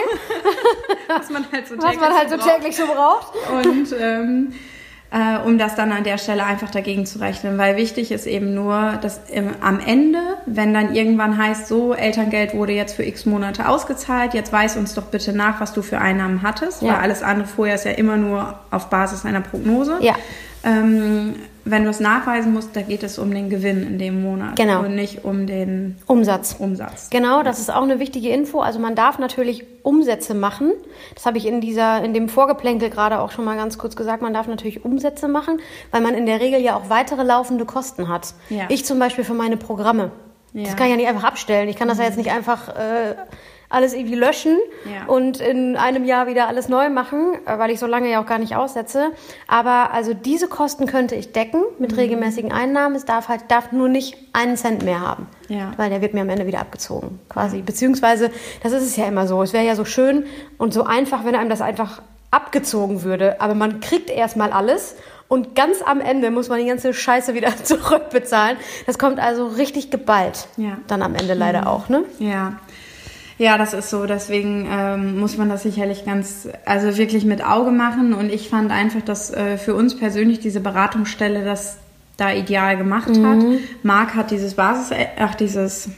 was 1.08 1.30
man 1.30 1.44
halt 1.52 1.68
so 1.68 1.76
täglich 1.76 2.00
man 2.00 2.12
halt 2.12 2.30
so 2.30 2.36
braucht. 2.36 2.54
täglich 2.56 2.76
so 2.76 2.86
braucht. 2.86 3.32
Und 3.64 3.94
ähm, 3.98 4.52
äh, 5.14 5.38
um 5.38 5.58
das 5.58 5.76
dann 5.76 5.92
an 5.92 6.02
der 6.02 6.18
Stelle 6.18 6.44
einfach 6.44 6.70
dagegen 6.70 7.06
zu 7.06 7.20
rechnen. 7.20 7.56
Weil 7.56 7.76
wichtig 7.76 8.10
ist 8.10 8.26
eben 8.26 8.52
nur, 8.52 8.98
dass 9.00 9.20
im, 9.30 9.50
am 9.60 9.78
Ende, 9.78 10.18
wenn 10.44 10.74
dann 10.74 10.92
irgendwann 10.92 11.38
heißt, 11.38 11.68
so, 11.68 11.94
Elterngeld 11.94 12.52
wurde 12.52 12.72
jetzt 12.72 12.96
für 12.96 13.04
x 13.04 13.24
Monate 13.24 13.68
ausgezahlt, 13.68 14.34
jetzt 14.34 14.52
weis 14.52 14.76
uns 14.76 14.94
doch 14.94 15.04
bitte 15.04 15.32
nach, 15.32 15.60
was 15.60 15.72
du 15.72 15.82
für 15.82 16.00
Einnahmen 16.00 16.42
hattest. 16.42 16.82
Ja. 16.82 16.94
Weil 16.94 16.96
alles 16.96 17.22
andere 17.22 17.46
vorher 17.46 17.76
ist 17.76 17.84
ja 17.84 17.92
immer 17.92 18.16
nur 18.16 18.58
auf 18.72 18.90
Basis 18.90 19.24
einer 19.24 19.40
Prognose. 19.40 19.98
Ja. 20.00 20.16
Ähm, 20.64 21.34
wenn 21.66 21.84
du 21.84 21.90
es 21.90 21.98
nachweisen 22.00 22.52
musst, 22.52 22.76
da 22.76 22.82
geht 22.82 23.02
es 23.02 23.18
um 23.18 23.30
den 23.30 23.48
Gewinn 23.48 23.82
in 23.86 23.98
dem 23.98 24.22
Monat 24.22 24.56
Genau. 24.56 24.80
und 24.80 24.94
nicht 24.94 25.24
um 25.24 25.46
den 25.46 25.96
Umsatz. 26.06 26.56
Umsatz. 26.58 27.08
Genau, 27.10 27.42
das 27.42 27.58
ist 27.58 27.72
auch 27.72 27.82
eine 27.82 27.98
wichtige 28.00 28.28
Info. 28.28 28.60
Also 28.60 28.78
man 28.78 28.94
darf 28.94 29.18
natürlich 29.18 29.64
Umsätze 29.82 30.34
machen. 30.34 30.72
Das 31.14 31.24
habe 31.24 31.38
ich 31.38 31.46
in 31.46 31.60
dieser, 31.62 32.02
in 32.04 32.12
dem 32.12 32.28
Vorgeplänkel 32.28 32.90
gerade 32.90 33.18
auch 33.20 33.30
schon 33.30 33.44
mal 33.46 33.56
ganz 33.56 33.78
kurz 33.78 33.96
gesagt. 33.96 34.20
Man 34.22 34.34
darf 34.34 34.46
natürlich 34.46 34.84
Umsätze 34.84 35.26
machen, 35.26 35.58
weil 35.90 36.02
man 36.02 36.14
in 36.14 36.26
der 36.26 36.40
Regel 36.40 36.60
ja 36.60 36.76
auch 36.76 36.90
weitere 36.90 37.22
laufende 37.22 37.64
Kosten 37.64 38.08
hat. 38.08 38.34
Ja. 38.50 38.64
Ich 38.68 38.84
zum 38.84 38.98
Beispiel 38.98 39.24
für 39.24 39.34
meine 39.34 39.56
Programme. 39.56 40.10
Das 40.52 40.62
Ja. 40.68 40.72
Mhm. 40.72 40.76
kann 40.76 40.86
ich 40.86 40.90
ja 40.92 40.96
nicht 40.96 41.08
einfach 41.08 41.24
abstellen. 41.24 41.68
Ich 41.70 41.76
kann 41.76 41.88
das 41.88 41.98
ja 41.98 42.04
jetzt 42.04 42.18
nicht 42.18 42.30
einfach 42.30 42.68
äh, 42.68 43.14
alles 43.74 43.92
irgendwie 43.92 44.14
löschen 44.14 44.56
Ja. 44.84 45.06
und 45.12 45.40
in 45.40 45.76
einem 45.76 46.04
Jahr 46.04 46.26
wieder 46.26 46.48
alles 46.48 46.68
neu 46.68 46.88
machen, 46.88 47.34
äh, 47.46 47.58
weil 47.58 47.70
ich 47.70 47.78
so 47.78 47.86
lange 47.86 48.10
ja 48.10 48.22
auch 48.22 48.26
gar 48.26 48.38
nicht 48.38 48.56
aussetze. 48.56 49.10
Aber 49.48 49.92
also 49.92 50.14
diese 50.14 50.48
Kosten 50.48 50.86
könnte 50.86 51.14
ich 51.14 51.32
decken 51.32 51.62
mit 51.78 51.92
Mhm. 51.92 51.98
regelmäßigen 51.98 52.52
Einnahmen. 52.52 52.94
Es 52.96 53.04
darf 53.04 53.28
halt 53.28 53.42
darf 53.48 53.72
nur 53.72 53.88
nicht 53.88 54.16
einen 54.32 54.56
Cent 54.56 54.82
mehr 54.84 55.00
haben, 55.00 55.26
Ja. 55.48 55.72
weil 55.76 55.90
der 55.90 56.00
wird 56.00 56.14
mir 56.14 56.22
am 56.22 56.30
Ende 56.30 56.46
wieder 56.46 56.60
abgezogen, 56.60 57.18
quasi. 57.28 57.60
Beziehungsweise 57.62 58.30
das 58.62 58.72
ist 58.72 58.82
es 58.84 58.96
ja 58.96 59.06
immer 59.06 59.26
so. 59.26 59.42
Es 59.42 59.52
wäre 59.52 59.64
ja 59.66 59.74
so 59.76 59.84
schön 59.84 60.24
und 60.56 60.72
so 60.72 60.84
einfach, 60.84 61.24
wenn 61.24 61.34
einem 61.34 61.50
das 61.50 61.60
einfach 61.60 62.00
abgezogen 62.30 63.02
würde. 63.02 63.40
Aber 63.40 63.54
man 63.54 63.80
kriegt 63.80 64.10
erstmal 64.10 64.50
alles. 64.52 64.96
Und 65.26 65.54
ganz 65.54 65.78
am 65.82 66.00
Ende 66.00 66.30
muss 66.30 66.48
man 66.48 66.58
die 66.58 66.66
ganze 66.66 66.92
Scheiße 66.92 67.32
wieder 67.34 67.48
zurückbezahlen. 67.64 68.56
Das 68.86 68.98
kommt 68.98 69.18
also 69.20 69.46
richtig 69.46 69.90
geballt. 69.90 70.46
Ja. 70.56 70.78
Dann 70.86 71.00
am 71.02 71.14
Ende 71.14 71.34
leider 71.34 71.66
auch, 71.68 71.88
ne? 71.88 72.04
Ja. 72.18 72.54
Ja, 73.38 73.58
das 73.58 73.74
ist 73.74 73.90
so. 73.90 74.06
Deswegen 74.06 74.66
ähm, 74.70 75.18
muss 75.18 75.36
man 75.36 75.48
das 75.48 75.64
sicherlich 75.64 76.04
ganz, 76.04 76.48
also 76.64 76.96
wirklich 76.96 77.24
mit 77.24 77.44
Auge 77.44 77.70
machen. 77.70 78.14
Und 78.14 78.32
ich 78.32 78.48
fand 78.48 78.70
einfach, 78.70 79.02
dass 79.02 79.32
äh, 79.32 79.58
für 79.58 79.74
uns 79.74 79.96
persönlich 79.96 80.40
diese 80.40 80.60
Beratungsstelle 80.60 81.44
das 81.44 81.78
da 82.16 82.32
ideal 82.32 82.76
gemacht 82.76 83.08
hat. 83.08 83.38
Marc 83.82 84.14
hat 84.14 84.30
dieses 84.30 84.54
Basis, 84.54 84.96
ach 85.18 85.34
dieses, 85.34 85.88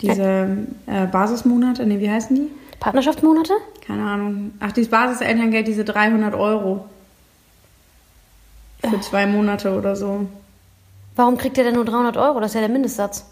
diese 0.00 0.56
äh, 0.86 1.06
Basismonate, 1.06 1.86
nee, 1.86 2.00
wie 2.00 2.10
heißen 2.10 2.34
die? 2.34 2.50
Partnerschaftsmonate? 2.80 3.52
Keine 3.86 4.02
Ahnung. 4.02 4.50
Ach, 4.58 4.72
dieses 4.72 4.90
Basiselterngeld, 4.90 5.68
diese 5.68 5.84
300 5.84 6.34
Euro 6.34 6.86
für 8.80 9.00
zwei 9.00 9.26
Monate 9.26 9.76
oder 9.76 9.94
so. 9.94 10.26
Warum 11.14 11.36
kriegt 11.36 11.58
ihr 11.58 11.64
denn 11.64 11.74
nur 11.74 11.84
300 11.84 12.16
Euro? 12.16 12.40
Das 12.40 12.50
ist 12.50 12.54
ja 12.54 12.60
der 12.60 12.70
Mindestsatz. 12.70 13.24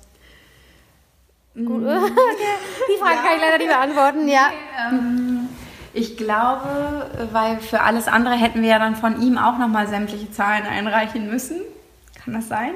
Gut. 1.55 1.67
Die 1.85 2.99
Frage 3.01 3.17
kann 3.23 3.37
ich 3.37 3.41
leider 3.43 3.59
nicht 3.59 3.69
beantworten, 3.71 4.29
ja. 4.29 4.51
Ähm, 4.91 5.49
ich 5.93 6.17
glaube, 6.17 7.11
weil 7.33 7.59
für 7.59 7.81
alles 7.81 8.07
andere 8.07 8.35
hätten 8.35 8.63
wir 8.63 8.69
ja 8.69 8.79
dann 8.79 8.95
von 8.95 9.21
ihm 9.21 9.37
auch 9.39 9.59
nochmal 9.59 9.89
sämtliche 9.89 10.31
Zahlen 10.31 10.65
einreichen 10.65 11.29
müssen. 11.29 11.61
Kann 12.25 12.35
das 12.35 12.49
sein? 12.49 12.71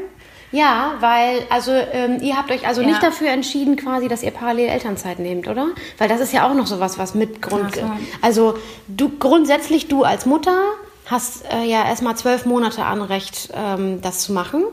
Ja, 0.51 0.95
weil, 1.01 1.43
also 1.51 1.73
ähm, 1.73 2.19
ihr 2.21 2.37
habt 2.37 2.51
euch 2.51 2.67
also 2.67 2.81
Ja. 2.81 2.87
nicht 2.89 3.03
dafür 3.03 3.29
entschieden, 3.31 3.77
quasi, 3.77 4.09
dass 4.09 4.23
ihr 4.23 4.31
parallel 4.31 4.69
Elternzeit 4.69 5.19
nehmt, 5.19 5.49
oder? 5.49 5.69
Weil 5.99 6.09
das 6.09 6.21
ist 6.21 6.33
ja 6.33 6.49
auch 6.49 6.55
noch 6.55 6.67
sowas, 6.67 6.99
was 6.99 7.15
mit 7.15 7.43
Grund. 7.43 7.75
So. 7.75 7.91
Also 8.23 8.57
du 8.89 9.11
grundsätzlich 9.19 9.89
du 9.89 10.05
als 10.05 10.27
Mutter 10.27 10.57
hast 11.07 11.45
äh, 11.53 11.65
ja 11.65 11.87
erstmal 11.87 12.17
zwölf 12.17 12.47
Monate 12.47 12.85
Anrecht, 12.85 13.51
ähm, 13.55 14.01
das 14.01 14.21
zu 14.21 14.33
machen. 14.33 14.65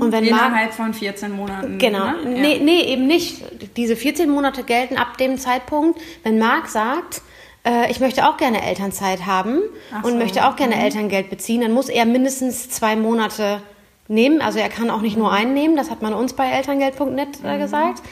Und 0.00 0.12
wenn 0.12 0.24
Innerhalb 0.24 0.74
von 0.74 0.92
14 0.92 1.32
Monaten. 1.32 1.78
Genau. 1.78 2.06
Ne? 2.06 2.40
Nee, 2.40 2.60
nee, 2.62 2.82
eben 2.82 3.06
nicht. 3.06 3.42
Diese 3.76 3.96
14 3.96 4.28
Monate 4.28 4.64
gelten 4.64 4.96
ab 4.96 5.16
dem 5.18 5.38
Zeitpunkt, 5.38 6.00
wenn 6.24 6.38
Marc 6.38 6.68
sagt, 6.68 7.22
äh, 7.64 7.90
ich 7.90 8.00
möchte 8.00 8.26
auch 8.28 8.36
gerne 8.36 8.62
Elternzeit 8.62 9.26
haben 9.26 9.60
Ach 9.92 10.04
und 10.04 10.12
so, 10.12 10.18
möchte 10.18 10.46
auch 10.46 10.56
gerne 10.56 10.82
Elterngeld 10.82 11.30
beziehen, 11.30 11.60
dann 11.60 11.72
muss 11.72 11.88
er 11.88 12.04
mindestens 12.04 12.68
zwei 12.70 12.96
Monate 12.96 13.60
nehmen. 14.08 14.40
Also 14.40 14.58
er 14.58 14.68
kann 14.68 14.90
auch 14.90 15.02
nicht 15.02 15.16
nur 15.16 15.32
einen 15.32 15.54
nehmen, 15.54 15.76
das 15.76 15.90
hat 15.90 16.02
man 16.02 16.14
uns 16.14 16.32
bei 16.32 16.48
elterngeld.net 16.48 17.44
äh, 17.44 17.58
gesagt. 17.58 18.02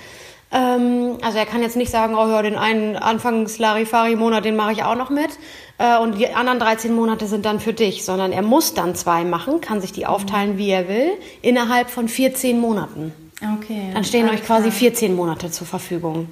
Ähm, 0.54 1.18
also 1.20 1.36
er 1.36 1.46
kann 1.46 1.62
jetzt 1.62 1.76
nicht 1.76 1.90
sagen, 1.90 2.14
oh 2.14 2.28
ja, 2.28 2.40
den 2.40 2.56
einen 2.56 2.96
Anfangs-Larifari-Monat, 2.96 4.44
den 4.44 4.54
mache 4.54 4.72
ich 4.72 4.84
auch 4.84 4.94
noch 4.94 5.10
mit. 5.10 5.30
Äh, 5.78 5.98
und 5.98 6.16
die 6.16 6.32
anderen 6.32 6.60
13 6.60 6.94
Monate 6.94 7.26
sind 7.26 7.44
dann 7.44 7.58
für 7.58 7.72
dich, 7.72 8.04
sondern 8.04 8.30
er 8.30 8.42
muss 8.42 8.72
dann 8.72 8.94
zwei 8.94 9.24
machen, 9.24 9.60
kann 9.60 9.80
sich 9.80 9.90
die 9.90 10.06
aufteilen, 10.06 10.56
wie 10.56 10.70
er 10.70 10.88
will, 10.88 11.10
innerhalb 11.42 11.90
von 11.90 12.06
14 12.06 12.60
Monaten. 12.60 13.12
Okay. 13.58 13.90
Dann 13.92 14.04
stehen 14.04 14.28
euch 14.28 14.44
quasi 14.44 14.68
klar. 14.68 14.78
14 14.92 15.16
Monate 15.16 15.50
zur 15.50 15.66
Verfügung. 15.66 16.28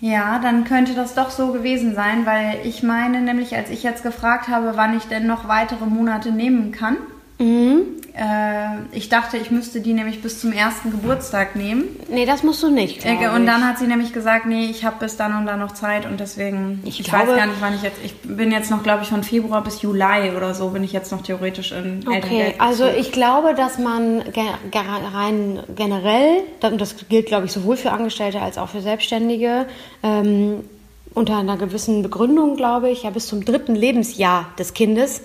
Ja, 0.00 0.38
dann 0.38 0.64
könnte 0.64 0.94
das 0.94 1.14
doch 1.14 1.30
so 1.30 1.52
gewesen 1.52 1.94
sein, 1.94 2.24
weil 2.24 2.60
ich 2.64 2.82
meine 2.82 3.20
nämlich, 3.20 3.54
als 3.54 3.70
ich 3.70 3.82
jetzt 3.82 4.02
gefragt 4.02 4.48
habe, 4.48 4.72
wann 4.76 4.96
ich 4.96 5.04
denn 5.04 5.26
noch 5.26 5.48
weitere 5.48 5.84
Monate 5.86 6.30
nehmen 6.30 6.72
kann, 6.72 6.96
mhm. 7.38 7.82
äh, 8.14 8.96
ich 8.96 9.08
dachte, 9.08 9.36
ich 9.36 9.50
müsste 9.50 9.80
die 9.80 9.92
nämlich 9.92 10.22
bis 10.22 10.40
zum 10.40 10.52
ersten 10.52 10.90
Geburtstag 10.90 11.56
nehmen. 11.56 11.84
Nee, 12.08 12.26
das 12.26 12.42
musst 12.42 12.62
du 12.62 12.70
nicht. 12.70 13.04
Äh, 13.04 13.28
und 13.34 13.46
dann 13.46 13.66
hat 13.66 13.78
sie 13.78 13.86
nämlich 13.86 14.12
gesagt, 14.12 14.46
nee, 14.46 14.66
ich 14.66 14.84
habe 14.84 14.96
bis 15.00 15.16
dann 15.16 15.36
und 15.36 15.46
dann 15.46 15.58
noch 15.58 15.72
Zeit 15.72 16.06
und 16.06 16.20
deswegen, 16.20 16.82
ich, 16.84 17.00
ich 17.00 17.06
glaube, 17.06 17.28
weiß 17.28 17.36
gar 17.36 17.46
nicht, 17.46 17.60
wann 17.60 17.74
ich 17.74 17.82
jetzt, 17.82 17.98
ich 18.04 18.14
bin 18.22 18.52
jetzt 18.52 18.70
noch, 18.70 18.82
glaube 18.82 19.02
ich, 19.02 19.08
von 19.08 19.24
Februar 19.24 19.62
bis 19.62 19.82
Juli 19.82 20.32
oder 20.36 20.54
so, 20.54 20.68
bin 20.68 20.84
ich 20.84 20.92
jetzt 20.92 21.12
noch 21.12 21.22
theoretisch 21.22 21.72
in 21.72 22.00
okay. 22.06 22.16
Elterngeld. 22.16 22.60
Also 22.60 22.86
ich 22.86 23.12
glaube, 23.12 23.54
dass 23.54 23.78
man 23.78 24.22
rein 24.72 25.60
generell, 25.74 26.42
das 26.60 26.96
gilt, 27.08 27.26
glaube 27.26 27.46
ich, 27.46 27.52
sowohl 27.52 27.76
für 27.76 27.92
Angestellte 27.92 28.40
als 28.40 28.58
auch 28.58 28.68
für 28.68 28.80
Selbstständige, 28.80 29.66
ähm, 30.02 30.64
unter 31.14 31.36
einer 31.36 31.56
gewissen 31.56 32.02
Begründung, 32.02 32.56
glaube 32.56 32.90
ich, 32.90 33.04
ja 33.04 33.10
bis 33.10 33.26
zum 33.28 33.44
dritten 33.44 33.74
Lebensjahr 33.74 34.46
des 34.58 34.74
Kindes 34.74 35.22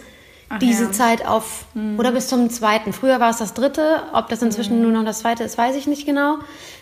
Ach, 0.50 0.60
diese 0.60 0.86
ja. 0.86 0.92
Zeit 0.92 1.26
auf, 1.26 1.66
mhm. 1.74 2.00
oder 2.00 2.12
bis 2.12 2.28
zum 2.28 2.50
zweiten. 2.50 2.92
Früher 2.92 3.20
war 3.20 3.30
es 3.30 3.38
das 3.38 3.54
dritte, 3.54 4.04
ob 4.14 4.30
das 4.30 4.42
inzwischen 4.42 4.78
mhm. 4.78 4.84
nur 4.84 4.92
noch 4.92 5.06
das 5.06 5.20
zweite 5.20 5.44
ist, 5.44 5.58
weiß 5.58 5.76
ich 5.76 5.88
nicht 5.88 6.06
genau. 6.06 6.40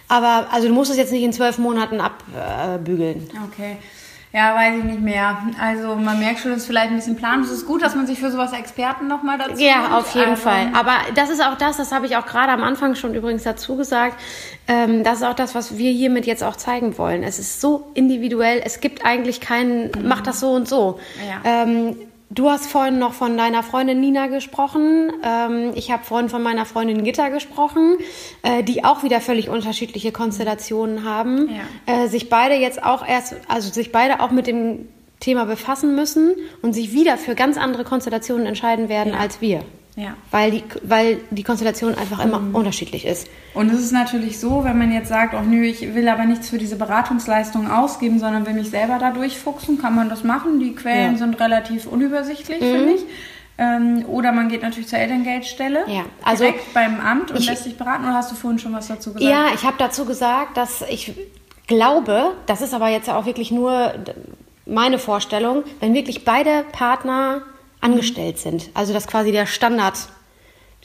Aber 0.08 0.48
also 0.52 0.68
du 0.68 0.74
musst 0.74 0.90
es 0.90 0.98
jetzt 0.98 1.12
nicht 1.12 1.24
in 1.24 1.34
zwölf 1.34 1.58
Monaten 1.58 2.00
abbügeln. 2.00 3.30
Äh, 3.34 3.46
okay. 3.46 3.78
Ja, 4.34 4.56
weiß 4.56 4.78
ich 4.80 4.84
nicht 4.84 5.02
mehr. 5.02 5.38
Also 5.60 5.96
man 5.96 6.20
merkt 6.20 6.40
schon, 6.40 6.52
es 6.52 6.60
ist 6.60 6.68
vielleicht 6.68 6.90
ein 6.90 6.98
bisschen 6.98 7.16
Plan. 7.16 7.42
Es 7.42 7.50
ist 7.50 7.66
gut, 7.66 7.82
dass 7.82 7.96
man 7.96 8.06
sich 8.06 8.20
für 8.20 8.30
sowas 8.30 8.52
Experten 8.54 9.08
nochmal 9.08 9.38
dazu 9.38 9.62
Ja, 9.62 9.82
nimmt. 9.82 9.94
auf 9.94 10.14
jeden 10.14 10.32
also, 10.32 10.44
Fall. 10.44 10.70
Aber 10.74 10.94
das 11.16 11.30
ist 11.30 11.42
auch 11.44 11.58
das, 11.58 11.78
das 11.78 11.92
habe 11.92 12.06
ich 12.06 12.18
auch 12.18 12.26
gerade 12.26 12.52
am 12.52 12.62
Anfang 12.62 12.96
schon 12.96 13.16
übrigens 13.16 13.44
dazu 13.44 13.78
gesagt. 13.78 14.20
Ähm, 14.68 15.04
das 15.04 15.18
ist 15.18 15.24
auch 15.24 15.34
das, 15.34 15.56
was 15.56 15.78
wir 15.78 15.92
hiermit 15.92 16.26
jetzt 16.26 16.44
auch 16.44 16.58
zeigen 16.58 16.98
wollen. 16.98 17.24
Es 17.24 17.40
ist 17.40 17.62
so 17.62 17.90
individuell. 17.94 18.62
Es 18.64 18.82
gibt 18.82 19.06
eigentlich 19.06 19.40
keinen, 19.40 19.86
mhm. 19.86 20.08
mach 20.08 20.22
das 20.22 20.42
so 20.42 20.52
und 20.52 20.68
so. 20.68 21.00
Ja. 21.28 21.42
Ähm, 21.44 21.96
Du 22.30 22.50
hast 22.50 22.68
vorhin 22.68 23.00
noch 23.00 23.14
von 23.14 23.38
deiner 23.38 23.64
Freundin 23.64 24.02
Nina 24.02 24.28
gesprochen. 24.28 25.12
Ähm, 25.24 25.72
ich 25.76 25.92
habe 25.92 26.04
vorhin 26.04 26.28
von 26.28 26.44
meiner 26.44 26.66
Freundin 26.66 27.04
Gitta 27.04 27.30
gesprochen, 27.30 27.98
äh, 28.44 28.64
die 28.64 28.84
auch 28.84 29.04
wieder 29.04 29.22
völlig 29.22 29.50
unterschiedliche 29.50 30.12
Konstellationen 30.12 31.06
haben. 31.06 31.50
Ja. 31.50 32.04
Äh, 32.04 32.08
sich 32.10 32.30
beide 32.30 32.56
jetzt 32.56 32.84
auch 32.84 33.08
erst, 33.08 33.36
also 33.48 33.72
sich 33.72 33.94
beide 33.94 34.20
auch 34.20 34.32
mit 34.32 34.46
dem 34.46 34.90
Thema 35.22 35.46
befassen 35.46 35.96
müssen 35.96 36.36
und 36.62 36.74
sich 36.74 36.92
wieder 36.92 37.18
für 37.18 37.34
ganz 37.34 37.58
andere 37.58 37.86
Konstellationen 37.86 38.46
entscheiden 38.46 38.90
werden 38.90 39.14
ja. 39.14 39.20
als 39.20 39.40
wir. 39.40 39.64
Ja. 39.98 40.14
Weil 40.30 40.52
die, 40.52 40.64
weil 40.84 41.18
die 41.32 41.42
Konstellation 41.42 41.96
einfach 41.96 42.24
immer 42.24 42.40
mhm. 42.40 42.54
unterschiedlich 42.54 43.04
ist. 43.04 43.28
Und 43.56 43.72
es 43.72 43.80
ist 43.80 43.92
natürlich 43.92 44.40
so, 44.40 44.64
wenn 44.64 44.78
man 44.78 44.92
jetzt 44.92 45.10
sagt, 45.10 45.34
oh 45.34 45.42
nö, 45.42 45.64
ich 45.64 45.96
will 45.96 46.08
aber 46.08 46.26
nichts 46.26 46.50
für 46.50 46.60
diese 46.60 46.76
Beratungsleistung 46.76 47.70
ausgeben, 47.70 48.20
sondern 48.20 48.46
will 48.46 48.54
mich 48.54 48.70
selber 48.70 49.00
da 49.00 49.10
durchfuchsen, 49.12 49.82
kann 49.82 49.96
man 49.96 50.08
das 50.08 50.24
machen. 50.24 50.60
Die 50.60 50.76
Quellen 50.76 51.14
ja. 51.14 51.18
sind 51.18 51.40
relativ 51.40 51.88
unübersichtlich, 51.88 52.62
mhm. 52.62 52.76
finde 52.76 52.94
ich. 52.94 53.02
Ähm, 53.58 54.06
oder 54.08 54.32
man 54.34 54.50
geht 54.50 54.62
natürlich 54.62 54.88
zur 54.88 55.00
Elterngeldstelle 55.00 55.86
ja, 55.88 56.04
also 56.24 56.44
direkt 56.44 56.76
beim 56.76 57.00
Amt 57.00 57.32
und 57.32 57.40
ich, 57.40 57.48
lässt 57.48 57.64
sich 57.64 57.76
beraten. 57.76 58.04
Oder 58.04 58.14
hast 58.14 58.32
du 58.32 58.36
vorhin 58.36 58.60
schon 58.60 58.74
was 58.74 58.88
dazu 58.88 59.14
gesagt? 59.14 59.32
Ja, 59.32 59.48
ich 59.56 59.64
habe 59.64 59.78
dazu 59.80 60.06
gesagt, 60.06 60.58
dass 60.58 60.84
ich 60.88 61.12
glaube, 61.66 62.34
das 62.46 62.62
ist 62.62 62.76
aber 62.76 62.90
jetzt 62.90 63.10
auch 63.10 63.26
wirklich 63.26 63.50
nur 63.50 63.96
meine 64.68 65.00
Vorstellung, 65.00 65.64
wenn 65.80 65.96
wirklich 65.96 66.24
beide 66.24 66.66
Partner 66.72 67.42
angestellt 67.82 68.40
sind. 68.40 68.70
Also 68.74 68.94
dass 68.94 69.08
quasi 69.08 69.32
der 69.32 69.46
Standard 69.46 69.98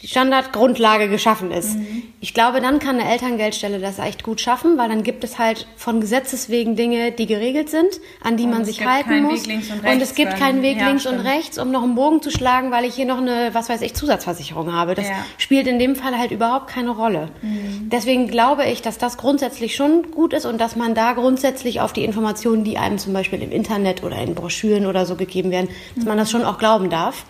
die 0.02 0.08
Standardgrundlage 0.08 1.08
geschaffen 1.08 1.52
ist. 1.52 1.76
Mhm. 1.76 2.02
Ich 2.20 2.34
glaube, 2.34 2.60
dann 2.60 2.80
kann 2.80 2.98
eine 2.98 3.08
Elterngeldstelle 3.08 3.78
das 3.78 4.00
echt 4.00 4.24
gut 4.24 4.40
schaffen, 4.40 4.76
weil 4.76 4.88
dann 4.88 5.04
gibt 5.04 5.22
es 5.22 5.38
halt 5.38 5.68
von 5.76 6.00
Gesetzes 6.00 6.48
wegen 6.48 6.74
Dinge, 6.74 7.12
die 7.12 7.26
geregelt 7.26 7.70
sind, 7.70 8.00
an 8.20 8.36
die 8.36 8.44
und 8.44 8.50
man 8.50 8.64
sich 8.64 8.84
halten 8.84 9.22
muss. 9.22 9.46
und, 9.46 9.84
und 9.84 10.02
es 10.02 10.16
gibt 10.16 10.36
keinen 10.36 10.62
Weg 10.62 10.78
ja, 10.78 10.88
links 10.88 11.02
stimmt. 11.02 11.20
und 11.20 11.26
rechts, 11.26 11.56
um 11.56 11.70
noch 11.70 11.84
einen 11.84 11.94
Bogen 11.94 12.20
zu 12.20 12.32
schlagen, 12.32 12.72
weil 12.72 12.84
ich 12.84 12.96
hier 12.96 13.06
noch 13.06 13.18
eine, 13.18 13.50
was 13.52 13.68
weiß 13.68 13.80
ich, 13.82 13.94
Zusatzversicherung 13.94 14.72
habe. 14.72 14.96
Das 14.96 15.06
ja. 15.08 15.14
spielt 15.38 15.68
in 15.68 15.78
dem 15.78 15.94
Fall 15.94 16.18
halt 16.18 16.32
überhaupt 16.32 16.66
keine 16.66 16.90
Rolle. 16.90 17.28
Mhm. 17.40 17.88
Deswegen 17.90 18.26
glaube 18.26 18.64
ich, 18.66 18.82
dass 18.82 18.98
das 18.98 19.16
grundsätzlich 19.16 19.76
schon 19.76 20.10
gut 20.10 20.32
ist 20.32 20.46
und 20.46 20.60
dass 20.60 20.74
man 20.74 20.96
da 20.96 21.12
grundsätzlich 21.12 21.80
auf 21.80 21.92
die 21.92 22.04
Informationen, 22.04 22.64
die 22.64 22.76
einem 22.76 22.98
zum 22.98 23.12
Beispiel 23.12 23.40
im 23.40 23.52
Internet 23.52 24.02
oder 24.02 24.16
in 24.18 24.34
Broschüren 24.34 24.86
oder 24.86 25.06
so 25.06 25.14
gegeben 25.14 25.52
werden, 25.52 25.68
dass 25.94 26.04
man 26.04 26.18
das 26.18 26.30
schon 26.30 26.44
auch 26.44 26.58
glauben 26.58 26.90
darf. 26.90 27.24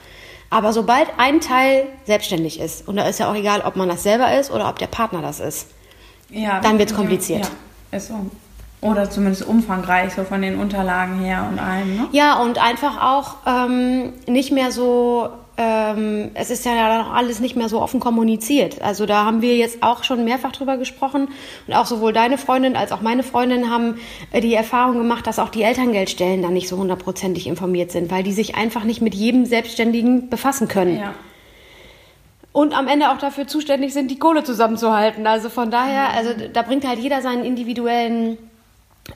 Aber 0.53 0.75
sobald 0.75 1.09
ein 1.17 1.41
Teil 1.41 1.87
selbstständig 2.05 2.61
ist, 2.61 2.87
und 2.87 2.97
da 2.97 3.09
ist 3.09 3.19
ja 3.19 3.31
auch 3.31 3.35
egal, 3.35 3.63
ob 3.63 3.75
man 3.75 3.89
das 3.89 4.03
selber 4.03 4.39
ist 4.39 4.51
oder 4.51 4.69
ob 4.69 4.79
der 4.79 4.87
Partner 4.87 5.23
das 5.23 5.41
ist, 5.41 5.69
ja, 6.29 6.61
dann 6.61 6.79
wird 6.79 6.91
es 6.91 6.95
kompliziert. 6.97 7.51
Ja, 7.91 7.97
ist 7.97 8.09
so. 8.09 8.15
Oder 8.83 9.09
zumindest 9.09 9.47
umfangreich, 9.47 10.13
so 10.13 10.25
von 10.25 10.43
den 10.43 10.59
Unterlagen 10.59 11.21
her 11.21 11.49
und 11.51 11.59
allem. 11.59 11.97
Ne? 11.97 12.09
Ja, 12.13 12.39
und 12.43 12.63
einfach 12.63 13.03
auch 13.03 13.37
ähm, 13.47 14.13
nicht 14.27 14.53
mehr 14.53 14.73
so 14.73 15.31
ähm, 15.59 16.31
es 16.35 16.51
ist 16.51 16.65
ja 16.65 17.03
noch 17.03 17.13
alles 17.13 17.41
nicht 17.41 17.57
mehr 17.57 17.69
so 17.69 17.81
offen 17.81 18.01
kommuniziert. 18.01 18.81
Also 18.81 19.05
da 19.05 19.25
haben 19.25 19.43
wir 19.43 19.57
jetzt 19.57 19.83
auch 19.83 20.03
schon 20.03 20.25
mehrfach 20.25 20.53
drüber 20.53 20.79
gesprochen 20.79 21.29
und 21.67 21.75
auch 21.75 21.85
sowohl 21.85 22.13
deine 22.13 22.39
Freundin 22.39 22.75
als 22.75 22.91
auch 22.91 23.03
meine 23.03 23.23
Freundin 23.23 23.71
haben 23.71 23.97
äh, 24.33 24.41
die 24.41 24.55
Erfahrung 24.55 24.97
gemacht, 24.97 25.27
dass 25.27 25.39
auch 25.39 25.51
die 25.51 25.63
Elterngeldstellen 25.63 26.43
da 26.43 26.49
nicht 26.49 26.69
so 26.69 26.79
hundertprozentig 26.79 27.47
informiert 27.47 27.91
sind, 27.91 28.11
weil 28.11 28.23
die 28.23 28.33
sich 28.33 28.55
einfach 28.55 28.85
nicht 28.85 29.03
mit 29.03 29.15
jedem 29.15 29.45
Selbstständigen 29.45 30.31
befassen 30.31 30.69
können. 30.69 30.99
Ja. 30.99 31.15
Und 32.53 32.77
am 32.77 32.89
Ende 32.89 33.11
auch 33.11 33.19
dafür 33.19 33.47
zuständig 33.47 33.93
sind, 33.93 34.11
die 34.11 34.19
Kohle 34.19 34.45
zusammenzuhalten. 34.45 35.27
Also 35.27 35.49
von 35.49 35.71
daher, 35.71 36.11
also 36.11 36.31
da 36.53 36.63
bringt 36.63 36.87
halt 36.87 36.99
jeder 36.99 37.23
seinen 37.23 37.45
individuellen 37.45 38.37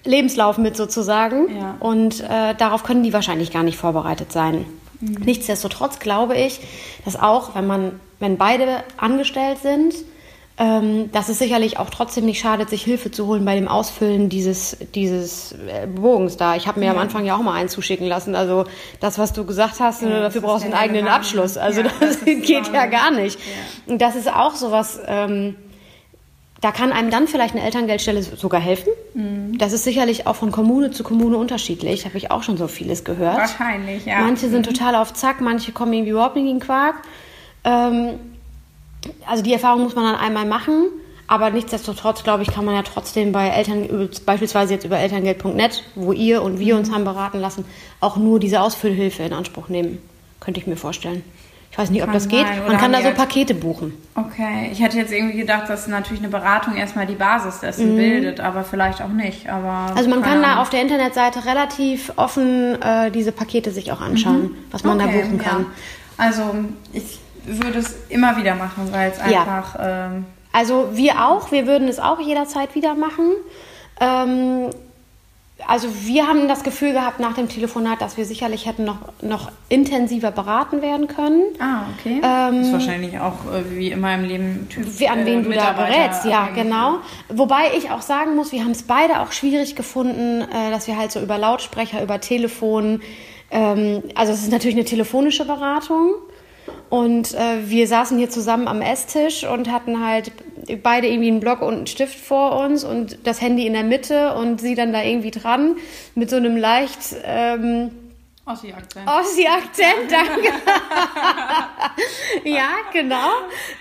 Lebenslauf 0.04 0.58
mit 0.58 0.76
sozusagen. 0.76 1.56
Ja. 1.56 1.76
Und 1.80 2.20
äh, 2.20 2.54
darauf 2.54 2.82
können 2.82 3.02
die 3.02 3.12
wahrscheinlich 3.12 3.52
gar 3.52 3.62
nicht 3.62 3.76
vorbereitet 3.76 4.32
sein. 4.32 4.66
Mhm. 5.00 5.22
Nichtsdestotrotz 5.24 5.98
glaube 5.98 6.36
ich, 6.36 6.60
dass 7.04 7.16
auch, 7.20 7.54
wenn 7.54 7.66
man, 7.66 8.00
wenn 8.18 8.36
beide 8.36 8.84
angestellt 8.96 9.58
sind, 9.62 9.94
ähm, 10.58 11.12
dass 11.12 11.28
es 11.28 11.38
sicherlich 11.38 11.78
auch 11.78 11.90
trotzdem 11.90 12.24
nicht 12.24 12.40
schadet, 12.40 12.70
sich 12.70 12.82
Hilfe 12.82 13.10
zu 13.10 13.26
holen 13.26 13.44
bei 13.44 13.54
dem 13.56 13.68
Ausfüllen 13.68 14.30
dieses, 14.30 14.78
dieses 14.94 15.52
äh, 15.52 15.86
Bogens 15.86 16.38
da. 16.38 16.56
Ich 16.56 16.66
habe 16.66 16.80
mir 16.80 16.86
ja. 16.86 16.92
am 16.92 16.98
Anfang 16.98 17.26
ja 17.26 17.36
auch 17.36 17.42
mal 17.42 17.52
einen 17.52 17.68
zuschicken 17.68 18.06
lassen. 18.06 18.34
Also 18.34 18.64
das, 19.00 19.18
was 19.18 19.34
du 19.34 19.44
gesagt 19.44 19.80
hast, 19.80 20.00
ja, 20.00 20.20
dafür 20.20 20.40
brauchst 20.40 20.64
du 20.64 20.68
einen 20.68 20.74
eigenen 20.74 21.08
Abschluss. 21.08 21.58
Also 21.58 21.82
ja, 21.82 21.88
das, 22.00 22.20
das 22.20 22.24
geht 22.24 22.72
ja 22.72 22.86
gar 22.86 23.10
nicht. 23.10 23.38
Und 23.84 24.00
das 24.00 24.16
ist 24.16 24.32
auch 24.32 24.54
sowas, 24.54 24.98
ähm, 25.06 25.56
da 26.60 26.72
kann 26.72 26.92
einem 26.92 27.10
dann 27.10 27.28
vielleicht 27.28 27.54
eine 27.54 27.64
Elterngeldstelle 27.64 28.22
sogar 28.22 28.60
helfen. 28.60 28.88
Mhm. 29.14 29.58
Das 29.58 29.72
ist 29.72 29.84
sicherlich 29.84 30.26
auch 30.26 30.36
von 30.36 30.52
Kommune 30.52 30.90
zu 30.90 31.04
Kommune 31.04 31.36
unterschiedlich. 31.36 32.06
Habe 32.06 32.16
ich 32.16 32.30
auch 32.30 32.42
schon 32.42 32.56
so 32.56 32.66
vieles 32.66 33.04
gehört. 33.04 33.36
Wahrscheinlich, 33.36 34.06
ja. 34.06 34.20
Manche 34.20 34.48
sind 34.48 34.66
mhm. 34.66 34.74
total 34.74 34.94
auf 34.94 35.12
Zack, 35.12 35.40
manche 35.40 35.72
kommen 35.72 35.92
irgendwie 35.92 36.12
überhaupt 36.12 36.36
nicht 36.36 36.46
in 36.46 36.58
den 36.58 36.60
Quark. 36.60 36.96
Ähm, 37.64 38.18
also 39.26 39.42
die 39.42 39.52
Erfahrung 39.52 39.82
muss 39.82 39.94
man 39.94 40.04
dann 40.04 40.16
einmal 40.16 40.46
machen. 40.46 40.86
Aber 41.28 41.50
nichtsdestotrotz, 41.50 42.22
glaube 42.22 42.44
ich, 42.44 42.52
kann 42.52 42.64
man 42.64 42.76
ja 42.76 42.82
trotzdem 42.82 43.32
bei 43.32 43.48
Eltern, 43.48 44.08
beispielsweise 44.24 44.74
jetzt 44.74 44.84
über 44.84 44.98
elterngeld.net, 44.98 45.82
wo 45.96 46.12
ihr 46.12 46.40
und 46.40 46.58
wir 46.60 46.74
mhm. 46.74 46.80
uns 46.80 46.92
haben 46.92 47.04
beraten 47.04 47.40
lassen, 47.40 47.64
auch 48.00 48.16
nur 48.16 48.40
diese 48.40 48.60
Ausfüllhilfe 48.60 49.24
in 49.24 49.32
Anspruch 49.32 49.68
nehmen. 49.68 49.98
Könnte 50.40 50.60
ich 50.60 50.66
mir 50.66 50.76
vorstellen. 50.76 51.24
Ich 51.76 51.82
weiß 51.82 51.90
nicht, 51.90 52.02
ob 52.02 52.10
das 52.10 52.22
sein. 52.24 52.30
geht. 52.30 52.66
Man 52.66 52.78
kann 52.78 52.90
da 52.90 53.02
so 53.02 53.10
Pakete 53.10 53.52
buchen. 53.54 53.92
Okay, 54.14 54.70
ich 54.72 54.80
hätte 54.80 54.96
jetzt 54.96 55.12
irgendwie 55.12 55.36
gedacht, 55.36 55.68
dass 55.68 55.86
natürlich 55.88 56.22
eine 56.22 56.30
Beratung 56.30 56.74
erstmal 56.74 57.04
die 57.04 57.16
Basis 57.16 57.60
dessen 57.60 57.92
mhm. 57.92 57.96
bildet, 57.98 58.40
aber 58.40 58.64
vielleicht 58.64 59.02
auch 59.02 59.10
nicht. 59.10 59.50
Aber 59.50 59.94
also 59.94 60.08
man 60.08 60.22
kann 60.22 60.40
da 60.40 60.62
auf 60.62 60.70
der 60.70 60.80
Internetseite 60.80 61.44
relativ 61.44 62.14
offen 62.16 62.80
äh, 62.80 63.10
diese 63.10 63.30
Pakete 63.30 63.72
sich 63.72 63.92
auch 63.92 64.00
anschauen, 64.00 64.42
mhm. 64.42 64.56
was 64.70 64.84
man 64.84 64.98
okay, 64.98 65.20
da 65.20 65.20
buchen 65.20 65.38
kann. 65.38 65.60
Ja. 65.60 66.24
Also 66.24 66.54
ich 66.94 67.18
würde 67.44 67.80
es 67.80 67.94
immer 68.08 68.38
wieder 68.38 68.54
machen, 68.54 68.88
weil 68.90 69.10
es 69.10 69.20
einfach. 69.20 69.78
Ja. 69.78 70.06
Ähm 70.06 70.24
also 70.54 70.88
wir 70.94 71.26
auch, 71.26 71.52
wir 71.52 71.66
würden 71.66 71.88
es 71.88 71.98
auch 71.98 72.20
jederzeit 72.20 72.74
wieder 72.74 72.94
machen. 72.94 73.32
Ähm, 74.00 74.70
also 75.66 75.88
wir 76.04 76.26
haben 76.26 76.48
das 76.48 76.62
Gefühl 76.62 76.92
gehabt 76.92 77.18
nach 77.18 77.34
dem 77.34 77.48
Telefonat, 77.48 78.02
dass 78.02 78.16
wir 78.18 78.26
sicherlich 78.26 78.66
hätten 78.66 78.84
noch, 78.84 78.98
noch 79.22 79.50
intensiver 79.70 80.30
beraten 80.30 80.82
werden 80.82 81.08
können. 81.08 81.42
Ah, 81.58 81.84
okay. 81.98 82.20
Ähm, 82.22 82.58
das 82.58 82.66
ist 82.66 82.72
wahrscheinlich 82.72 83.18
auch 83.18 83.46
äh, 83.52 83.70
wie 83.70 83.90
immer 83.90 84.14
im 84.14 84.24
Leben 84.24 84.68
typ, 84.68 84.84
wie, 84.98 85.08
An 85.08 85.24
wen 85.24 85.40
äh, 85.40 85.44
du 85.44 85.52
da 85.52 85.72
berätst, 85.72 86.26
ja, 86.26 86.48
genau. 86.54 86.98
Wobei 87.30 87.72
ich 87.76 87.90
auch 87.90 88.02
sagen 88.02 88.36
muss, 88.36 88.52
wir 88.52 88.64
haben 88.64 88.72
es 88.72 88.82
beide 88.82 89.20
auch 89.20 89.32
schwierig 89.32 89.76
gefunden, 89.76 90.42
äh, 90.42 90.70
dass 90.70 90.86
wir 90.86 90.98
halt 90.98 91.10
so 91.10 91.20
über 91.20 91.38
Lautsprecher, 91.38 92.02
über 92.02 92.20
Telefon, 92.20 93.00
ähm, 93.50 94.02
also 94.14 94.32
es 94.32 94.42
ist 94.42 94.52
natürlich 94.52 94.76
eine 94.76 94.84
telefonische 94.84 95.46
Beratung. 95.46 96.12
Und 96.90 97.34
äh, 97.34 97.68
wir 97.68 97.86
saßen 97.86 98.18
hier 98.18 98.30
zusammen 98.30 98.68
am 98.68 98.80
Esstisch 98.80 99.44
und 99.44 99.70
hatten 99.70 100.04
halt 100.04 100.32
beide 100.82 101.08
irgendwie 101.08 101.28
einen 101.28 101.40
Block 101.40 101.62
und 101.62 101.74
einen 101.74 101.86
Stift 101.86 102.18
vor 102.18 102.64
uns 102.64 102.84
und 102.84 103.18
das 103.24 103.40
Handy 103.40 103.66
in 103.66 103.72
der 103.72 103.84
Mitte 103.84 104.34
und 104.34 104.60
sie 104.60 104.74
dann 104.74 104.92
da 104.92 105.02
irgendwie 105.02 105.30
dran 105.30 105.76
mit 106.14 106.30
so 106.30 106.36
einem 106.36 106.56
leicht 106.56 107.16
ähm, 107.24 107.90
Ossi-Akzent. 108.48 109.08
Ossi-Akzent, 109.08 110.08
danke. 110.08 110.52
ja, 112.44 112.68
genau. 112.92 113.30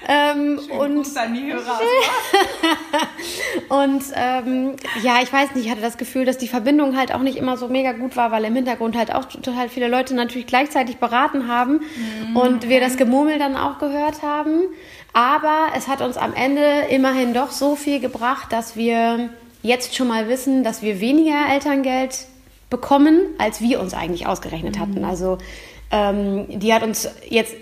Ähm, 0.07 0.59
und 0.71 1.05
und 3.69 4.03
ähm, 4.15 4.75
ja, 5.03 5.21
ich 5.21 5.31
weiß 5.31 5.53
nicht, 5.53 5.65
ich 5.65 5.71
hatte 5.71 5.81
das 5.81 5.97
Gefühl, 5.97 6.25
dass 6.25 6.39
die 6.39 6.47
Verbindung 6.47 6.97
halt 6.97 7.13
auch 7.13 7.19
nicht 7.19 7.37
immer 7.37 7.57
so 7.57 7.67
mega 7.67 7.91
gut 7.91 8.15
war, 8.15 8.31
weil 8.31 8.43
im 8.45 8.55
Hintergrund 8.55 8.97
halt 8.97 9.13
auch 9.13 9.25
total 9.25 9.69
viele 9.69 9.87
Leute 9.87 10.15
natürlich 10.15 10.47
gleichzeitig 10.47 10.97
beraten 10.97 11.47
haben 11.47 11.81
mhm. 12.29 12.35
und 12.35 12.67
wir 12.67 12.79
das 12.79 12.97
Gemurmel 12.97 13.37
dann 13.37 13.55
auch 13.55 13.77
gehört 13.77 14.23
haben. 14.23 14.63
Aber 15.15 15.69
es 15.77 15.87
hat 15.87 16.01
uns 16.01 16.17
am 16.17 16.33
Ende 16.33 16.87
immerhin 16.89 17.33
doch 17.33 17.49
so 17.49 17.77
viel 17.77 18.01
gebracht, 18.01 18.51
dass 18.51 18.75
wir 18.75 19.29
jetzt 19.63 19.95
schon 19.95 20.09
mal 20.09 20.27
wissen, 20.27 20.65
dass 20.65 20.81
wir 20.81 20.99
weniger 20.99 21.37
Elterngeld 21.49 22.25
bekommen, 22.69 23.21
als 23.37 23.61
wir 23.61 23.79
uns 23.79 23.93
eigentlich 23.93 24.27
ausgerechnet 24.27 24.77
hatten. 24.77 24.99
Mhm. 24.99 25.05
Also 25.05 25.37
ähm, 25.89 26.47
die 26.49 26.73
hat 26.73 26.83
uns 26.83 27.07
jetzt 27.29 27.55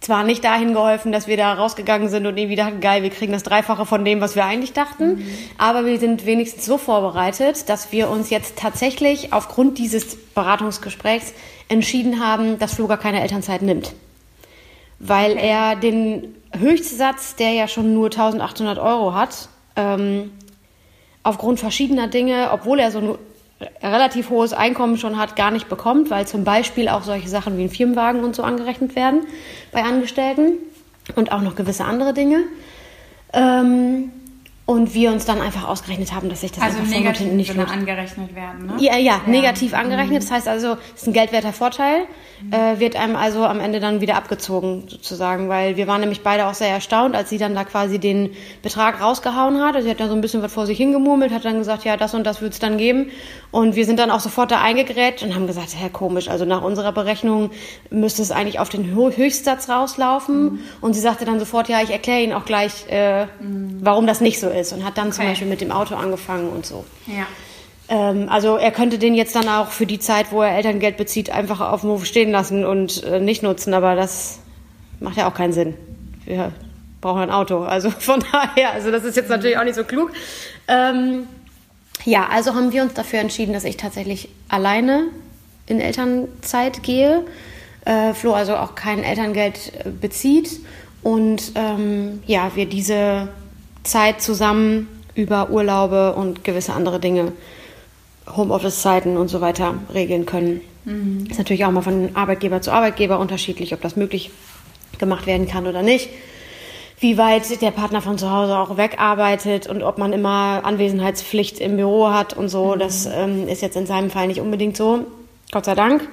zwar 0.00 0.24
nicht 0.24 0.42
dahin 0.42 0.72
geholfen, 0.72 1.12
dass 1.12 1.26
wir 1.26 1.36
da 1.36 1.52
rausgegangen 1.52 2.08
sind 2.08 2.24
und 2.24 2.38
irgendwie 2.38 2.56
dachten, 2.56 2.80
geil, 2.80 3.02
wir 3.02 3.10
kriegen 3.10 3.32
das 3.34 3.42
Dreifache 3.42 3.84
von 3.84 4.02
dem, 4.02 4.22
was 4.22 4.34
wir 4.34 4.46
eigentlich 4.46 4.72
dachten, 4.72 5.16
mhm. 5.16 5.28
aber 5.58 5.84
wir 5.84 5.98
sind 5.98 6.24
wenigstens 6.24 6.64
so 6.64 6.78
vorbereitet, 6.78 7.68
dass 7.68 7.92
wir 7.92 8.08
uns 8.08 8.30
jetzt 8.30 8.56
tatsächlich 8.56 9.34
aufgrund 9.34 9.76
dieses 9.76 10.16
Beratungsgesprächs 10.32 11.34
entschieden 11.68 12.24
haben, 12.24 12.58
dass 12.58 12.74
Flo 12.74 12.86
gar 12.86 12.98
keine 12.98 13.20
Elternzeit 13.20 13.60
nimmt. 13.60 13.92
Weil 14.98 15.36
er 15.36 15.76
den 15.76 16.34
Höchstsatz, 16.56 17.36
der 17.36 17.52
ja 17.52 17.68
schon 17.68 17.94
nur 17.94 18.06
1800 18.06 18.78
Euro 18.78 19.14
hat, 19.14 19.48
ähm, 19.76 20.30
aufgrund 21.22 21.60
verschiedener 21.60 22.08
Dinge, 22.08 22.50
obwohl 22.52 22.78
er 22.78 22.90
so 22.90 22.98
ein 22.98 23.18
relativ 23.82 24.30
hohes 24.30 24.52
Einkommen 24.52 24.96
schon 24.98 25.18
hat, 25.18 25.36
gar 25.36 25.50
nicht 25.50 25.68
bekommt, 25.68 26.10
weil 26.10 26.26
zum 26.26 26.44
Beispiel 26.44 26.88
auch 26.88 27.02
solche 27.02 27.28
Sachen 27.28 27.56
wie 27.58 27.64
ein 27.64 27.70
Firmenwagen 27.70 28.22
und 28.22 28.36
so 28.36 28.42
angerechnet 28.42 28.94
werden 28.96 29.22
bei 29.72 29.82
Angestellten 29.82 30.52
und 31.14 31.32
auch 31.32 31.40
noch 31.40 31.56
gewisse 31.56 31.84
andere 31.84 32.12
Dinge. 32.12 32.40
Ähm, 33.32 34.12
und 34.66 34.94
wir 34.94 35.12
uns 35.12 35.24
dann 35.24 35.40
einfach 35.40 35.68
ausgerechnet 35.68 36.12
haben, 36.12 36.28
dass 36.28 36.40
sich 36.40 36.50
das 36.50 36.60
also 36.60 36.78
einfach 36.78 36.92
negativ 36.92 37.32
nicht 37.32 37.54
lohnt. 37.54 37.70
angerechnet 37.70 38.34
werden, 38.34 38.66
ne? 38.66 38.74
Ja, 38.80 38.96
ja, 38.96 38.98
ja. 38.98 39.20
negativ 39.26 39.74
angerechnet. 39.74 40.24
Das 40.24 40.32
heißt 40.32 40.48
also, 40.48 40.76
es 40.92 41.02
ist 41.02 41.06
ein 41.06 41.12
geldwerter 41.12 41.52
Vorteil, 41.52 42.00
mhm. 42.42 42.52
äh, 42.52 42.80
wird 42.80 42.96
einem 42.96 43.14
also 43.14 43.44
am 43.44 43.60
Ende 43.60 43.78
dann 43.78 44.00
wieder 44.00 44.16
abgezogen 44.16 44.88
sozusagen, 44.88 45.48
weil 45.48 45.76
wir 45.76 45.86
waren 45.86 46.00
nämlich 46.00 46.24
beide 46.24 46.48
auch 46.48 46.54
sehr 46.54 46.70
erstaunt, 46.70 47.14
als 47.14 47.30
sie 47.30 47.38
dann 47.38 47.54
da 47.54 47.62
quasi 47.62 48.00
den 48.00 48.30
Betrag 48.62 49.00
rausgehauen 49.00 49.62
hat. 49.62 49.76
Also 49.76 49.86
sie 49.86 49.90
hat 49.92 50.00
dann 50.00 50.08
so 50.08 50.16
ein 50.16 50.20
bisschen 50.20 50.42
was 50.42 50.52
vor 50.52 50.66
sich 50.66 50.76
hingemurmelt, 50.76 51.32
hat 51.32 51.44
dann 51.44 51.58
gesagt, 51.58 51.84
ja, 51.84 51.96
das 51.96 52.14
und 52.14 52.24
das 52.24 52.42
wird 52.42 52.52
es 52.54 52.58
dann 52.58 52.76
geben. 52.76 53.10
Und 53.52 53.76
wir 53.76 53.86
sind 53.86 54.00
dann 54.00 54.10
auch 54.10 54.20
sofort 54.20 54.50
da 54.50 54.60
eingegrätscht 54.60 55.22
und 55.22 55.36
haben 55.36 55.46
gesagt, 55.46 55.76
ja, 55.80 55.88
komisch, 55.88 56.28
also 56.28 56.44
nach 56.44 56.62
unserer 56.62 56.90
Berechnung 56.90 57.50
müsste 57.90 58.20
es 58.20 58.32
eigentlich 58.32 58.58
auf 58.58 58.68
den 58.68 58.96
Höchstsatz 58.96 59.68
rauslaufen. 59.68 60.42
Mhm. 60.42 60.58
Und 60.80 60.94
sie 60.94 61.00
sagte 61.00 61.24
dann 61.24 61.38
sofort, 61.38 61.68
ja, 61.68 61.80
ich 61.82 61.90
erkläre 61.90 62.20
Ihnen 62.20 62.32
auch 62.32 62.44
gleich, 62.44 62.84
äh, 62.90 63.26
mhm. 63.26 63.78
warum 63.80 64.08
das 64.08 64.20
nicht 64.20 64.40
so 64.40 64.48
ist. 64.48 64.55
Und 64.72 64.84
hat 64.84 64.98
dann 64.98 65.08
okay. 65.08 65.16
zum 65.16 65.24
Beispiel 65.26 65.48
mit 65.48 65.60
dem 65.60 65.70
Auto 65.70 65.94
angefangen 65.94 66.48
und 66.48 66.66
so. 66.66 66.84
Ja. 67.06 67.26
Ähm, 67.88 68.28
also 68.28 68.56
er 68.56 68.70
könnte 68.70 68.98
den 68.98 69.14
jetzt 69.14 69.34
dann 69.36 69.48
auch 69.48 69.68
für 69.68 69.86
die 69.86 69.98
Zeit, 69.98 70.32
wo 70.32 70.42
er 70.42 70.56
Elterngeld 70.56 70.96
bezieht, 70.96 71.30
einfach 71.30 71.60
auf 71.60 71.82
dem 71.82 71.90
Hof 71.90 72.04
stehen 72.04 72.30
lassen 72.30 72.64
und 72.64 73.02
äh, 73.04 73.20
nicht 73.20 73.42
nutzen. 73.42 73.74
Aber 73.74 73.94
das 73.94 74.40
macht 75.00 75.16
ja 75.16 75.28
auch 75.28 75.34
keinen 75.34 75.52
Sinn. 75.52 75.74
Wir 76.24 76.52
brauchen 77.00 77.22
ein 77.22 77.30
Auto. 77.30 77.62
Also 77.62 77.90
von 77.98 78.24
daher, 78.32 78.72
also 78.72 78.90
das 78.90 79.04
ist 79.04 79.16
jetzt 79.16 79.30
natürlich 79.30 79.58
auch 79.58 79.64
nicht 79.64 79.76
so 79.76 79.84
klug. 79.84 80.12
Ähm, 80.68 81.26
ja, 82.04 82.28
also 82.30 82.54
haben 82.54 82.72
wir 82.72 82.82
uns 82.82 82.94
dafür 82.94 83.20
entschieden, 83.20 83.52
dass 83.52 83.64
ich 83.64 83.76
tatsächlich 83.76 84.28
alleine 84.48 85.08
in 85.66 85.80
Elternzeit 85.80 86.82
gehe. 86.82 87.24
Äh, 87.84 88.14
Flo 88.14 88.32
also 88.32 88.56
auch 88.56 88.74
kein 88.74 89.02
Elterngeld 89.02 89.72
äh, 89.84 89.90
bezieht. 89.90 90.60
Und 91.02 91.52
ähm, 91.54 92.22
ja, 92.26 92.52
wir 92.54 92.66
diese 92.66 93.28
Zeit 93.86 94.20
zusammen 94.20 94.88
über 95.14 95.50
Urlaube 95.50 96.14
und 96.14 96.44
gewisse 96.44 96.72
andere 96.72 97.00
Dinge, 97.00 97.32
Homeoffice-Zeiten 98.36 99.16
und 99.16 99.28
so 99.28 99.40
weiter 99.40 99.74
regeln 99.92 100.26
können. 100.26 100.60
Mhm. 100.84 101.26
Ist 101.30 101.38
natürlich 101.38 101.64
auch 101.64 101.70
mal 101.70 101.82
von 101.82 102.10
Arbeitgeber 102.14 102.60
zu 102.60 102.72
Arbeitgeber 102.72 103.18
unterschiedlich, 103.18 103.72
ob 103.72 103.80
das 103.80 103.96
möglich 103.96 104.30
gemacht 104.98 105.26
werden 105.26 105.48
kann 105.48 105.66
oder 105.66 105.82
nicht. 105.82 106.10
Wie 106.98 107.18
weit 107.18 107.60
der 107.60 107.72
Partner 107.72 108.00
von 108.00 108.16
zu 108.16 108.30
Hause 108.30 108.56
auch 108.56 108.76
wegarbeitet 108.78 109.66
und 109.66 109.82
ob 109.82 109.98
man 109.98 110.12
immer 110.12 110.62
Anwesenheitspflicht 110.64 111.60
im 111.60 111.76
Büro 111.76 112.08
hat 112.08 112.34
und 112.34 112.48
so, 112.48 112.74
mhm. 112.74 112.78
das 112.78 113.06
ähm, 113.06 113.48
ist 113.48 113.62
jetzt 113.62 113.76
in 113.76 113.86
seinem 113.86 114.10
Fall 114.10 114.28
nicht 114.28 114.40
unbedingt 114.40 114.76
so. 114.76 115.04
Gott 115.52 115.64
sei 115.64 115.74
Dank. 115.74 116.08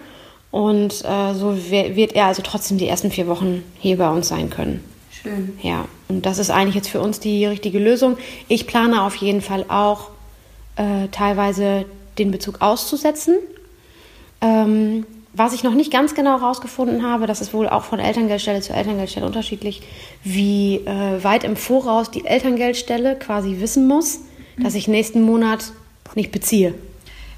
Und 0.51 1.03
äh, 1.03 1.33
so 1.33 1.57
wird 1.57 2.13
er 2.13 2.27
also 2.27 2.43
trotzdem 2.43 2.77
die 2.77 2.87
ersten 2.87 3.09
vier 3.09 3.27
Wochen 3.27 3.63
hier 3.79 3.97
bei 3.97 4.09
uns 4.09 4.27
sein 4.27 4.51
können. 4.51 4.83
Schön. 5.23 5.57
Ja, 5.61 5.85
und 6.09 6.25
das 6.25 6.37
ist 6.37 6.51
eigentlich 6.51 6.75
jetzt 6.75 6.89
für 6.89 7.01
uns 7.01 7.19
die 7.19 7.45
richtige 7.45 7.79
Lösung. 7.79 8.17
Ich 8.49 8.67
plane 8.67 9.01
auf 9.01 9.15
jeden 9.15 9.41
Fall 9.41 9.65
auch 9.69 10.09
äh, 10.75 11.07
teilweise 11.11 11.85
den 12.17 12.29
Bezug 12.31 12.61
auszusetzen. 12.61 13.35
Ähm, 14.41 15.05
was 15.33 15.53
ich 15.53 15.63
noch 15.63 15.73
nicht 15.73 15.91
ganz 15.91 16.13
genau 16.13 16.39
herausgefunden 16.39 17.03
habe, 17.03 17.25
das 17.25 17.41
ist 17.41 17.53
wohl 17.53 17.67
auch 17.67 17.83
von 17.83 17.99
Elterngeldstelle 17.99 18.61
zu 18.61 18.73
Elterngeldstelle 18.73 19.25
unterschiedlich, 19.25 19.81
wie 20.23 20.75
äh, 20.85 21.23
weit 21.23 21.43
im 21.43 21.55
Voraus 21.55 22.11
die 22.11 22.25
Elterngeldstelle 22.25 23.15
quasi 23.15 23.59
wissen 23.59 23.87
muss, 23.87 24.19
mhm. 24.57 24.63
dass 24.63 24.75
ich 24.75 24.87
nächsten 24.87 25.21
Monat 25.21 25.71
nicht 26.15 26.31
beziehe. 26.31 26.75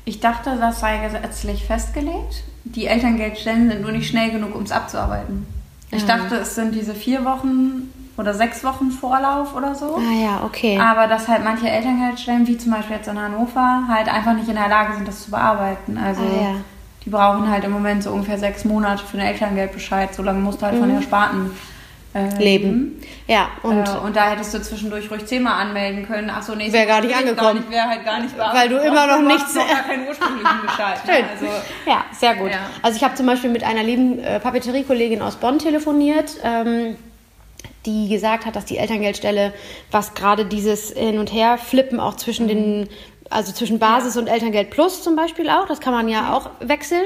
Ich 0.04 0.20
dachte, 0.20 0.58
das 0.60 0.82
sei 0.82 0.98
gesetzlich 1.06 1.64
festgelegt. 1.64 2.44
Die 2.66 2.88
Elterngeldstellen 2.88 3.70
sind 3.70 3.82
nur 3.82 3.92
nicht 3.92 4.10
schnell 4.10 4.32
genug, 4.32 4.56
um 4.56 4.64
es 4.64 4.72
abzuarbeiten. 4.72 5.48
Ich 5.92 6.08
ja. 6.08 6.18
dachte, 6.18 6.36
es 6.38 6.56
sind 6.56 6.74
diese 6.74 6.94
vier 6.94 7.26
Wochen 7.26 7.94
oder 8.18 8.34
sechs 8.34 8.64
Wochen 8.64 8.92
Vorlauf 8.92 9.56
oder 9.56 9.76
so. 9.76 9.98
Ah 9.98 10.14
ja, 10.14 10.42
okay. 10.44 10.80
Aber 10.80 11.08
dass 11.08 11.28
halt 11.28 11.44
manche 11.44 11.70
Elterngeldstellen, 11.70 12.48
wie 12.48 12.58
zum 12.58 12.72
Beispiel 12.72 12.96
jetzt 12.98 13.08
in 13.08 13.20
Hannover, 13.20 13.84
halt 13.88 14.08
einfach 14.08 14.34
nicht 14.34 14.48
in 14.48 14.56
der 14.56 14.70
Lage 14.70 14.94
sind, 14.96 15.08
das 15.08 15.24
zu 15.26 15.32
bearbeiten. 15.32 15.98
Also 15.98 16.22
ah, 16.22 16.42
ja. 16.42 16.56
die 17.04 17.10
brauchen 17.10 17.50
halt 17.50 17.64
im 17.66 17.72
Moment 17.72 18.04
so 18.04 18.12
ungefähr 18.12 18.38
sechs 18.38 18.64
Monate 18.64 19.04
für 19.06 19.18
den 19.18 19.26
Elterngeldbescheid. 19.26 20.16
So 20.16 20.24
lange 20.24 20.40
musst 20.40 20.62
du 20.62 20.66
halt 20.66 20.76
mhm. 20.76 20.80
von 20.80 20.90
der 20.90 21.02
Sparten 22.16 22.40
äh, 22.40 22.44
leben. 22.44 23.02
Ja, 23.28 23.50
und, 23.64 23.88
äh, 23.88 23.98
und 24.04 24.16
da 24.16 24.30
hättest 24.30 24.54
du 24.54 24.62
zwischendurch 24.62 25.12
ruhig 25.12 25.26
zehnmal 25.26 25.62
anmelden 25.62 26.06
können. 26.06 26.32
Ach 26.34 26.42
so, 26.42 26.56
nee, 26.56 26.72
wäre 26.72 26.88
gar 26.88 27.02
nicht 27.02 27.16
angekommen. 27.16 27.66
Wäre 27.70 27.90
halt 27.90 28.06
gar 28.06 28.22
nicht 28.22 28.38
Weil 28.38 28.70
du 28.70 28.78
immer 28.78 29.08
noch 29.08 29.28
nichts. 29.28 29.54
Noch 29.54 29.68
gar 29.68 29.84
keinen 29.84 30.08
ursprünglichen 30.08 30.62
Bescheid. 30.62 31.06
Ne? 31.06 31.14
Schön. 31.14 31.26
Also, 31.26 31.46
ja, 31.86 32.06
sehr 32.12 32.36
gut. 32.36 32.52
Ja. 32.52 32.60
Also 32.82 32.98
ich 32.98 33.04
habe 33.04 33.16
zum 33.16 33.26
Beispiel 33.26 33.50
mit 33.50 33.64
einer 33.64 33.84
lieben 33.84 34.20
äh, 34.20 34.40
Papeterie-Kollegin 34.40 35.22
aus 35.22 35.36
Bonn 35.36 35.60
telefoniert. 35.60 36.38
Ähm, 36.44 36.96
die 37.86 38.10
gesagt 38.10 38.48
hat, 38.48 38.56
dass 38.56 38.66
die 38.66 38.78
Elterngeldstelle, 38.78 39.54
was 39.92 40.16
gerade 40.16 40.46
dieses 40.46 40.92
Hin- 40.92 41.20
und 41.20 41.32
Her-Flippen 41.32 42.00
auch 42.00 42.16
zwischen 42.16 42.48
den, 42.48 42.90
also 43.30 43.52
zwischen 43.52 43.78
Basis 43.78 44.18
und 44.18 44.26
Elterngeld 44.26 44.72
Plus 44.72 45.04
zum 45.04 45.16
Beispiel 45.16 45.50
auch, 45.50 45.68
das 45.68 45.82
kann 45.82 45.94
man 45.94 46.10
ja 46.10 46.34
auch 46.34 46.50
wechseln. 46.62 47.06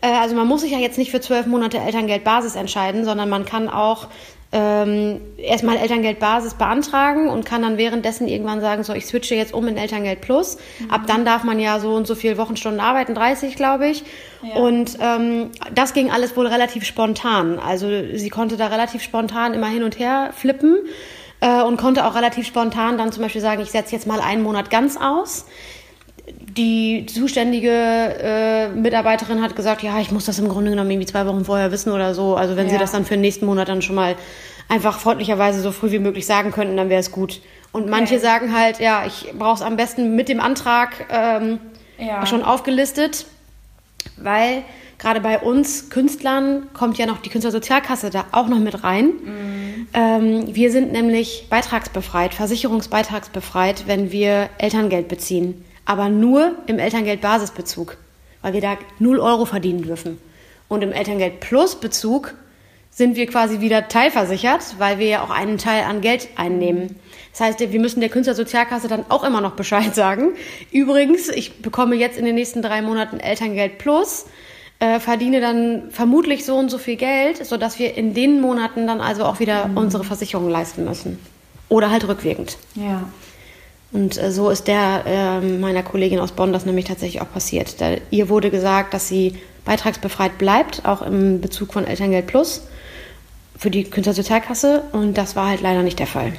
Äh, 0.00 0.08
also 0.08 0.34
man 0.34 0.46
muss 0.46 0.62
sich 0.62 0.72
ja 0.72 0.78
jetzt 0.78 0.98
nicht 0.98 1.10
für 1.10 1.20
zwölf 1.20 1.46
Monate 1.46 1.78
Elterngeld 1.78 2.24
Basis 2.24 2.56
entscheiden, 2.56 3.04
sondern 3.04 3.28
man 3.28 3.44
kann 3.44 3.68
auch 3.68 4.08
ähm, 4.58 5.20
erstmal 5.36 5.76
Elterngeldbasis 5.76 6.54
beantragen 6.54 7.28
und 7.28 7.44
kann 7.44 7.60
dann 7.60 7.76
währenddessen 7.76 8.26
irgendwann 8.26 8.62
sagen, 8.62 8.84
so 8.84 8.94
ich 8.94 9.04
switche 9.04 9.34
jetzt 9.34 9.52
um 9.52 9.68
in 9.68 9.76
Elterngeld 9.76 10.22
Plus. 10.22 10.56
Mhm. 10.78 10.90
Ab 10.90 11.02
dann 11.06 11.26
darf 11.26 11.44
man 11.44 11.60
ja 11.60 11.78
so 11.78 11.92
und 11.94 12.06
so 12.06 12.14
viele 12.14 12.38
Wochenstunden 12.38 12.80
arbeiten, 12.80 13.14
30 13.14 13.54
glaube 13.56 13.88
ich. 13.88 14.02
Ja. 14.42 14.54
Und 14.62 14.96
ähm, 14.98 15.50
das 15.74 15.92
ging 15.92 16.10
alles 16.10 16.34
wohl 16.38 16.46
relativ 16.46 16.84
spontan. 16.84 17.58
Also 17.58 17.88
sie 18.14 18.30
konnte 18.30 18.56
da 18.56 18.68
relativ 18.68 19.02
spontan 19.02 19.52
immer 19.52 19.68
hin 19.68 19.82
und 19.82 19.98
her 19.98 20.30
flippen 20.34 20.78
äh, 21.42 21.60
und 21.62 21.76
konnte 21.76 22.06
auch 22.06 22.14
relativ 22.14 22.46
spontan 22.46 22.96
dann 22.96 23.12
zum 23.12 23.24
Beispiel 23.24 23.42
sagen, 23.42 23.60
ich 23.60 23.70
setze 23.70 23.94
jetzt 23.94 24.06
mal 24.06 24.20
einen 24.20 24.42
Monat 24.42 24.70
ganz 24.70 24.96
aus 24.96 25.44
die 26.56 27.04
zuständige 27.06 27.70
äh, 27.70 28.68
Mitarbeiterin 28.68 29.42
hat 29.42 29.56
gesagt, 29.56 29.82
ja, 29.82 29.98
ich 30.00 30.10
muss 30.10 30.24
das 30.24 30.38
im 30.38 30.48
Grunde 30.48 30.70
genommen 30.70 30.90
irgendwie 30.90 31.06
zwei 31.06 31.26
Wochen 31.26 31.44
vorher 31.44 31.70
wissen 31.70 31.92
oder 31.92 32.14
so. 32.14 32.34
Also 32.36 32.56
wenn 32.56 32.66
ja. 32.66 32.72
sie 32.72 32.78
das 32.78 32.92
dann 32.92 33.04
für 33.04 33.14
den 33.14 33.20
nächsten 33.20 33.46
Monat 33.46 33.68
dann 33.68 33.82
schon 33.82 33.94
mal 33.94 34.16
einfach 34.68 34.98
freundlicherweise 34.98 35.60
so 35.60 35.70
früh 35.70 35.90
wie 35.92 35.98
möglich 35.98 36.26
sagen 36.26 36.52
könnten, 36.52 36.76
dann 36.76 36.88
wäre 36.88 37.00
es 37.00 37.12
gut. 37.12 37.42
Und 37.72 37.82
okay. 37.82 37.90
manche 37.90 38.18
sagen 38.18 38.56
halt, 38.56 38.80
ja, 38.80 39.04
ich 39.06 39.32
brauche 39.38 39.56
es 39.56 39.62
am 39.62 39.76
besten 39.76 40.16
mit 40.16 40.28
dem 40.28 40.40
Antrag 40.40 41.06
ähm, 41.10 41.58
ja. 41.98 42.24
schon 42.24 42.42
aufgelistet, 42.42 43.26
weil 44.16 44.62
gerade 44.98 45.20
bei 45.20 45.38
uns 45.38 45.90
Künstlern 45.90 46.68
kommt 46.72 46.96
ja 46.96 47.04
noch 47.04 47.18
die 47.18 47.28
Künstlersozialkasse 47.28 48.08
da 48.08 48.24
auch 48.32 48.48
noch 48.48 48.58
mit 48.58 48.82
rein. 48.82 49.06
Mhm. 49.06 49.88
Ähm, 49.92 50.54
wir 50.54 50.72
sind 50.72 50.90
nämlich 50.90 51.48
beitragsbefreit, 51.50 52.32
versicherungsbeitragsbefreit, 52.32 53.86
wenn 53.86 54.10
wir 54.10 54.48
Elterngeld 54.56 55.08
beziehen 55.08 55.65
aber 55.86 56.10
nur 56.10 56.56
im 56.66 56.78
Elterngeldbasisbezug, 56.78 57.96
weil 58.42 58.52
wir 58.52 58.60
da 58.60 58.76
0 58.98 59.18
Euro 59.18 59.46
verdienen 59.46 59.82
dürfen. 59.82 60.18
Und 60.68 60.82
im 60.82 60.92
Elterngeld 60.92 61.40
Plus 61.40 61.76
Bezug 61.76 62.34
sind 62.90 63.16
wir 63.16 63.26
quasi 63.26 63.60
wieder 63.60 63.88
teilversichert, 63.88 64.76
weil 64.78 64.98
wir 64.98 65.06
ja 65.06 65.22
auch 65.22 65.30
einen 65.30 65.58
Teil 65.58 65.84
an 65.84 66.00
Geld 66.00 66.28
einnehmen. 66.36 66.96
Das 67.30 67.40
heißt, 67.40 67.60
wir 67.60 67.80
müssen 67.80 68.00
der 68.00 68.08
Künstlersozialkasse 68.08 68.88
dann 68.88 69.04
auch 69.10 69.22
immer 69.22 69.40
noch 69.40 69.52
Bescheid 69.52 69.94
sagen. 69.94 70.30
Übrigens, 70.72 71.28
ich 71.28 71.60
bekomme 71.60 71.94
jetzt 71.94 72.18
in 72.18 72.24
den 72.24 72.34
nächsten 72.34 72.62
drei 72.62 72.82
Monaten 72.82 73.20
Elterngeld 73.20 73.78
Plus. 73.78 74.26
äh, 74.78 75.00
verdiene 75.00 75.40
dann 75.40 75.90
vermutlich 75.90 76.44
so 76.44 76.56
und 76.56 76.70
so 76.70 76.78
viel 76.78 76.96
Geld, 76.96 77.44
sodass 77.46 77.78
wir 77.78 77.96
in 77.96 78.12
den 78.12 78.40
Monaten 78.40 78.86
dann 78.86 79.00
also 79.00 79.24
auch 79.24 79.40
wieder 79.40 79.68
mhm. 79.68 79.76
unsere 79.78 80.04
Versicherung 80.04 80.48
leisten 80.50 80.84
müssen. 80.84 81.18
Oder 81.68 81.90
halt 81.90 82.06
rückwirkend. 82.08 82.58
Ja. 82.74 83.04
Und 83.92 84.20
äh, 84.20 84.30
so 84.32 84.50
ist 84.50 84.68
der 84.68 85.04
äh, 85.06 85.40
meiner 85.40 85.82
Kollegin 85.82 86.18
aus 86.18 86.32
Bonn 86.32 86.52
das 86.52 86.66
nämlich 86.66 86.86
tatsächlich 86.86 87.22
auch 87.22 87.32
passiert. 87.32 87.80
Da, 87.80 87.92
ihr 88.10 88.28
wurde 88.28 88.50
gesagt, 88.50 88.94
dass 88.94 89.08
sie 89.08 89.38
beitragsbefreit 89.64 90.38
bleibt, 90.38 90.84
auch 90.84 91.02
im 91.02 91.40
Bezug 91.40 91.72
von 91.72 91.86
Elterngeld 91.86 92.26
Plus 92.26 92.62
für 93.56 93.70
die 93.70 93.84
Künstlersozialkasse. 93.84 94.84
Und 94.92 95.14
das 95.14 95.36
war 95.36 95.48
halt 95.48 95.60
leider 95.60 95.82
nicht 95.82 95.98
der 95.98 96.06
Fall. 96.06 96.32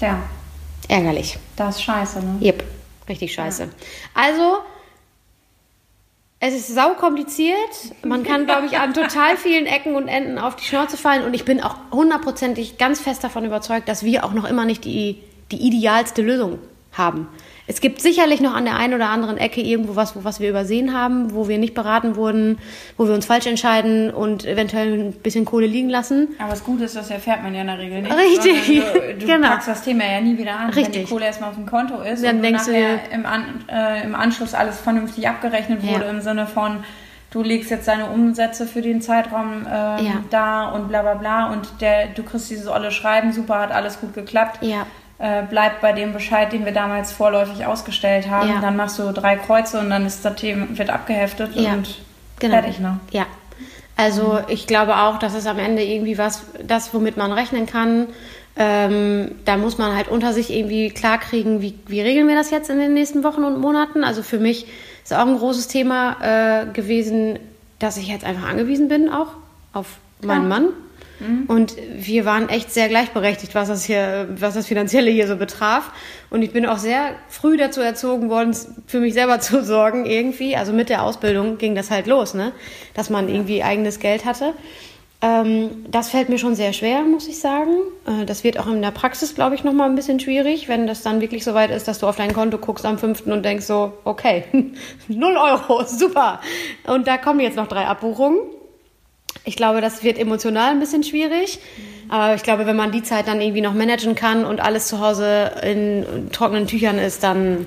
Ja. 0.00 0.22
Ärgerlich. 0.88 1.38
Das 1.56 1.76
ist 1.76 1.82
scheiße, 1.82 2.20
ne? 2.20 2.38
Yep, 2.42 2.64
richtig 3.08 3.32
scheiße. 3.32 3.62
Ja. 3.62 3.68
Also, 4.12 4.58
es 6.40 6.54
ist 6.54 6.74
sau 6.74 6.90
kompliziert. 6.94 7.56
Man 8.04 8.22
kann, 8.22 8.44
glaube 8.44 8.66
ich, 8.66 8.78
an 8.78 8.92
total 8.92 9.36
vielen 9.38 9.64
Ecken 9.64 9.94
und 9.96 10.08
Enden 10.08 10.38
auf 10.38 10.56
die 10.56 10.64
Schnauze 10.64 10.98
fallen. 10.98 11.24
Und 11.24 11.32
ich 11.32 11.46
bin 11.46 11.62
auch 11.62 11.76
hundertprozentig 11.90 12.76
ganz 12.76 13.00
fest 13.00 13.24
davon 13.24 13.46
überzeugt, 13.46 13.88
dass 13.88 14.04
wir 14.04 14.24
auch 14.24 14.34
noch 14.34 14.44
immer 14.44 14.66
nicht 14.66 14.84
die 14.84 15.22
die 15.50 15.66
idealste 15.66 16.22
Lösung 16.22 16.58
haben. 16.92 17.28
Es 17.66 17.80
gibt 17.80 18.02
sicherlich 18.02 18.42
noch 18.42 18.54
an 18.54 18.66
der 18.66 18.76
einen 18.76 18.92
oder 18.92 19.08
anderen 19.08 19.38
Ecke 19.38 19.62
irgendwo 19.62 19.96
was, 19.96 20.22
was 20.22 20.38
wir 20.38 20.50
übersehen 20.50 20.92
haben, 20.92 21.34
wo 21.34 21.48
wir 21.48 21.56
nicht 21.56 21.72
beraten 21.72 22.14
wurden, 22.14 22.58
wo 22.98 23.06
wir 23.06 23.14
uns 23.14 23.24
falsch 23.24 23.46
entscheiden 23.46 24.10
und 24.10 24.44
eventuell 24.44 24.92
ein 24.92 25.12
bisschen 25.12 25.46
Kohle 25.46 25.66
liegen 25.66 25.88
lassen. 25.88 26.28
Aber 26.38 26.50
das 26.50 26.62
Gute 26.62 26.84
ist, 26.84 26.94
das 26.94 27.08
erfährt 27.08 27.42
man 27.42 27.54
ja 27.54 27.62
in 27.62 27.68
der 27.68 27.78
Regel 27.78 28.02
nicht. 28.02 28.14
Richtig. 28.14 28.66
Du, 28.66 29.14
du 29.18 29.26
genau. 29.26 29.48
packst 29.48 29.68
das 29.68 29.82
Thema 29.82 30.04
ja 30.04 30.20
nie 30.20 30.36
wieder 30.36 30.58
an, 30.58 30.70
Richtig. 30.70 30.94
wenn 30.94 31.04
die 31.04 31.08
Kohle 31.08 31.24
erstmal 31.24 31.50
auf 31.50 31.56
dem 31.56 31.64
Konto 31.64 32.02
ist 32.02 32.22
Dann 32.22 32.36
und 32.36 32.42
denkst 32.42 32.66
nachher 32.66 32.98
du, 32.98 33.14
im, 33.14 33.24
an, 33.24 33.64
äh, 33.72 34.04
im 34.04 34.14
Anschluss 34.14 34.52
alles 34.52 34.78
vernünftig 34.78 35.26
abgerechnet 35.26 35.82
wurde 35.82 36.04
ja. 36.04 36.10
im 36.10 36.20
Sinne 36.20 36.46
von, 36.46 36.84
du 37.30 37.42
legst 37.42 37.70
jetzt 37.70 37.88
deine 37.88 38.10
Umsätze 38.10 38.66
für 38.66 38.82
den 38.82 39.00
Zeitraum 39.00 39.66
ähm, 39.66 40.04
ja. 40.04 40.12
da 40.28 40.68
und 40.68 40.88
bla 40.88 41.00
bla 41.00 41.14
bla 41.14 41.50
und 41.50 41.80
der, 41.80 42.08
du 42.08 42.24
kriegst 42.24 42.50
dieses 42.50 42.66
olle 42.66 42.90
Schreiben, 42.90 43.32
super, 43.32 43.58
hat 43.60 43.72
alles 43.72 44.00
gut 44.00 44.12
geklappt. 44.12 44.58
Ja 44.60 44.86
äh, 45.24 45.42
bleibt 45.48 45.80
bei 45.80 45.92
dem 45.92 46.12
Bescheid, 46.12 46.52
den 46.52 46.66
wir 46.66 46.72
damals 46.72 47.10
vorläufig 47.10 47.64
ausgestellt 47.64 48.28
haben. 48.28 48.50
Ja. 48.50 48.60
Dann 48.60 48.76
machst 48.76 48.98
du 48.98 49.10
drei 49.10 49.36
Kreuze 49.36 49.80
und 49.80 49.88
dann 49.88 50.04
ist 50.04 50.22
das 50.22 50.36
Thema 50.36 50.66
wird 50.76 50.90
abgeheftet 50.90 51.52
ja. 51.54 51.72
und 51.72 51.98
genau. 52.38 52.52
fertig. 52.52 52.78
Ne? 52.78 53.00
Ja. 53.10 53.24
Also 53.96 54.40
ich 54.48 54.66
glaube 54.66 54.96
auch, 54.98 55.18
dass 55.18 55.34
es 55.34 55.46
am 55.46 55.58
Ende 55.58 55.82
irgendwie 55.82 56.18
was, 56.18 56.44
das, 56.62 56.92
womit 56.92 57.16
man 57.16 57.32
rechnen 57.32 57.64
kann, 57.64 58.08
ähm, 58.56 59.36
da 59.46 59.56
muss 59.56 59.78
man 59.78 59.96
halt 59.96 60.08
unter 60.08 60.34
sich 60.34 60.52
irgendwie 60.52 60.90
klarkriegen, 60.90 61.62
wie, 61.62 61.78
wie 61.86 62.02
regeln 62.02 62.28
wir 62.28 62.36
das 62.36 62.50
jetzt 62.50 62.68
in 62.68 62.78
den 62.78 62.92
nächsten 62.92 63.24
Wochen 63.24 63.44
und 63.44 63.58
Monaten. 63.58 64.04
Also 64.04 64.22
für 64.22 64.38
mich 64.38 64.66
ist 65.04 65.14
auch 65.14 65.26
ein 65.26 65.38
großes 65.38 65.68
Thema 65.68 66.18
äh, 66.20 66.66
gewesen, 66.66 67.38
dass 67.78 67.96
ich 67.96 68.08
jetzt 68.08 68.26
einfach 68.26 68.46
angewiesen 68.46 68.88
bin 68.88 69.08
auch 69.08 69.28
auf 69.72 69.86
meinen 70.20 70.48
Mann. 70.48 70.68
Mhm. 71.20 71.44
Und 71.46 71.76
wir 71.94 72.24
waren 72.24 72.48
echt 72.48 72.72
sehr 72.72 72.88
gleichberechtigt, 72.88 73.54
was 73.54 73.68
das 73.68 73.84
hier, 73.84 74.28
was 74.36 74.54
das 74.54 74.66
Finanzielle 74.66 75.10
hier 75.10 75.26
so 75.26 75.36
betraf. 75.36 75.92
Und 76.30 76.42
ich 76.42 76.52
bin 76.52 76.66
auch 76.66 76.78
sehr 76.78 77.12
früh 77.28 77.56
dazu 77.56 77.80
erzogen 77.80 78.28
worden, 78.30 78.56
für 78.86 79.00
mich 79.00 79.14
selber 79.14 79.40
zu 79.40 79.64
sorgen 79.64 80.06
irgendwie. 80.06 80.56
Also 80.56 80.72
mit 80.72 80.88
der 80.88 81.02
Ausbildung 81.02 81.58
ging 81.58 81.74
das 81.74 81.90
halt 81.90 82.06
los, 82.06 82.34
ne? 82.34 82.52
Dass 82.94 83.10
man 83.10 83.28
irgendwie 83.28 83.62
eigenes 83.62 83.98
Geld 83.98 84.24
hatte. 84.24 84.54
Ähm, 85.24 85.86
das 85.88 86.10
fällt 86.10 86.28
mir 86.28 86.38
schon 86.38 86.54
sehr 86.54 86.74
schwer, 86.74 87.00
muss 87.02 87.28
ich 87.28 87.40
sagen. 87.40 87.72
Äh, 88.06 88.26
das 88.26 88.44
wird 88.44 88.58
auch 88.58 88.66
in 88.66 88.82
der 88.82 88.90
Praxis, 88.90 89.34
glaube 89.34 89.54
ich, 89.54 89.64
nochmal 89.64 89.88
ein 89.88 89.94
bisschen 89.94 90.20
schwierig, 90.20 90.68
wenn 90.68 90.86
das 90.86 91.02
dann 91.02 91.22
wirklich 91.22 91.44
so 91.44 91.54
weit 91.54 91.70
ist, 91.70 91.88
dass 91.88 91.98
du 91.98 92.06
auf 92.06 92.16
dein 92.16 92.34
Konto 92.34 92.58
guckst 92.58 92.84
am 92.84 92.98
5. 92.98 93.26
und 93.26 93.42
denkst 93.42 93.64
so, 93.64 93.94
okay, 94.04 94.44
0 95.08 95.36
Euro, 95.36 95.84
super. 95.86 96.40
Und 96.86 97.06
da 97.06 97.16
kommen 97.16 97.40
jetzt 97.40 97.56
noch 97.56 97.68
drei 97.68 97.86
Abbuchungen. 97.86 98.38
Ich 99.44 99.56
glaube, 99.56 99.80
das 99.80 100.02
wird 100.02 100.18
emotional 100.18 100.70
ein 100.70 100.80
bisschen 100.80 101.02
schwierig. 101.02 101.58
Aber 102.08 102.34
ich 102.34 102.42
glaube, 102.42 102.66
wenn 102.66 102.76
man 102.76 102.92
die 102.92 103.02
Zeit 103.02 103.28
dann 103.28 103.40
irgendwie 103.40 103.60
noch 103.60 103.74
managen 103.74 104.14
kann 104.14 104.44
und 104.44 104.60
alles 104.60 104.86
zu 104.88 105.00
Hause 105.00 105.52
in 105.62 106.30
trockenen 106.32 106.66
Tüchern 106.66 106.98
ist, 106.98 107.22
dann. 107.22 107.66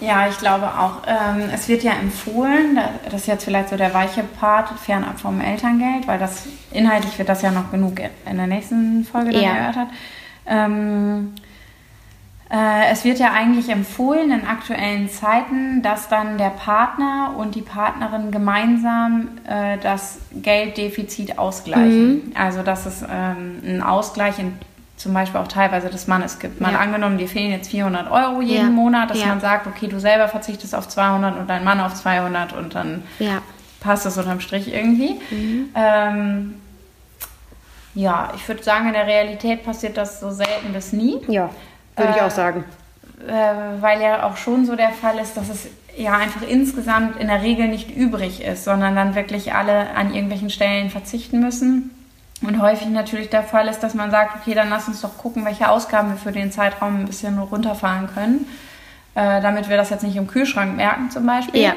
Ja, 0.00 0.28
ich 0.28 0.36
glaube 0.38 0.66
auch. 0.66 1.02
Ähm, 1.06 1.48
es 1.54 1.68
wird 1.68 1.82
ja 1.82 1.92
empfohlen, 1.92 2.78
das 3.04 3.22
ist 3.22 3.26
jetzt 3.28 3.44
vielleicht 3.44 3.70
so 3.70 3.76
der 3.76 3.94
weiche 3.94 4.24
Part, 4.38 4.78
fernab 4.78 5.18
vom 5.18 5.40
Elterngeld, 5.40 6.06
weil 6.06 6.18
das 6.18 6.42
inhaltlich 6.70 7.18
wird 7.18 7.28
das 7.28 7.40
ja 7.40 7.50
noch 7.50 7.70
genug 7.70 8.00
in 8.00 8.36
der 8.36 8.46
nächsten 8.46 9.06
Folge 9.10 9.30
dann 9.30 9.42
ja. 9.42 9.54
erörtert. 9.54 9.88
Äh, 12.48 12.92
es 12.92 13.04
wird 13.04 13.18
ja 13.18 13.32
eigentlich 13.32 13.68
empfohlen 13.68 14.30
in 14.30 14.46
aktuellen 14.46 15.08
Zeiten, 15.08 15.82
dass 15.82 16.08
dann 16.08 16.38
der 16.38 16.50
Partner 16.50 17.34
und 17.36 17.56
die 17.56 17.62
Partnerin 17.62 18.30
gemeinsam 18.30 19.28
äh, 19.48 19.78
das 19.78 20.18
Gelddefizit 20.32 21.38
ausgleichen. 21.38 22.28
Mhm. 22.28 22.32
Also 22.36 22.62
dass 22.62 22.86
es 22.86 23.02
ähm, 23.02 23.60
einen 23.64 23.82
Ausgleich 23.82 24.38
in 24.38 24.52
zum 24.96 25.12
Beispiel 25.12 25.40
auch 25.40 25.48
teilweise 25.48 25.90
des 25.90 26.06
Mannes 26.06 26.38
gibt. 26.38 26.60
Mal 26.60 26.72
ja. 26.72 26.78
angenommen, 26.78 27.18
dir 27.18 27.28
fehlen 27.28 27.50
jetzt 27.50 27.70
400 27.70 28.10
Euro 28.10 28.40
jeden 28.40 28.68
ja. 28.68 28.70
Monat, 28.70 29.10
dass 29.10 29.20
ja. 29.20 29.26
man 29.26 29.40
sagt, 29.40 29.66
okay, 29.66 29.88
du 29.88 30.00
selber 30.00 30.26
verzichtest 30.26 30.74
auf 30.74 30.88
200 30.88 31.38
und 31.38 31.50
dein 31.50 31.64
Mann 31.64 31.80
auf 31.80 31.92
200 31.92 32.54
und 32.54 32.74
dann 32.74 33.02
passt 33.80 34.06
das 34.06 34.16
unterm 34.16 34.40
Strich 34.40 34.72
irgendwie. 34.72 35.20
Mhm. 35.30 35.68
Ähm, 35.74 36.54
ja, 37.94 38.32
ich 38.36 38.46
würde 38.48 38.62
sagen, 38.62 38.86
in 38.86 38.94
der 38.94 39.06
Realität 39.06 39.64
passiert 39.64 39.96
das 39.98 40.20
so 40.20 40.30
selten 40.30 40.72
bis 40.72 40.92
nie. 40.92 41.20
Ja. 41.28 41.50
Würde 41.96 42.12
ich 42.14 42.22
auch 42.22 42.26
äh, 42.26 42.30
sagen. 42.30 42.64
Äh, 43.26 43.80
weil 43.80 44.00
ja 44.00 44.26
auch 44.26 44.36
schon 44.36 44.66
so 44.66 44.76
der 44.76 44.90
Fall 44.90 45.18
ist, 45.18 45.36
dass 45.36 45.48
es 45.48 45.68
ja 45.96 46.16
einfach 46.16 46.42
insgesamt 46.42 47.18
in 47.18 47.28
der 47.28 47.42
Regel 47.42 47.68
nicht 47.68 47.94
übrig 47.96 48.44
ist, 48.44 48.64
sondern 48.64 48.94
dann 48.94 49.14
wirklich 49.14 49.54
alle 49.54 49.90
an 49.94 50.12
irgendwelchen 50.12 50.50
Stellen 50.50 50.90
verzichten 50.90 51.40
müssen. 51.40 51.90
Und 52.42 52.60
häufig 52.60 52.88
natürlich 52.88 53.30
der 53.30 53.42
Fall 53.42 53.66
ist, 53.66 53.80
dass 53.80 53.94
man 53.94 54.10
sagt, 54.10 54.36
okay, 54.36 54.54
dann 54.54 54.68
lass 54.68 54.88
uns 54.88 55.00
doch 55.00 55.16
gucken, 55.16 55.44
welche 55.46 55.70
Ausgaben 55.70 56.10
wir 56.10 56.16
für 56.18 56.32
den 56.32 56.52
Zeitraum 56.52 57.00
ein 57.00 57.06
bisschen 57.06 57.38
runterfahren 57.38 58.08
können, 58.12 58.46
äh, 59.14 59.40
damit 59.40 59.70
wir 59.70 59.78
das 59.78 59.88
jetzt 59.88 60.02
nicht 60.02 60.16
im 60.16 60.26
Kühlschrank 60.26 60.76
merken 60.76 61.10
zum 61.10 61.24
Beispiel. 61.24 61.62
Ja. 61.62 61.72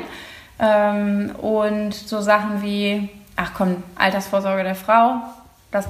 Ähm, 0.60 1.34
und 1.38 1.94
so 1.94 2.20
Sachen 2.20 2.62
wie, 2.62 3.10
ach 3.38 3.52
komm, 3.54 3.84
Altersvorsorge 3.96 4.64
der 4.64 4.76
Frau, 4.76 5.22
das 5.72 5.88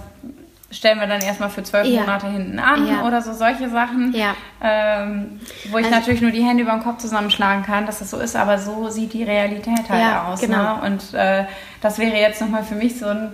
stellen 0.71 0.99
wir 0.99 1.07
dann 1.07 1.21
erstmal 1.21 1.49
für 1.49 1.63
zwölf 1.63 1.87
ja. 1.87 2.01
Monate 2.01 2.27
hinten 2.27 2.59
an 2.59 2.87
ja. 2.87 3.03
oder 3.03 3.21
so 3.21 3.33
solche 3.33 3.69
Sachen, 3.69 4.13
ja. 4.13 4.35
ähm, 4.61 5.39
wo 5.71 5.77
ich 5.77 5.85
also, 5.85 5.97
natürlich 5.97 6.21
nur 6.21 6.31
die 6.31 6.43
Hände 6.43 6.63
über 6.63 6.73
den 6.73 6.83
Kopf 6.83 6.99
zusammenschlagen 6.99 7.63
kann, 7.63 7.85
dass 7.85 7.99
das 7.99 8.11
so 8.11 8.19
ist, 8.19 8.35
aber 8.35 8.59
so 8.59 8.89
sieht 8.89 9.13
die 9.13 9.23
Realität 9.23 9.89
halt 9.89 10.27
aus. 10.27 10.41
Genau. 10.41 10.77
Ne? 10.77 10.81
Und 10.83 11.13
äh, 11.13 11.45
das 11.81 11.97
wäre 11.97 12.17
jetzt 12.17 12.41
nochmal 12.41 12.63
für 12.63 12.75
mich 12.75 12.99
so 12.99 13.07
ein, 13.07 13.31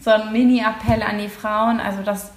so 0.00 0.10
ein 0.10 0.32
Mini-Appell 0.32 1.02
an 1.02 1.18
die 1.18 1.28
Frauen, 1.28 1.80
also 1.80 2.02
dass 2.02 2.30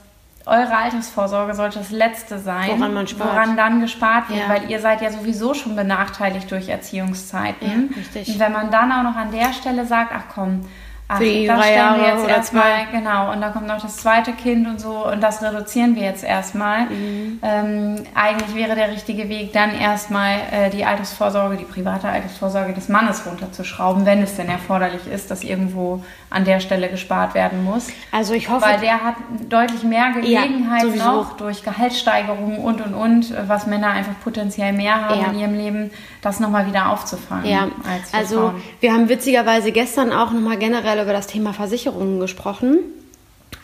eure 0.46 0.76
Altersvorsorge 0.76 1.54
sollte 1.54 1.80
das 1.80 1.92
Letzte 1.92 2.38
sein, 2.38 2.72
woran, 2.80 2.94
man 2.94 3.08
spart. 3.08 3.30
woran 3.30 3.56
dann 3.56 3.80
gespart 3.80 4.30
wird, 4.30 4.50
weil 4.50 4.70
ihr 4.70 4.80
seid 4.82 5.02
ja 5.02 5.10
sowieso 5.10 5.54
schon 5.54 5.76
benachteiligt 5.76 6.52
durch 6.52 6.68
Erziehungszeiten. 6.68 7.94
richtig. 7.96 8.28
Und 8.28 8.40
wenn 8.40 8.52
man 8.52 8.70
dann 8.70 8.92
auch 8.92 9.04
noch 9.04 9.16
an 9.16 9.32
der 9.32 9.54
Stelle 9.54 9.86
sagt, 9.86 10.12
ach 10.14 10.24
komm, 10.34 10.66
Ach, 11.14 11.18
für 11.18 11.26
die 11.26 11.48
drei 11.48 11.76
Jahre 11.76 12.00
wir 12.00 12.08
jetzt 12.08 12.24
oder 12.24 12.36
erstmal, 12.36 12.64
zwei. 12.64 12.98
Genau, 12.98 13.32
und 13.32 13.42
dann 13.42 13.54
kommt 13.54 13.68
noch 13.68 13.82
das 13.82 13.98
zweite 13.98 14.34
Kind 14.34 14.68
und 14.68 14.80
so 14.80 15.08
und 15.08 15.22
das 15.22 15.42
reduzieren 15.42 15.96
wir 15.96 16.04
jetzt 16.04 16.24
erstmal. 16.24 16.86
Mhm. 16.86 17.40
Ähm, 17.42 17.96
eigentlich 18.16 18.56
wäre 18.56 18.76
der 18.76 18.92
richtige 18.92 19.30
Weg, 19.30 19.54
dann 19.54 19.74
erstmal 19.74 20.40
äh, 20.52 20.70
die 20.70 20.86
Altersvorsorge, 20.86 21.58
die 21.58 21.66
private 21.66 22.08
Altersvorsorge 22.08 22.74
des 22.74 22.90
Mannes 22.90 23.26
runterzuschrauben, 23.26 24.06
wenn 24.06 24.22
es 24.22 24.36
denn 24.36 24.50
erforderlich 24.50 25.08
ist, 25.08 25.32
dass 25.32 25.44
irgendwo 25.44 26.04
an 26.30 26.46
der 26.46 26.60
Stelle 26.60 26.90
gespart 26.90 27.36
werden 27.36 27.64
muss. 27.64 27.88
Also 28.12 28.34
ich 28.34 28.50
hoffe... 28.50 28.66
Weil 28.66 28.80
der 28.80 29.04
hat 29.04 29.16
deutlich 29.50 29.84
mehr 29.84 30.12
Gelegenheit 30.14 30.86
ja, 30.96 31.06
noch 31.06 31.38
durch 31.38 31.64
Gehaltssteigerungen 31.64 32.58
und 32.58 32.82
und 32.82 32.94
und, 32.94 33.34
was 33.48 33.68
Männer 33.68 33.90
einfach 33.90 34.14
potenziell 34.24 34.74
mehr 34.74 35.10
haben 35.10 35.22
ja. 35.22 35.28
in 35.28 35.40
ihrem 35.40 35.54
Leben, 35.54 35.92
das 36.22 36.40
nochmal 36.40 36.66
wieder 36.66 36.90
aufzufangen. 36.90 37.46
Ja, 37.46 37.68
also 38.12 38.36
Frauen. 38.36 38.64
wir 38.80 38.94
haben 38.94 39.10
witzigerweise 39.10 39.72
gestern 39.72 40.12
auch 40.12 40.32
nochmal 40.32 40.58
generell 40.58 41.03
über 41.04 41.14
das 41.14 41.28
Thema 41.28 41.54
Versicherungen 41.54 42.20
gesprochen. 42.20 42.80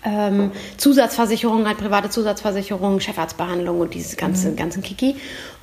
Ähm, 0.05 0.51
Zusatzversicherungen, 0.77 1.67
halt 1.67 1.77
private 1.77 2.09
Zusatzversicherungen, 2.09 3.01
Chefarztbehandlung 3.01 3.81
und 3.81 3.93
dieses 3.93 4.15
ganze, 4.15 4.49
mhm. 4.49 4.55
ganzen 4.55 4.81
Kiki. 4.81 5.15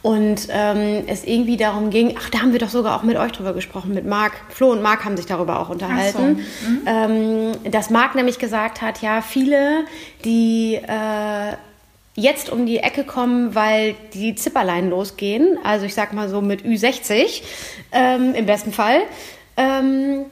Und 0.03 0.49
ähm, 0.51 1.05
es 1.07 1.25
irgendwie 1.25 1.57
darum 1.57 1.91
ging, 1.91 2.15
ach, 2.19 2.29
da 2.31 2.41
haben 2.41 2.53
wir 2.53 2.59
doch 2.59 2.69
sogar 2.69 2.97
auch 2.97 3.03
mit 3.03 3.17
euch 3.17 3.33
drüber 3.33 3.55
gesprochen, 3.55 3.95
mit 3.95 4.05
Marc. 4.05 4.33
Flo 4.51 4.71
und 4.73 4.83
Marc 4.83 5.05
haben 5.05 5.17
sich 5.17 5.27
darüber 5.27 5.61
auch 5.61 5.71
unterhalten. 5.71 6.45
So. 6.62 6.69
Mhm. 6.69 6.83
Ähm, 6.87 7.71
dass 7.73 7.89
Marc 7.89 8.15
nämlich 8.15 8.39
gesagt 8.39 8.83
hat, 8.83 9.01
ja, 9.01 9.23
viele, 9.23 9.85
die 10.25 10.75
äh, 10.75 11.57
jetzt 12.14 12.51
um 12.51 12.66
die 12.66 12.79
Ecke 12.79 13.05
kommen, 13.05 13.55
weil 13.55 13.95
die 14.14 14.35
Zipperlein 14.35 14.91
losgehen, 14.91 15.59
also 15.64 15.87
ich 15.87 15.95
sag 15.95 16.12
mal 16.12 16.29
so 16.29 16.41
mit 16.41 16.62
Ü60 16.62 17.43
ähm, 17.93 18.35
im 18.35 18.47
besten 18.47 18.72
Fall, 18.72 19.01
ähm, 19.57 20.27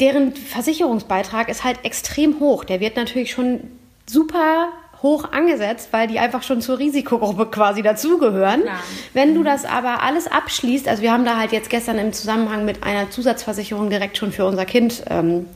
deren 0.00 0.34
Versicherungsbeitrag 0.34 1.48
ist 1.48 1.64
halt 1.64 1.84
extrem 1.84 2.40
hoch. 2.40 2.64
Der 2.64 2.80
wird 2.80 2.96
natürlich 2.96 3.32
schon 3.32 3.60
super 4.06 4.68
hoch 5.02 5.30
angesetzt, 5.32 5.88
weil 5.92 6.08
die 6.08 6.18
einfach 6.18 6.42
schon 6.42 6.60
zur 6.60 6.78
Risikogruppe 6.78 7.46
quasi 7.46 7.82
dazugehören. 7.82 8.62
Wenn 9.14 9.34
du 9.34 9.42
das 9.44 9.64
aber 9.64 10.02
alles 10.02 10.26
abschließt, 10.26 10.88
also 10.88 11.02
wir 11.02 11.12
haben 11.12 11.24
da 11.24 11.36
halt 11.36 11.52
jetzt 11.52 11.70
gestern 11.70 11.98
im 11.98 12.12
Zusammenhang 12.12 12.64
mit 12.64 12.82
einer 12.82 13.10
Zusatzversicherung 13.10 13.90
direkt 13.90 14.16
schon 14.16 14.32
für 14.32 14.44
unser 14.44 14.64
Kind 14.64 15.04
ähm, 15.08 15.46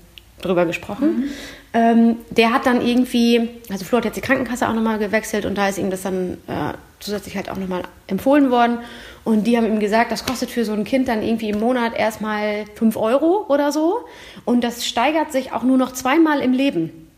drüber 0.42 0.66
gesprochen. 0.66 1.08
Mhm. 1.08 1.30
Ähm, 1.74 2.16
der 2.30 2.52
hat 2.52 2.66
dann 2.66 2.86
irgendwie, 2.86 3.48
also 3.70 3.84
Flo 3.84 3.98
hat 3.98 4.04
jetzt 4.04 4.16
die 4.16 4.20
Krankenkasse 4.20 4.68
auch 4.68 4.74
nochmal 4.74 4.98
gewechselt 4.98 5.46
und 5.46 5.56
da 5.56 5.68
ist 5.68 5.78
ihm 5.78 5.90
das 5.90 6.02
dann 6.02 6.34
äh, 6.46 6.74
zusätzlich 7.00 7.36
halt 7.36 7.50
auch 7.50 7.56
nochmal 7.56 7.82
empfohlen 8.06 8.50
worden. 8.50 8.78
Und 9.24 9.46
die 9.46 9.56
haben 9.56 9.66
ihm 9.66 9.80
gesagt, 9.80 10.10
das 10.10 10.26
kostet 10.26 10.50
für 10.50 10.64
so 10.64 10.72
ein 10.72 10.84
Kind 10.84 11.08
dann 11.08 11.22
irgendwie 11.22 11.50
im 11.50 11.60
Monat 11.60 11.96
erstmal 11.96 12.64
5 12.74 12.96
Euro 12.96 13.46
oder 13.48 13.70
so. 13.72 14.00
Und 14.44 14.64
das 14.64 14.86
steigert 14.86 15.32
sich 15.32 15.52
auch 15.52 15.62
nur 15.62 15.78
noch 15.78 15.92
zweimal 15.92 16.40
im 16.40 16.52
Leben. 16.52 17.08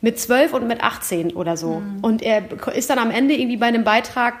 Mit 0.00 0.18
12 0.18 0.54
und 0.54 0.66
mit 0.66 0.82
18 0.82 1.34
oder 1.34 1.56
so. 1.56 1.80
Mhm. 1.80 1.98
Und 2.02 2.22
er 2.22 2.42
ist 2.74 2.90
dann 2.90 2.98
am 2.98 3.12
Ende 3.12 3.34
irgendwie 3.34 3.56
bei 3.56 3.66
einem 3.66 3.84
Beitrag 3.84 4.34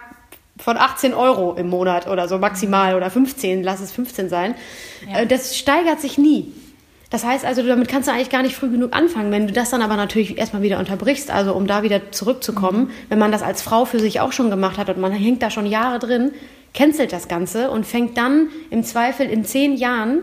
von 0.58 0.76
18 0.76 1.14
Euro 1.14 1.54
im 1.54 1.68
Monat 1.68 2.08
oder 2.08 2.28
so 2.28 2.38
maximal 2.38 2.94
oder 2.94 3.10
15, 3.10 3.62
lass 3.62 3.80
es 3.80 3.92
15 3.92 4.28
sein. 4.28 4.54
Ja. 5.08 5.20
Äh, 5.20 5.26
das 5.26 5.56
steigert 5.56 6.00
sich 6.00 6.18
nie. 6.18 6.52
Das 7.12 7.24
heißt 7.24 7.44
also, 7.44 7.62
damit 7.62 7.88
kannst 7.88 8.08
du 8.08 8.12
eigentlich 8.12 8.30
gar 8.30 8.42
nicht 8.42 8.56
früh 8.56 8.70
genug 8.70 8.96
anfangen. 8.96 9.30
Wenn 9.30 9.46
du 9.46 9.52
das 9.52 9.68
dann 9.68 9.82
aber 9.82 9.96
natürlich 9.96 10.38
erstmal 10.38 10.62
wieder 10.62 10.78
unterbrichst, 10.78 11.30
also 11.30 11.52
um 11.52 11.66
da 11.66 11.82
wieder 11.82 12.10
zurückzukommen, 12.10 12.84
mhm. 12.84 12.90
wenn 13.10 13.18
man 13.18 13.30
das 13.30 13.42
als 13.42 13.60
Frau 13.60 13.84
für 13.84 14.00
sich 14.00 14.20
auch 14.20 14.32
schon 14.32 14.48
gemacht 14.48 14.78
hat 14.78 14.88
und 14.88 14.98
man 14.98 15.12
hängt 15.12 15.42
da 15.42 15.50
schon 15.50 15.66
Jahre 15.66 15.98
drin, 15.98 16.32
cancelt 16.72 17.12
das 17.12 17.28
Ganze 17.28 17.70
und 17.70 17.84
fängt 17.84 18.16
dann 18.16 18.48
im 18.70 18.82
Zweifel 18.82 19.26
in 19.26 19.44
zehn 19.44 19.76
Jahren 19.76 20.20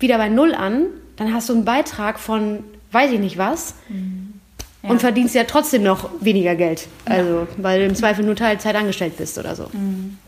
wieder 0.00 0.16
bei 0.16 0.30
Null 0.30 0.54
an, 0.54 0.86
dann 1.16 1.34
hast 1.34 1.50
du 1.50 1.52
einen 1.52 1.66
Beitrag 1.66 2.18
von 2.18 2.64
weiß 2.90 3.12
ich 3.12 3.20
nicht 3.20 3.36
was. 3.36 3.74
Mhm. 3.90 4.40
Ja. 4.82 4.90
Und 4.90 5.00
verdienst 5.00 5.34
ja 5.34 5.44
trotzdem 5.44 5.82
noch 5.82 6.10
weniger 6.20 6.54
Geld. 6.54 6.88
Also, 7.06 7.40
ja. 7.40 7.46
weil 7.58 7.80
du 7.80 7.86
im 7.86 7.94
Zweifel 7.94 8.24
nur 8.24 8.36
Teilzeit 8.36 8.76
angestellt 8.76 9.16
bist 9.16 9.36
oder 9.38 9.54
so. 9.54 9.68
Mhm. 9.72 10.18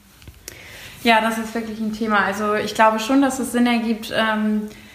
Ja, 1.04 1.20
das 1.20 1.38
ist 1.38 1.54
wirklich 1.54 1.78
ein 1.78 1.92
Thema. 1.92 2.24
Also 2.24 2.54
ich 2.54 2.74
glaube 2.74 2.98
schon, 2.98 3.22
dass 3.22 3.38
es 3.38 3.52
Sinn 3.52 3.66
ergibt, 3.66 4.12
ähm, 4.14 4.62
äh, 4.62 4.85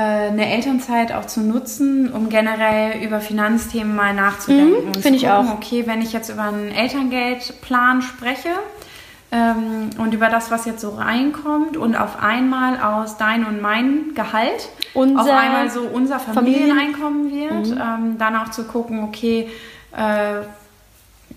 eine 0.00 0.50
Elternzeit 0.50 1.12
auch 1.12 1.26
zu 1.26 1.40
nutzen, 1.40 2.10
um 2.12 2.30
generell 2.30 3.02
über 3.02 3.20
Finanzthemen 3.20 3.94
mal 3.94 4.14
nachzudenken. 4.14 4.88
Mhm, 4.88 4.94
Finde 4.94 5.18
ich 5.18 5.28
auch. 5.28 5.52
Okay, 5.52 5.86
wenn 5.86 6.00
ich 6.00 6.12
jetzt 6.12 6.30
über 6.30 6.44
einen 6.44 6.70
Elterngeldplan 6.70 8.00
spreche 8.00 8.48
ähm, 9.30 9.90
und 9.98 10.14
über 10.14 10.30
das, 10.30 10.50
was 10.50 10.64
jetzt 10.64 10.80
so 10.80 10.90
reinkommt 10.90 11.76
und 11.76 11.94
auf 11.94 12.22
einmal 12.22 12.80
aus 12.80 13.18
dein 13.18 13.44
und 13.44 13.60
mein 13.60 14.14
Gehalt 14.14 14.70
unser 14.94 15.20
auf 15.20 15.28
einmal 15.28 15.70
so 15.70 15.82
unser 15.82 16.18
Familieneinkommen 16.18 17.30
wird, 17.30 17.74
mhm. 17.74 17.80
ähm, 17.80 18.18
dann 18.18 18.36
auch 18.36 18.50
zu 18.50 18.64
gucken, 18.64 19.04
okay, 19.04 19.50
äh, 19.94 20.42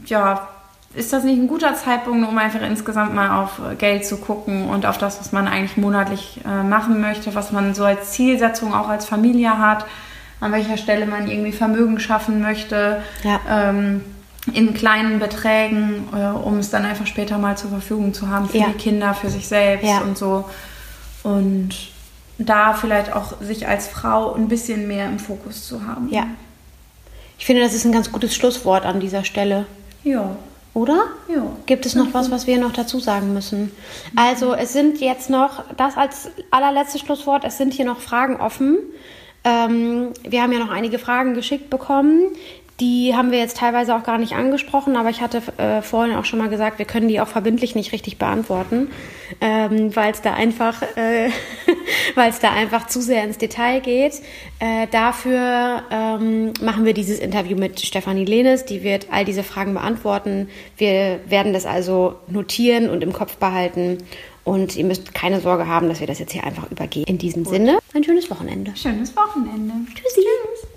ja, 0.05 0.47
ist 0.95 1.11
das 1.11 1.23
nicht 1.23 1.37
ein 1.37 1.47
guter 1.47 1.75
Zeitpunkt, 1.75 2.27
um 2.27 2.37
einfach 2.37 2.61
insgesamt 2.61 3.13
mal 3.13 3.43
auf 3.43 3.59
Geld 3.77 4.05
zu 4.05 4.17
gucken 4.17 4.69
und 4.69 4.85
auf 4.85 4.97
das, 4.97 5.19
was 5.19 5.31
man 5.31 5.47
eigentlich 5.47 5.77
monatlich 5.77 6.39
äh, 6.45 6.63
machen 6.63 7.01
möchte, 7.01 7.35
was 7.35 7.51
man 7.51 7.75
so 7.75 7.83
als 7.83 8.11
Zielsetzung 8.11 8.73
auch 8.73 8.87
als 8.87 9.05
Familie 9.05 9.57
hat, 9.57 9.85
an 10.39 10.51
welcher 10.51 10.77
Stelle 10.77 11.05
man 11.05 11.29
irgendwie 11.29 11.51
Vermögen 11.51 11.99
schaffen 11.99 12.41
möchte, 12.41 13.01
ja. 13.23 13.39
ähm, 13.49 14.03
in 14.53 14.73
kleinen 14.73 15.19
Beträgen, 15.19 16.07
äh, 16.13 16.27
um 16.27 16.59
es 16.59 16.69
dann 16.69 16.85
einfach 16.85 17.07
später 17.07 17.37
mal 17.37 17.57
zur 17.57 17.71
Verfügung 17.71 18.13
zu 18.13 18.29
haben 18.29 18.47
für 18.47 18.59
ja. 18.59 18.67
die 18.67 18.77
Kinder, 18.77 19.13
für 19.13 19.29
sich 19.29 19.47
selbst 19.47 19.87
ja. 19.87 19.99
und 19.99 20.17
so. 20.17 20.45
Und 21.23 21.71
da 22.37 22.73
vielleicht 22.73 23.13
auch 23.13 23.41
sich 23.41 23.67
als 23.67 23.87
Frau 23.87 24.33
ein 24.33 24.47
bisschen 24.47 24.87
mehr 24.87 25.07
im 25.07 25.19
Fokus 25.19 25.67
zu 25.67 25.85
haben. 25.87 26.09
Ja. 26.11 26.27
Ich 27.37 27.45
finde, 27.45 27.63
das 27.63 27.73
ist 27.73 27.85
ein 27.85 27.91
ganz 27.91 28.11
gutes 28.11 28.35
Schlusswort 28.35 28.85
an 28.85 28.99
dieser 28.99 29.23
Stelle. 29.23 29.65
Ja. 30.03 30.35
Oder? 30.75 31.05
Ja. 31.29 31.47
Gibt 31.65 31.85
es 31.85 31.95
noch 31.95 32.13
was, 32.13 32.29
was 32.31 32.47
wir 32.47 32.59
noch 32.59 32.73
dazu 32.73 32.99
sagen 32.99 33.33
müssen? 33.33 33.71
Also 34.17 34.53
es 34.53 34.73
sind 34.73 34.99
jetzt 34.99 35.29
noch, 35.29 35.63
das 35.77 35.95
als 35.95 36.29
allerletztes 36.51 36.99
Schlusswort, 36.99 37.45
es 37.45 37.57
sind 37.57 37.73
hier 37.73 37.85
noch 37.85 38.01
Fragen 38.01 38.35
offen. 38.35 38.79
Ähm, 39.45 40.09
wir 40.23 40.41
haben 40.41 40.51
ja 40.51 40.59
noch 40.59 40.71
einige 40.71 40.99
Fragen 40.99 41.33
geschickt 41.33 41.69
bekommen. 41.69 42.23
Die 42.81 43.15
haben 43.15 43.31
wir 43.31 43.39
jetzt 43.39 43.57
teilweise 43.57 43.95
auch 43.95 44.03
gar 44.03 44.17
nicht 44.17 44.33
angesprochen, 44.33 44.97
aber 44.97 45.09
ich 45.09 45.21
hatte 45.21 45.41
äh, 45.57 45.81
vorhin 45.81 46.13
auch 46.13 46.25
schon 46.25 46.39
mal 46.39 46.49
gesagt, 46.49 46.77
wir 46.77 46.85
können 46.85 47.07
die 47.07 47.21
auch 47.21 47.27
verbindlich 47.27 47.73
nicht 47.73 47.93
richtig 47.93 48.17
beantworten, 48.17 48.89
ähm, 49.39 49.95
weil 49.95 50.11
es 50.11 50.21
da 50.21 50.33
einfach, 50.33 50.81
äh, 50.97 51.29
weil 52.15 52.29
es 52.29 52.39
da 52.39 52.51
einfach 52.51 52.87
zu 52.87 52.99
sehr 52.99 53.23
ins 53.23 53.37
Detail 53.37 53.79
geht. 53.79 54.21
Äh, 54.59 54.87
dafür 54.91 55.83
ähm, 55.89 56.51
machen 56.61 56.83
wir 56.83 56.93
dieses 56.93 57.19
Interview 57.19 57.55
mit 57.57 57.79
Stefanie 57.79 58.25
Lehnes, 58.25 58.65
die 58.65 58.83
wird 58.83 59.07
all 59.09 59.23
diese 59.23 59.43
Fragen 59.43 59.73
beantworten. 59.73 60.49
Wir 60.75 61.21
werden 61.27 61.53
das 61.53 61.65
also 61.65 62.15
notieren 62.27 62.89
und 62.89 63.03
im 63.03 63.13
Kopf 63.13 63.37
behalten. 63.37 63.99
Und 64.43 64.75
ihr 64.75 64.85
müsst 64.85 65.13
keine 65.15 65.39
Sorge 65.39 65.65
haben, 65.67 65.87
dass 65.87 66.01
wir 66.01 66.07
das 66.07 66.19
jetzt 66.19 66.33
hier 66.33 66.43
einfach 66.43 66.69
übergehen. 66.69 67.05
In 67.07 67.17
diesem 67.17 67.45
Gut. 67.45 67.53
Sinne, 67.53 67.79
ein 67.93 68.03
schönes 68.03 68.29
Wochenende. 68.29 68.75
Schönes 68.75 69.15
Wochenende. 69.15 69.73
Tschüssi. 69.95 70.21
Tschüss. 70.21 70.74